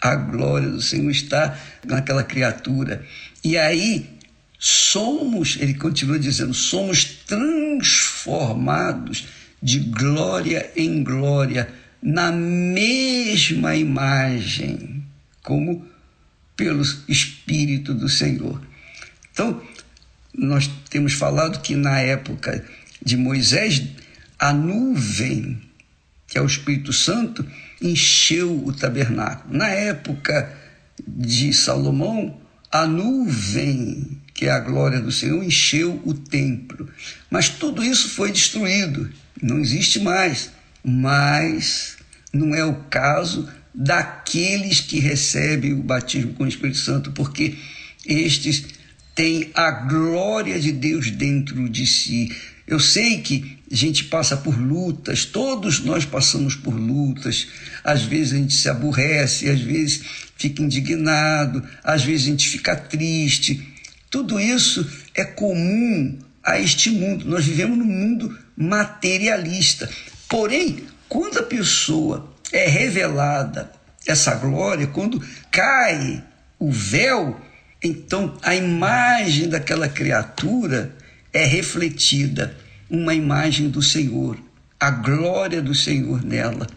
a 0.00 0.14
glória 0.14 0.68
do 0.68 0.82
Senhor 0.82 1.10
está 1.10 1.58
naquela 1.84 2.22
criatura. 2.22 3.04
E 3.42 3.56
aí 3.56 4.10
somos, 4.58 5.56
ele 5.60 5.74
continua 5.74 6.18
dizendo, 6.18 6.54
somos 6.54 7.04
transformados 7.26 9.26
de 9.62 9.80
glória 9.80 10.70
em 10.76 11.02
glória 11.02 11.68
na 12.02 12.30
mesma 12.30 13.74
imagem, 13.74 15.02
como 15.42 15.86
pelo 16.56 16.82
Espírito 17.08 17.94
do 17.94 18.08
Senhor. 18.08 18.60
Então, 19.32 19.62
nós 20.32 20.70
temos 20.88 21.12
falado 21.12 21.60
que 21.60 21.74
na 21.74 21.98
época 21.98 22.64
de 23.02 23.16
Moisés, 23.16 23.82
a 24.38 24.52
nuvem, 24.52 25.60
que 26.26 26.38
é 26.38 26.40
o 26.40 26.46
Espírito 26.46 26.92
Santo, 26.92 27.46
encheu 27.80 28.64
o 28.64 28.72
tabernáculo. 28.72 29.56
Na 29.56 29.68
época 29.68 30.52
de 31.06 31.52
Salomão, 31.52 32.40
a 32.70 32.86
nuvem 32.86 34.20
que 34.34 34.46
é 34.46 34.50
a 34.50 34.58
glória 34.58 35.00
do 35.00 35.12
Senhor, 35.12 35.42
encheu 35.44 36.02
o 36.04 36.12
templo. 36.12 36.90
Mas 37.30 37.48
tudo 37.48 37.84
isso 37.84 38.08
foi 38.08 38.32
destruído, 38.32 39.08
não 39.40 39.60
existe 39.60 40.00
mais. 40.00 40.50
Mas 40.82 41.96
não 42.32 42.52
é 42.52 42.64
o 42.64 42.74
caso 42.90 43.48
daqueles 43.74 44.80
que 44.80 45.00
recebem 45.00 45.72
o 45.72 45.82
batismo 45.82 46.34
com 46.34 46.44
o 46.44 46.48
Espírito 46.48 46.78
Santo, 46.78 47.10
porque 47.12 47.56
estes 48.06 48.64
têm 49.14 49.50
a 49.54 49.70
glória 49.70 50.60
de 50.60 50.72
Deus 50.72 51.10
dentro 51.10 51.68
de 51.68 51.86
si. 51.86 52.30
Eu 52.66 52.78
sei 52.78 53.20
que 53.20 53.58
a 53.70 53.74
gente 53.74 54.04
passa 54.04 54.36
por 54.36 54.58
lutas, 54.58 55.24
todos 55.24 55.80
nós 55.80 56.04
passamos 56.04 56.54
por 56.54 56.74
lutas. 56.74 57.48
Às 57.82 58.02
vezes 58.02 58.32
a 58.32 58.36
gente 58.36 58.54
se 58.54 58.68
aborrece, 58.68 59.50
às 59.50 59.60
vezes 59.60 60.02
fica 60.36 60.62
indignado, 60.62 61.62
às 61.82 62.04
vezes 62.04 62.26
a 62.26 62.30
gente 62.30 62.48
fica 62.48 62.76
triste 62.76 63.74
tudo 64.14 64.38
isso 64.38 64.88
é 65.12 65.24
comum 65.24 66.16
a 66.40 66.60
este 66.60 66.88
mundo. 66.88 67.28
Nós 67.28 67.44
vivemos 67.44 67.76
num 67.76 67.84
mundo 67.84 68.38
materialista. 68.56 69.90
Porém, 70.28 70.84
quando 71.08 71.38
a 71.38 71.42
pessoa 71.42 72.32
é 72.54 72.68
revelada 72.68 73.68
essa 74.06 74.36
glória, 74.36 74.86
quando 74.86 75.20
cai 75.50 76.22
o 76.58 76.70
véu, 76.70 77.40
então 77.82 78.38
a 78.42 78.54
imagem 78.54 79.48
daquela 79.48 79.88
criatura 79.88 80.94
é 81.32 81.44
refletida, 81.44 82.56
uma 82.88 83.12
imagem 83.12 83.68
do 83.68 83.82
Senhor, 83.82 84.38
a 84.78 84.90
glória 84.90 85.60
do 85.60 85.74
Senhor 85.74 86.24
nela. 86.24 86.68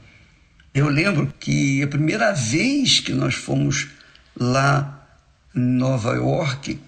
Eu 0.73 0.89
lembro 0.89 1.31
que 1.39 1.83
a 1.83 1.87
primeira 1.87 2.31
vez 2.31 2.99
que 2.99 3.13
nós 3.13 3.35
fomos 3.35 3.87
lá 4.35 5.07
em 5.55 5.59
Nova 5.59 6.15
York, 6.15 6.79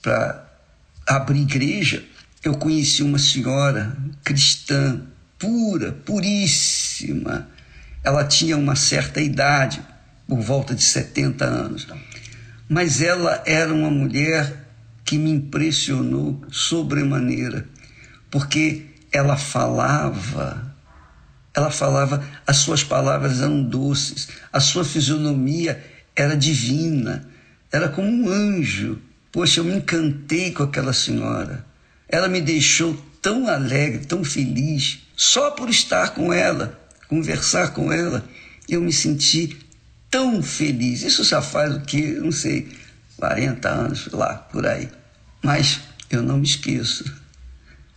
para 0.00 0.48
abrir 1.06 1.42
igreja, 1.42 2.02
eu 2.42 2.54
conheci 2.54 3.04
uma 3.04 3.18
senhora 3.18 3.96
cristã, 4.24 5.00
pura, 5.38 5.92
puríssima. 5.92 7.48
Ela 8.02 8.24
tinha 8.24 8.56
uma 8.56 8.74
certa 8.76 9.20
idade, 9.20 9.80
por 10.26 10.40
volta 10.40 10.74
de 10.74 10.82
70 10.82 11.44
anos. 11.44 11.86
Mas 12.68 13.00
ela 13.00 13.42
era 13.46 13.72
uma 13.72 13.90
mulher 13.90 14.66
que 15.04 15.18
me 15.18 15.30
impressionou 15.30 16.42
sobremaneira, 16.50 17.68
porque 18.30 18.86
ela 19.12 19.36
falava, 19.36 20.74
ela 21.54 21.70
falava, 21.70 22.24
as 22.46 22.58
suas 22.58 22.82
palavras 22.82 23.40
eram 23.40 23.62
doces, 23.62 24.28
a 24.52 24.58
sua 24.58 24.84
fisionomia 24.84 25.84
era 26.16 26.36
divina, 26.36 27.28
era 27.70 27.88
como 27.88 28.08
um 28.08 28.28
anjo 28.28 28.98
Poxa, 29.32 29.60
eu 29.60 29.64
me 29.64 29.76
encantei 29.76 30.52
com 30.52 30.62
aquela 30.62 30.92
senhora. 30.92 31.64
Ela 32.06 32.28
me 32.28 32.38
deixou 32.38 32.94
tão 33.22 33.48
alegre, 33.48 34.04
tão 34.04 34.22
feliz, 34.22 35.08
só 35.16 35.52
por 35.52 35.70
estar 35.70 36.10
com 36.10 36.30
ela, 36.30 36.78
conversar 37.12 37.74
com 37.74 37.92
ela, 37.92 38.24
eu 38.66 38.80
me 38.80 38.90
senti 38.90 39.58
tão 40.10 40.42
feliz. 40.42 41.02
Isso 41.02 41.22
já 41.22 41.42
faz 41.42 41.76
o 41.76 41.80
que, 41.82 42.12
não 42.12 42.32
sei, 42.32 42.72
40 43.18 43.68
anos 43.68 44.08
lá, 44.10 44.36
por 44.36 44.66
aí. 44.66 44.88
Mas 45.42 45.82
eu 46.08 46.22
não 46.22 46.38
me 46.38 46.46
esqueço, 46.46 47.04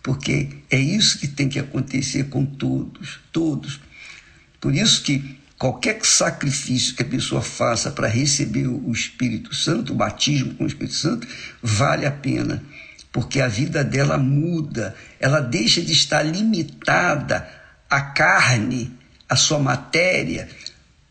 porque 0.02 0.50
é 0.70 0.78
isso 0.78 1.18
que 1.18 1.28
tem 1.28 1.48
que 1.48 1.58
acontecer 1.58 2.24
com 2.24 2.44
todos, 2.44 3.18
todos. 3.32 3.80
Por 4.60 4.74
isso 4.74 5.02
que 5.02 5.38
qualquer 5.56 6.04
sacrifício 6.04 6.94
que 6.94 7.02
a 7.02 7.06
pessoa 7.06 7.40
faça 7.40 7.90
para 7.90 8.08
receber 8.08 8.66
o 8.66 8.92
Espírito 8.92 9.54
Santo, 9.54 9.94
o 9.94 9.96
batismo 9.96 10.52
com 10.56 10.64
o 10.64 10.66
Espírito 10.66 10.94
Santo, 10.94 11.26
vale 11.62 12.04
a 12.04 12.12
pena, 12.12 12.62
porque 13.10 13.40
a 13.40 13.48
vida 13.48 13.82
dela 13.82 14.18
muda, 14.18 14.94
ela 15.18 15.40
deixa 15.40 15.80
de 15.80 15.92
estar 15.92 16.22
limitada 16.22 17.48
à 17.88 18.02
carne, 18.02 18.95
à 19.28 19.36
sua 19.36 19.58
matéria, 19.58 20.48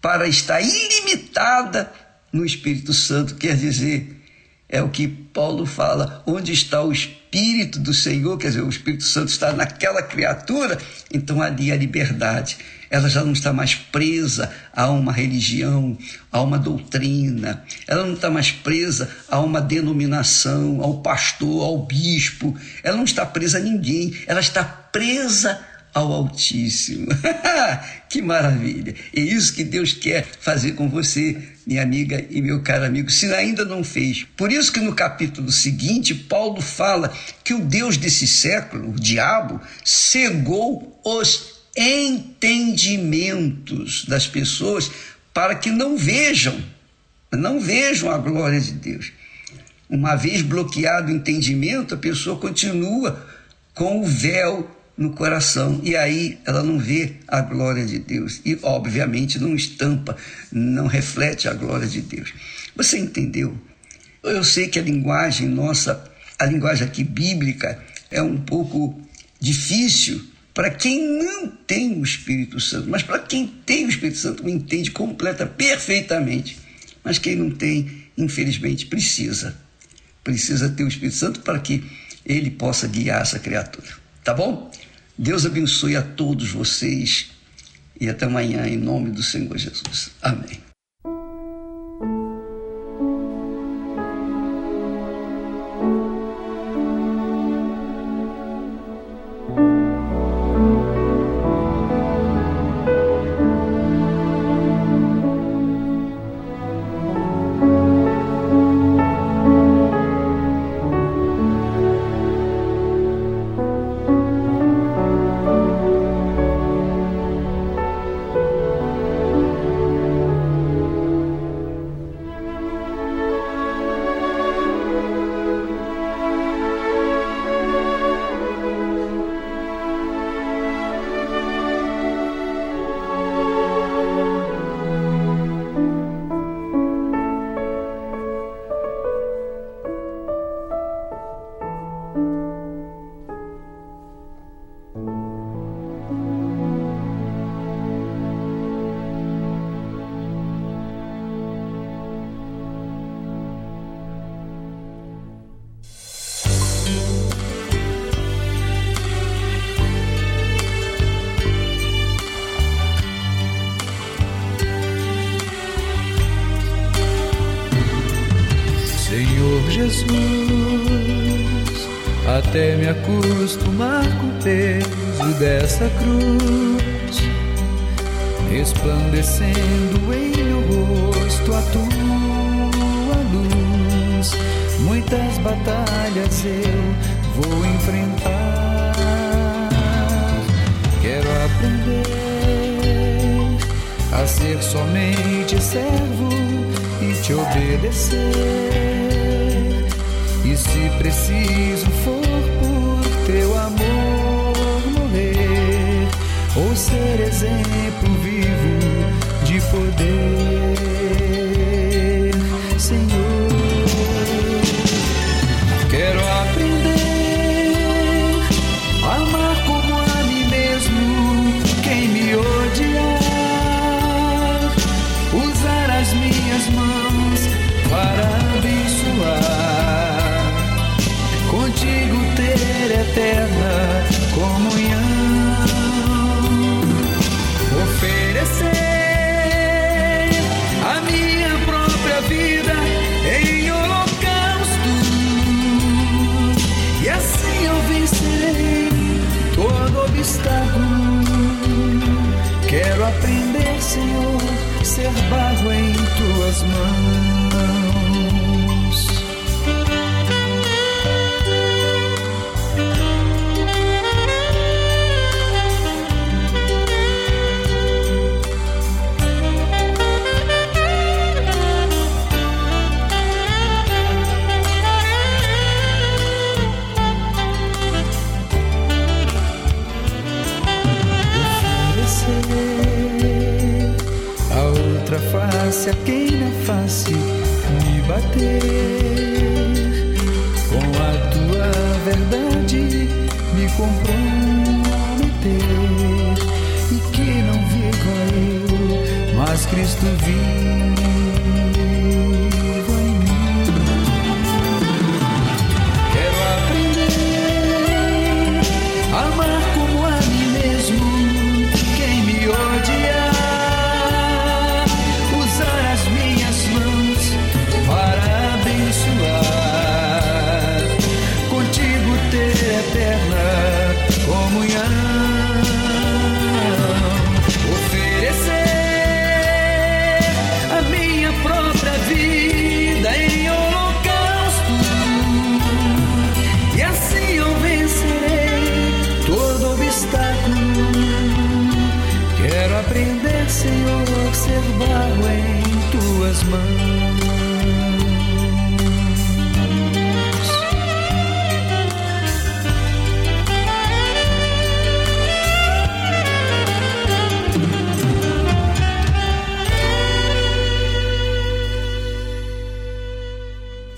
para 0.02 0.28
estar 0.28 0.62
ilimitada 0.62 1.92
no 2.32 2.46
Espírito 2.46 2.94
Santo, 2.94 3.36
quer 3.36 3.56
dizer, 3.56 4.22
é 4.68 4.82
o 4.82 4.90
que 4.90 5.08
Paulo 5.08 5.66
fala, 5.66 6.24
onde 6.26 6.52
está 6.52 6.82
o 6.82 6.92
Espírito 6.92 7.80
do 7.80 7.94
Senhor, 7.94 8.38
quer 8.38 8.50
dizer, 8.50 8.62
o 8.62 8.70
Espírito 8.70 9.04
Santo 9.04 9.30
está 9.30 9.54
naquela 9.54 10.02
criatura, 10.02 10.78
então 11.14 11.42
ali 11.42 11.72
a 11.72 11.76
liberdade. 11.76 12.58
Ela 12.90 13.10
já 13.10 13.24
não 13.24 13.34
está 13.34 13.52
mais 13.52 13.76
presa 13.76 14.52
a 14.74 14.90
uma 14.90 15.12
religião, 15.12 15.98
a 16.32 16.42
uma 16.42 16.58
doutrina, 16.58 17.64
ela 17.88 18.06
não 18.06 18.14
está 18.14 18.30
mais 18.30 18.52
presa 18.52 19.10
a 19.30 19.40
uma 19.40 19.60
denominação, 19.60 20.82
ao 20.82 21.02
pastor, 21.02 21.64
ao 21.64 21.86
bispo, 21.86 22.58
ela 22.84 22.98
não 22.98 23.04
está 23.04 23.26
presa 23.26 23.58
a 23.58 23.62
ninguém, 23.62 24.16
ela 24.28 24.40
está 24.40 24.64
presa 24.64 25.60
ao 25.96 26.12
Altíssimo. 26.12 27.08
que 28.10 28.22
maravilha! 28.22 28.94
É 29.16 29.22
isso 29.22 29.56
que 29.56 29.64
Deus 29.64 29.94
quer 29.94 30.28
fazer 30.42 30.74
com 30.74 30.90
você, 30.90 31.42
minha 31.66 31.82
amiga 31.82 32.26
e 32.30 32.42
meu 32.42 32.62
caro 32.62 32.84
amigo, 32.84 33.10
se 33.10 33.34
ainda 33.34 33.64
não 33.64 33.82
fez. 33.82 34.26
Por 34.36 34.52
isso 34.52 34.74
que 34.74 34.82
no 34.82 34.94
capítulo 34.94 35.50
seguinte, 35.50 36.14
Paulo 36.14 36.62
fala 36.62 37.16
que 37.46 37.54
o 37.54 37.62
Deus 37.62 37.96
desse 37.96 38.28
século, 38.28 38.90
o 38.90 39.00
diabo, 39.00 39.62
cegou 39.86 41.00
os 41.06 41.56
entendimentos 41.78 44.04
das 44.06 44.28
pessoas 44.28 44.92
para 45.34 45.56
que 45.56 45.72
não 45.72 45.98
vejam, 45.98 46.62
não 47.32 47.58
vejam 47.60 48.12
a 48.12 48.18
glória 48.18 48.60
de 48.60 48.74
Deus. 48.74 49.14
Uma 49.90 50.16
vez 50.16 50.42
bloqueado 50.42 51.10
o 51.10 51.16
entendimento, 51.16 51.94
a 51.94 51.98
pessoa 51.98 52.38
continua 52.38 53.26
com 53.74 54.02
o 54.02 54.06
véu 54.06 54.75
no 54.98 55.12
coração 55.12 55.82
e 55.84 55.96
aí 55.96 56.40
ela 56.46 56.64
não 56.64 56.80
vê 56.80 57.16
a 57.28 57.42
glória 57.42 57.86
de 57.86 58.00
Deus 58.00 58.42
e 58.46 58.58
obviamente 58.62 59.40
não 59.40 59.56
estampa, 59.56 60.16
não 60.52 60.88
reflete 60.88 61.48
a 61.48 61.54
glória 61.54 61.88
de 61.88 62.02
Deus. 62.02 62.34
Você 62.76 62.98
entendeu? 62.98 63.58
Eu 64.24 64.44
sei 64.44 64.68
que 64.68 64.80
a 64.80 64.82
linguagem 64.82 65.48
nossa, 65.48 66.04
a 66.40 66.46
linguagem 66.46 66.88
aqui 66.88 67.04
bíblica 67.04 67.84
é 68.10 68.22
um 68.22 68.38
pouco 68.38 69.00
difícil 69.40 70.24
para 70.54 70.70
quem 70.70 71.06
não 71.22 71.48
tem 71.48 72.00
o 72.00 72.04
Espírito 72.04 72.62
Santo, 72.62 72.90
mas 72.90 73.04
para 73.04 73.20
quem 73.20 73.46
tem 73.66 73.86
o 73.86 73.90
Espírito 73.90 74.18
Santo 74.18 74.48
entende 74.48 74.90
completa, 74.90 75.46
perfeitamente. 75.46 76.58
Mas 77.04 77.20
quem 77.20 77.36
não 77.36 77.52
tem, 77.52 78.06
infelizmente, 78.18 78.86
precisa. 78.86 79.54
Precisa 80.24 80.70
ter 80.70 80.86
o 80.86 80.88
Espírito 80.88 81.18
Santo 81.18 81.42
para 81.42 81.60
que 81.60 81.84
ele 82.26 82.50
possa 82.50 82.88
guiar 82.88 83.22
essa 83.22 83.38
criatura. 83.38 83.88
Tá 84.24 84.34
bom? 84.34 84.72
Deus 85.18 85.46
abençoe 85.46 85.96
a 85.96 86.02
todos 86.02 86.50
vocês 86.50 87.32
e 88.00 88.10
até 88.10 88.26
amanhã 88.26 88.68
em 88.68 88.78
nome 88.78 89.12
do 89.12 89.24
Senhor 89.24 89.58
Jesus. 89.58 90.12
Amém. 90.22 90.65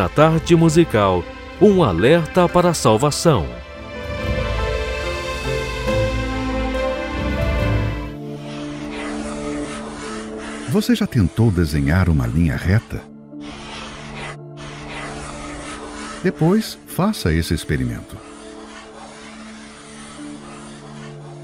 Na 0.00 0.08
tarde 0.08 0.56
musical, 0.56 1.22
um 1.60 1.84
alerta 1.84 2.48
para 2.48 2.70
a 2.70 2.74
salvação. 2.74 3.46
Você 10.70 10.94
já 10.94 11.06
tentou 11.06 11.50
desenhar 11.50 12.08
uma 12.08 12.26
linha 12.26 12.56
reta? 12.56 13.02
Depois, 16.24 16.78
faça 16.86 17.30
esse 17.34 17.52
experimento. 17.52 18.16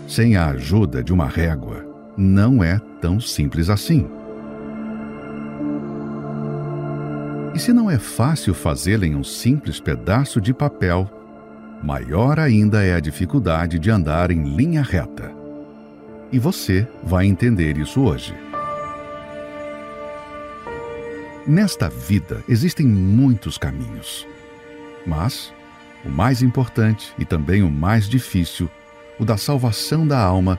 Sem 0.09 0.35
a 0.35 0.47
ajuda 0.47 1.05
de 1.05 1.13
uma 1.13 1.27
régua, 1.27 1.85
não 2.17 2.65
é 2.65 2.79
tão 3.03 3.21
simples 3.21 3.69
assim. 3.69 4.09
Se 7.67 7.73
não 7.73 7.91
é 7.91 7.99
fácil 7.99 8.55
fazê-la 8.55 9.07
em 9.07 9.17
um 9.17 9.25
simples 9.25 9.81
pedaço 9.81 10.41
de 10.41 10.55
papel, 10.55 11.11
maior 11.83 12.39
ainda 12.39 12.85
é 12.85 12.95
a 12.95 13.01
dificuldade 13.01 13.77
de 13.81 13.91
andar 13.91 14.31
em 14.31 14.55
linha 14.55 14.83
reta. 14.83 15.35
E 16.31 16.39
você 16.39 16.87
vai 17.03 17.27
entender 17.27 17.77
isso 17.77 18.03
hoje. 18.03 18.33
Nesta 21.45 21.89
vida 21.89 22.41
existem 22.49 22.87
muitos 22.87 23.59
caminhos. 23.59 24.25
Mas 25.05 25.53
o 26.05 26.09
mais 26.09 26.43
importante 26.43 27.13
e 27.19 27.25
também 27.25 27.65
o 27.65 27.69
mais 27.69 28.09
difícil, 28.09 28.71
o 29.19 29.25
da 29.25 29.37
salvação 29.37 30.07
da 30.07 30.21
alma, 30.21 30.57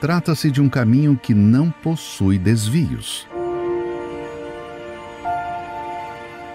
trata-se 0.00 0.48
de 0.48 0.60
um 0.60 0.68
caminho 0.68 1.18
que 1.20 1.34
não 1.34 1.72
possui 1.72 2.38
desvios. 2.38 3.26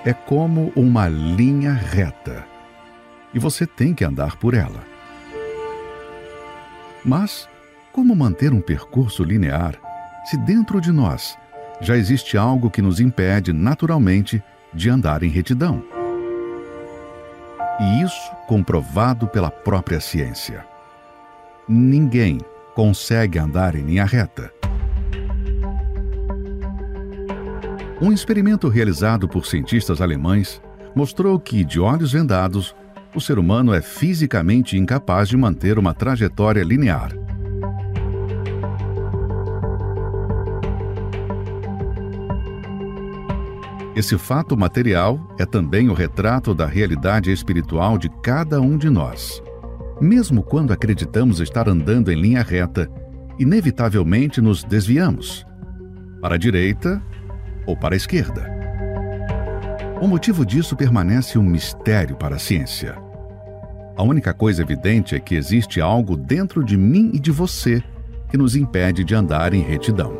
É 0.03 0.13
como 0.13 0.73
uma 0.75 1.07
linha 1.07 1.73
reta 1.73 2.43
e 3.33 3.37
você 3.37 3.67
tem 3.67 3.93
que 3.93 4.03
andar 4.03 4.35
por 4.37 4.55
ela. 4.55 4.83
Mas 7.05 7.47
como 7.91 8.15
manter 8.15 8.51
um 8.51 8.61
percurso 8.61 9.23
linear 9.23 9.79
se 10.25 10.37
dentro 10.37 10.81
de 10.81 10.91
nós 10.91 11.37
já 11.79 11.95
existe 11.95 12.35
algo 12.35 12.69
que 12.69 12.81
nos 12.81 12.99
impede 12.99 13.53
naturalmente 13.53 14.41
de 14.73 14.89
andar 14.89 15.21
em 15.21 15.29
retidão? 15.29 15.83
E 17.79 18.01
isso 18.01 18.31
comprovado 18.47 19.27
pela 19.27 19.51
própria 19.51 19.99
ciência. 19.99 20.65
Ninguém 21.67 22.39
consegue 22.73 23.37
andar 23.37 23.75
em 23.75 23.83
linha 23.83 24.05
reta. 24.05 24.60
Um 28.01 28.11
experimento 28.11 28.67
realizado 28.67 29.29
por 29.29 29.45
cientistas 29.45 30.01
alemães 30.01 30.59
mostrou 30.95 31.39
que, 31.39 31.63
de 31.63 31.79
olhos 31.79 32.13
vendados, 32.13 32.75
o 33.13 33.21
ser 33.21 33.37
humano 33.37 33.75
é 33.75 33.79
fisicamente 33.79 34.75
incapaz 34.75 35.29
de 35.29 35.37
manter 35.37 35.77
uma 35.77 35.93
trajetória 35.93 36.63
linear. 36.63 37.11
Esse 43.95 44.17
fato 44.17 44.57
material 44.57 45.19
é 45.37 45.45
também 45.45 45.87
o 45.87 45.93
retrato 45.93 46.55
da 46.55 46.65
realidade 46.65 47.31
espiritual 47.31 47.99
de 47.99 48.09
cada 48.23 48.59
um 48.59 48.79
de 48.79 48.89
nós. 48.89 49.43
Mesmo 50.01 50.41
quando 50.41 50.73
acreditamos 50.73 51.39
estar 51.39 51.69
andando 51.69 52.11
em 52.11 52.19
linha 52.19 52.41
reta, 52.41 52.89
inevitavelmente 53.37 54.41
nos 54.41 54.63
desviamos 54.63 55.45
para 56.19 56.33
a 56.33 56.37
direita 56.37 56.99
ou 57.65 57.75
para 57.75 57.95
a 57.95 57.97
esquerda. 57.97 58.49
O 60.01 60.07
motivo 60.07 60.45
disso 60.45 60.75
permanece 60.75 61.37
um 61.37 61.43
mistério 61.43 62.15
para 62.15 62.35
a 62.35 62.39
ciência. 62.39 62.95
A 63.95 64.03
única 64.03 64.33
coisa 64.33 64.61
evidente 64.61 65.13
é 65.15 65.19
que 65.19 65.35
existe 65.35 65.79
algo 65.79 66.17
dentro 66.17 66.63
de 66.63 66.75
mim 66.75 67.11
e 67.13 67.19
de 67.19 67.29
você 67.29 67.83
que 68.29 68.37
nos 68.37 68.55
impede 68.55 69.03
de 69.03 69.13
andar 69.13 69.53
em 69.53 69.61
retidão. 69.61 70.19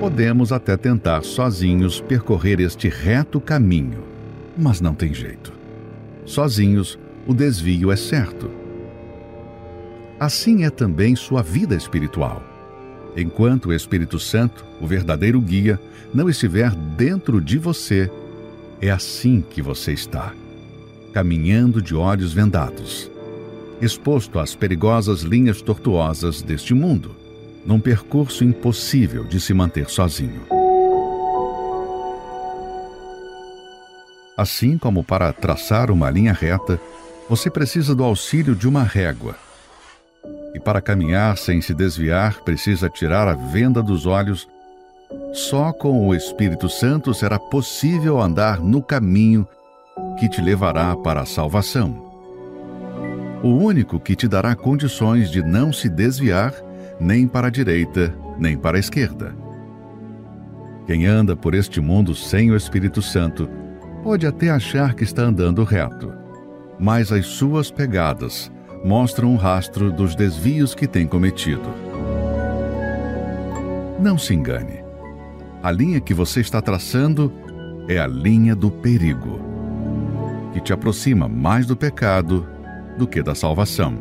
Podemos 0.00 0.52
até 0.52 0.76
tentar 0.76 1.22
sozinhos 1.22 2.00
percorrer 2.00 2.60
este 2.60 2.88
reto 2.88 3.40
caminho, 3.40 4.02
mas 4.56 4.80
não 4.80 4.94
tem 4.94 5.14
jeito. 5.14 5.52
Sozinhos, 6.26 6.98
o 7.26 7.32
desvio 7.32 7.92
é 7.92 7.96
certo. 7.96 8.50
Assim 10.18 10.64
é 10.64 10.70
também 10.70 11.14
sua 11.14 11.42
vida 11.42 11.74
espiritual. 11.74 12.53
Enquanto 13.16 13.66
o 13.66 13.72
Espírito 13.72 14.18
Santo, 14.18 14.64
o 14.80 14.86
verdadeiro 14.86 15.40
guia, 15.40 15.80
não 16.12 16.28
estiver 16.28 16.70
dentro 16.70 17.40
de 17.40 17.58
você, 17.58 18.10
é 18.80 18.90
assim 18.90 19.40
que 19.40 19.62
você 19.62 19.92
está, 19.92 20.32
caminhando 21.12 21.80
de 21.80 21.94
olhos 21.94 22.32
vendados, 22.32 23.10
exposto 23.80 24.38
às 24.38 24.54
perigosas 24.54 25.20
linhas 25.20 25.62
tortuosas 25.62 26.42
deste 26.42 26.74
mundo, 26.74 27.14
num 27.64 27.80
percurso 27.80 28.44
impossível 28.44 29.24
de 29.24 29.40
se 29.40 29.54
manter 29.54 29.88
sozinho. 29.88 30.42
Assim 34.36 34.76
como 34.76 35.04
para 35.04 35.32
traçar 35.32 35.90
uma 35.90 36.10
linha 36.10 36.32
reta, 36.32 36.80
você 37.28 37.48
precisa 37.48 37.94
do 37.94 38.02
auxílio 38.02 38.54
de 38.54 38.68
uma 38.68 38.82
régua. 38.82 39.36
E 40.54 40.60
para 40.60 40.80
caminhar 40.80 41.36
sem 41.36 41.60
se 41.60 41.74
desviar, 41.74 42.40
precisa 42.44 42.88
tirar 42.88 43.26
a 43.26 43.34
venda 43.34 43.82
dos 43.82 44.06
olhos. 44.06 44.48
Só 45.32 45.72
com 45.72 46.06
o 46.06 46.14
Espírito 46.14 46.68
Santo 46.68 47.12
será 47.12 47.40
possível 47.40 48.20
andar 48.20 48.60
no 48.60 48.80
caminho 48.80 49.46
que 50.16 50.28
te 50.28 50.40
levará 50.40 50.96
para 50.96 51.22
a 51.22 51.26
salvação. 51.26 52.04
O 53.42 53.48
único 53.48 53.98
que 53.98 54.14
te 54.14 54.28
dará 54.28 54.54
condições 54.54 55.28
de 55.28 55.42
não 55.42 55.72
se 55.72 55.88
desviar 55.88 56.54
nem 57.00 57.26
para 57.26 57.48
a 57.48 57.50
direita, 57.50 58.14
nem 58.38 58.56
para 58.56 58.76
a 58.76 58.80
esquerda. 58.80 59.34
Quem 60.86 61.04
anda 61.04 61.34
por 61.34 61.52
este 61.52 61.80
mundo 61.80 62.14
sem 62.14 62.52
o 62.52 62.56
Espírito 62.56 63.02
Santo 63.02 63.48
pode 64.04 64.24
até 64.24 64.50
achar 64.50 64.94
que 64.94 65.02
está 65.02 65.22
andando 65.22 65.64
reto, 65.64 66.12
mas 66.78 67.10
as 67.10 67.26
suas 67.26 67.70
pegadas 67.70 68.52
mostram 68.84 69.32
um 69.32 69.36
rastro 69.36 69.90
dos 69.90 70.14
desvios 70.14 70.74
que 70.74 70.86
tem 70.86 71.06
cometido. 71.06 71.72
Não 73.98 74.18
se 74.18 74.34
engane. 74.34 74.84
A 75.62 75.70
linha 75.70 76.02
que 76.02 76.12
você 76.12 76.42
está 76.42 76.60
traçando 76.60 77.32
é 77.88 77.98
a 77.98 78.06
linha 78.06 78.54
do 78.54 78.70
perigo, 78.70 79.40
que 80.52 80.60
te 80.60 80.70
aproxima 80.70 81.26
mais 81.26 81.64
do 81.64 81.74
pecado 81.74 82.46
do 82.98 83.06
que 83.08 83.22
da 83.22 83.34
salvação. 83.34 83.94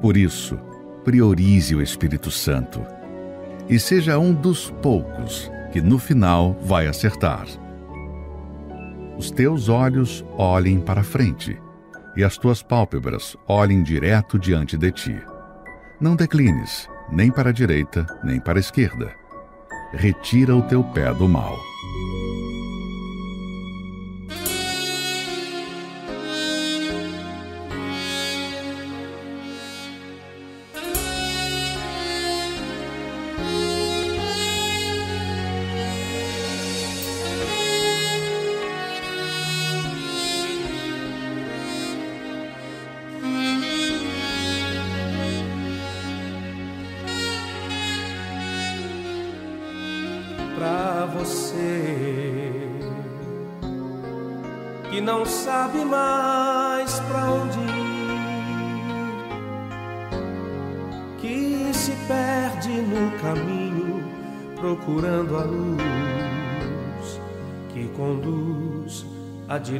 Por 0.00 0.16
isso, 0.16 0.58
priorize 1.04 1.74
o 1.74 1.82
Espírito 1.82 2.30
Santo 2.30 2.80
e 3.68 3.78
seja 3.78 4.18
um 4.18 4.32
dos 4.32 4.70
poucos 4.82 5.52
que 5.70 5.82
no 5.82 5.98
final 5.98 6.56
vai 6.62 6.86
acertar. 6.86 7.46
Os 9.18 9.30
teus 9.30 9.68
olhos 9.68 10.24
olhem 10.38 10.80
para 10.80 11.02
frente 11.02 11.58
e 12.16 12.24
as 12.24 12.36
tuas 12.36 12.62
pálpebras 12.62 13.36
olhem 13.46 13.82
direto 13.82 14.38
diante 14.38 14.76
de 14.76 14.90
ti. 14.90 15.22
Não 16.00 16.16
declines, 16.16 16.88
nem 17.10 17.30
para 17.30 17.50
a 17.50 17.52
direita, 17.52 18.06
nem 18.24 18.40
para 18.40 18.58
a 18.58 18.60
esquerda. 18.60 19.14
Retira 19.92 20.54
o 20.54 20.62
teu 20.62 20.82
pé 20.82 21.12
do 21.14 21.28
mal. 21.28 21.69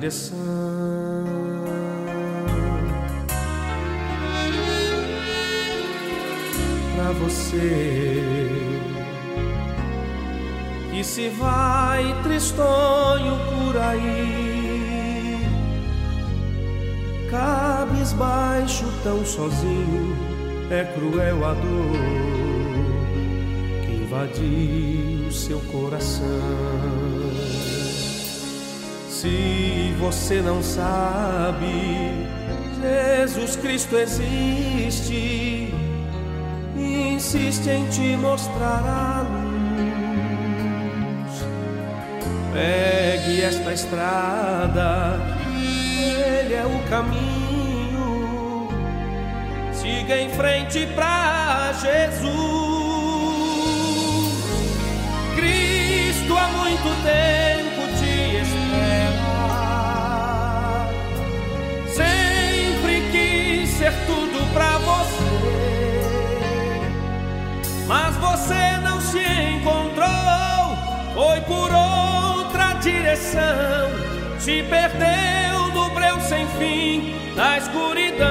Direção. 0.00 0.36
Pra 6.96 7.12
você 7.12 8.22
que 10.90 11.04
se 11.04 11.28
vai 11.28 12.22
tristonho 12.22 13.36
por 13.50 13.76
aí, 13.76 15.38
cabisbaixo 17.30 18.84
tão 19.04 19.24
sozinho, 19.24 20.16
é 20.70 20.84
cruel 20.94 21.44
a 21.44 21.52
dor 21.54 21.96
que 23.84 23.92
invadiu 24.02 25.30
seu 25.30 25.60
coração. 25.72 26.80
Se 29.10 29.69
você 30.00 30.40
não 30.40 30.62
sabe, 30.62 32.26
Jesus 32.80 33.54
Cristo 33.56 33.98
existe, 33.98 35.74
insiste 36.74 37.68
em 37.68 37.86
te 37.90 38.16
mostrar 38.16 38.82
a 38.82 39.20
luz. 39.28 39.50
Pegue 42.54 43.42
esta 43.42 43.74
estrada, 43.74 45.20
ele 45.54 46.54
é 46.54 46.64
o 46.64 46.88
caminho. 46.88 48.68
Siga 49.74 50.16
em 50.16 50.30
frente 50.30 50.86
pra 50.94 51.72
Jesus. 51.74 52.30
Cristo 55.36 56.36
há 56.38 56.48
muito 56.48 57.02
tempo 57.04 57.49
você 68.40 68.78
não 68.82 69.00
se 69.00 69.18
encontrou. 69.18 70.08
Foi 71.14 71.40
por 71.42 71.70
outra 71.72 72.74
direção, 72.80 73.90
se 74.38 74.62
perdeu 74.62 75.68
no 75.74 75.90
breu 75.90 76.20
sem 76.20 76.46
fim, 76.58 77.14
na 77.36 77.58
escuridão. 77.58 78.28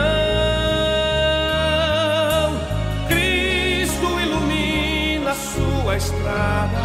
Cristo 3.08 4.20
ilumina 4.20 5.34
sua 5.36 5.98
estrada, 5.98 6.80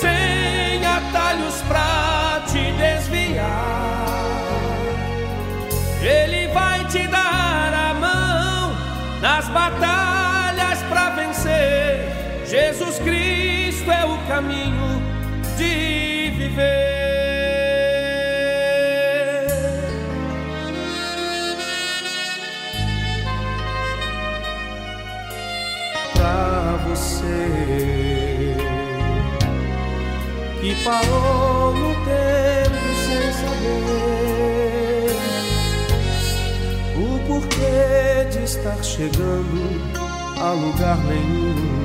sem 0.00 0.84
atalhos 0.84 1.62
pra 1.62 1.91
caminho 14.28 15.02
de 15.56 16.30
viver. 16.36 17.02
Pra 26.14 26.78
você 26.88 28.56
que 30.60 30.74
parou 30.84 31.74
no 31.74 31.94
tempo 32.04 32.82
sem 33.04 33.32
saber 33.32 34.72
o 36.96 37.18
porquê 37.26 38.28
de 38.30 38.44
estar 38.44 38.82
chegando 38.82 39.62
a 40.40 40.52
lugar 40.52 40.98
nenhum 41.04 41.81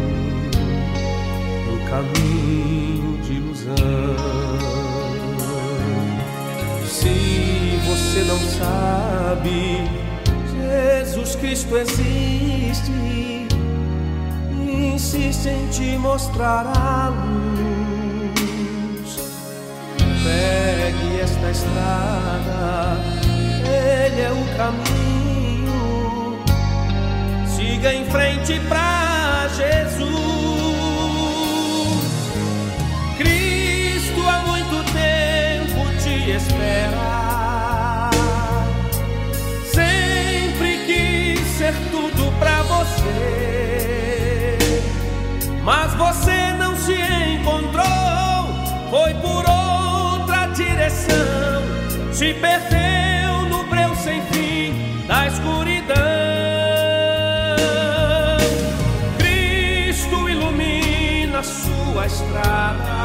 caminho 1.89 3.17
de 3.23 3.33
ilusão. 3.33 3.75
Se 6.85 7.79
você 7.85 8.23
não 8.23 8.39
sabe, 8.39 9.89
Jesus 10.51 11.35
Cristo 11.35 11.77
existe, 11.77 13.47
insiste 14.61 15.47
em 15.49 15.67
te 15.69 15.97
mostrar 15.97 16.65
a 16.67 17.09
luz. 17.09 18.37
Pegue 20.23 21.21
esta 21.21 21.51
estrada, 21.51 22.97
ele 23.63 24.21
é 24.21 24.31
o 24.31 24.45
caminho. 24.57 26.37
Siga 27.47 27.93
em 27.93 28.05
frente 28.05 28.59
pra 28.67 29.47
Jesus. 29.55 30.26
Mas 45.67 45.93
você 45.95 46.53
não 46.53 46.77
se 46.77 46.93
encontrou. 46.93 47.83
Foi 48.89 49.13
por 49.15 49.43
outra 49.45 50.47
direção, 50.55 51.61
se 52.13 52.33
perdeu 52.35 53.49
no 53.49 53.65
breu 53.65 53.93
sem 53.97 54.21
fim 54.27 55.05
da 55.05 55.27
escuridão. 55.27 55.97
Cristo 59.17 60.29
ilumina 60.29 61.43
sua 61.43 62.05
estrada, 62.05 62.96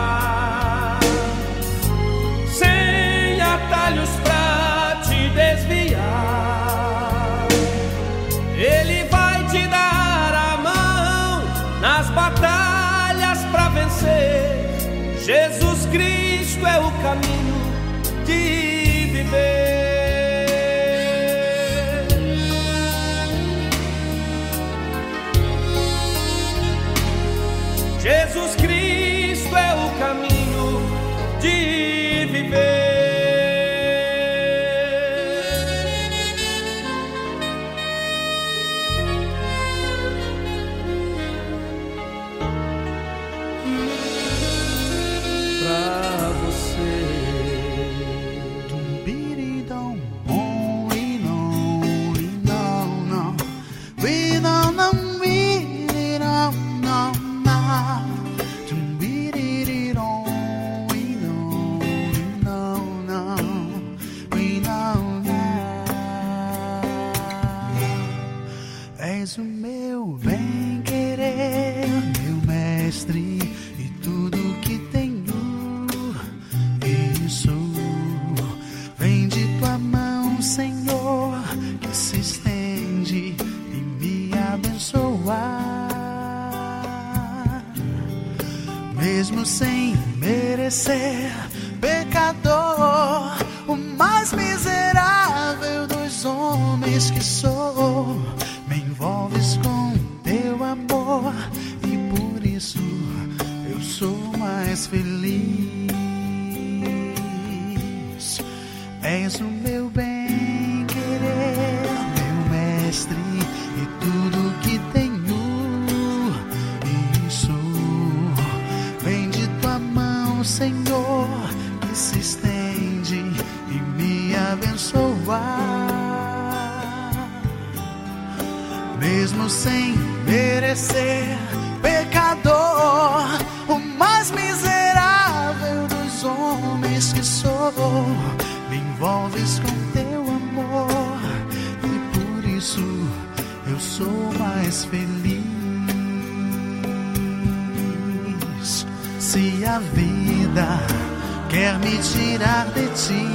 tirar 152.42 152.66
de 152.74 152.88
ti, 152.88 153.26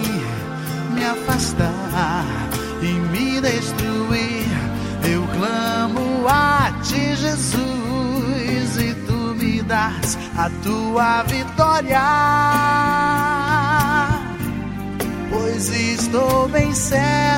me 0.93 1.05
afastar 1.05 2.25
e 2.81 2.93
me 3.11 3.39
destruir, 3.39 4.47
eu 5.09 5.25
clamo 5.37 6.27
a 6.27 6.73
ti, 6.83 7.15
Jesus, 7.15 8.77
e 8.77 8.93
tu 9.05 9.33
me 9.35 9.61
das 9.61 10.17
a 10.37 10.49
tua 10.61 11.23
vitória. 11.23 12.01
Pois 15.29 15.69
estou 15.69 16.49
bem 16.49 16.73
certo 16.73 17.36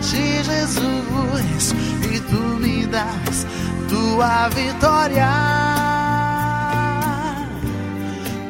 ti, 0.00 0.42
Jesus, 0.42 1.74
e 2.12 2.20
tu 2.20 2.58
me 2.60 2.86
das 2.86 3.46
tua 3.88 4.48
vitória. 4.48 5.28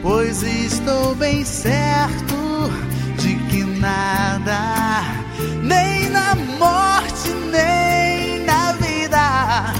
Pois 0.02 0.42
estou 0.42 1.14
bem 1.14 1.44
certo 1.44 2.70
de 3.18 3.34
que 3.48 3.64
nada, 3.64 5.02
nem 5.62 6.08
na 6.10 6.34
morte, 6.58 7.30
nem 7.50 8.44
na 8.44 8.72
vida, 8.72 9.74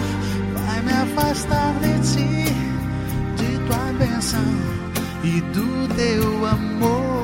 vai 0.55 0.83
me 0.83 0.93
afastar 0.93 1.75
de 1.81 2.13
ti, 2.13 2.55
de 3.37 3.59
tua 3.67 3.93
bênção 3.99 4.45
e 5.25 5.41
do 5.41 5.89
teu 5.95 6.47
amor. 6.47 7.20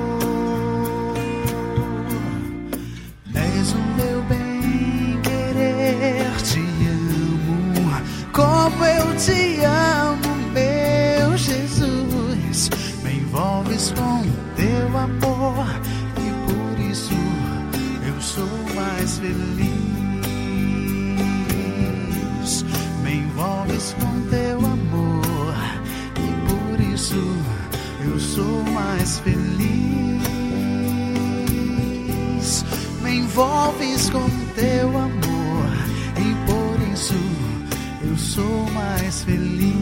Como 8.67 8.85
eu 8.85 9.17
te 9.17 9.65
amo, 9.65 10.35
meu 10.53 11.37
Jesus. 11.37 12.69
Me 13.05 13.19
envolves 13.19 13.93
com 13.93 14.23
teu 14.57 14.89
amor 14.99 15.67
e 16.19 16.33
por 16.51 16.81
isso 16.81 17.15
eu 18.05 18.21
sou 18.21 18.49
mais 18.75 19.19
feliz. 19.19 19.77
Me 23.05 23.19
envolves 23.19 23.95
com 24.01 24.21
teu 24.31 24.59
amor 24.59 25.55
e 26.19 26.27
por 26.49 26.81
isso 26.93 27.23
eu 28.05 28.19
sou 28.19 28.65
mais 28.73 29.21
feliz. 29.21 29.47
Me 33.01 33.19
envolves 33.19 34.11
com 34.11 34.29
teu 34.57 34.89
amor 34.89 35.26
eu 38.37 38.43
sou 38.43 38.71
mais 38.73 39.23
feliz. 39.23 39.76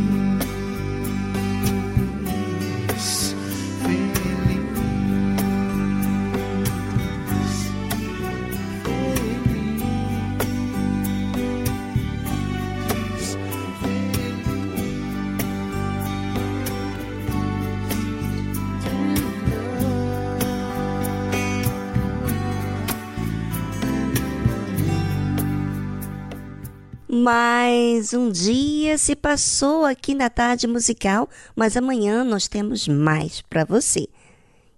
Mais 27.24 28.12
um 28.12 28.30
dia 28.30 28.98
se 28.98 29.16
passou 29.16 29.86
aqui 29.86 30.14
na 30.14 30.28
tarde 30.28 30.66
musical, 30.66 31.26
mas 31.56 31.74
amanhã 31.74 32.22
nós 32.22 32.48
temos 32.48 32.86
mais 32.86 33.40
para 33.40 33.64
você. 33.64 34.06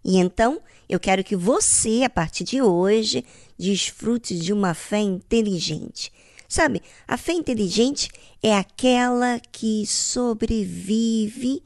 E 0.05 0.17
então, 0.17 0.61
eu 0.89 1.01
quero 1.01 1.25
que 1.25 1.35
você, 1.35 2.05
a 2.05 2.09
partir 2.09 2.45
de 2.45 2.63
hoje, 2.63 3.25
desfrute 3.59 4.39
de 4.39 4.53
uma 4.53 4.75
fé 4.75 5.01
inteligente. 5.01 6.13
Sabe, 6.49 6.83
a 7.09 7.17
fé 7.17 7.33
inteligente 7.33 8.09
é 8.41 8.57
aquela 8.57 9.41
que 9.51 9.85
sobrevive 9.85 11.65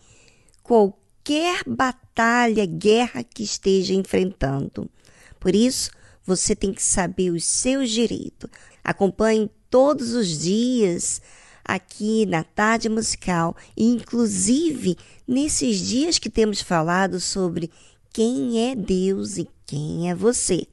qualquer 0.63 1.63
batalha, 1.67 2.65
guerra 2.65 3.23
que 3.23 3.43
esteja 3.43 3.93
enfrentando. 3.93 4.91
Por 5.39 5.55
isso, 5.55 5.91
você 6.25 6.57
tem 6.57 6.73
que 6.73 6.83
saber 6.83 7.33
os 7.33 7.45
seus 7.45 7.91
direitos. 7.91 8.49
Acompanhe 8.83 9.51
todos 9.71 10.13
os 10.13 10.27
dias 10.39 11.23
aqui 11.65 12.27
na 12.27 12.43
Tarde 12.43 12.89
Musical, 12.89 13.57
inclusive 13.77 14.99
nesses 15.27 15.79
dias 15.79 16.19
que 16.19 16.29
temos 16.29 16.61
falado 16.61 17.21
sobre 17.21 17.71
quem 18.13 18.71
é 18.71 18.75
Deus 18.75 19.39
e 19.39 19.49
quem 19.65 20.11
é 20.11 20.15
você. 20.15 20.67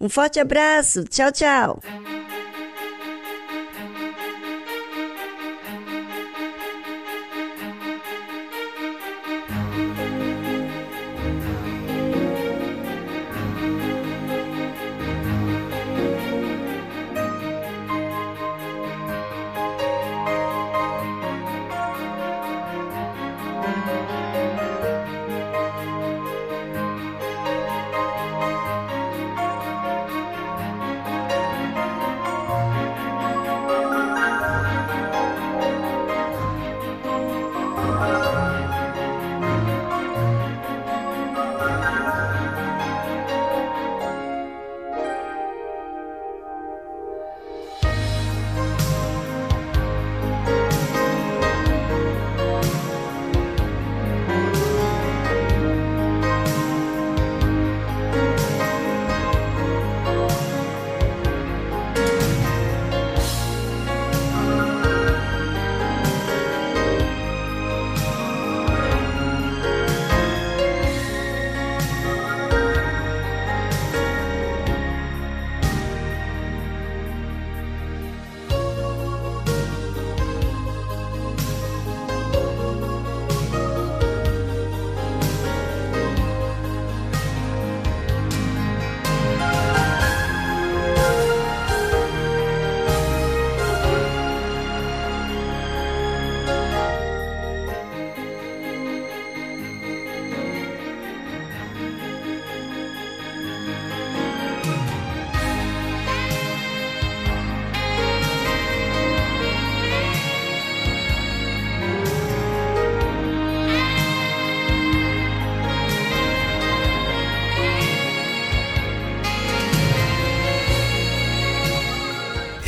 Um 0.00 0.08
forte 0.08 0.38
abraço, 0.38 1.04
tchau, 1.04 1.32
tchau! 1.32 1.82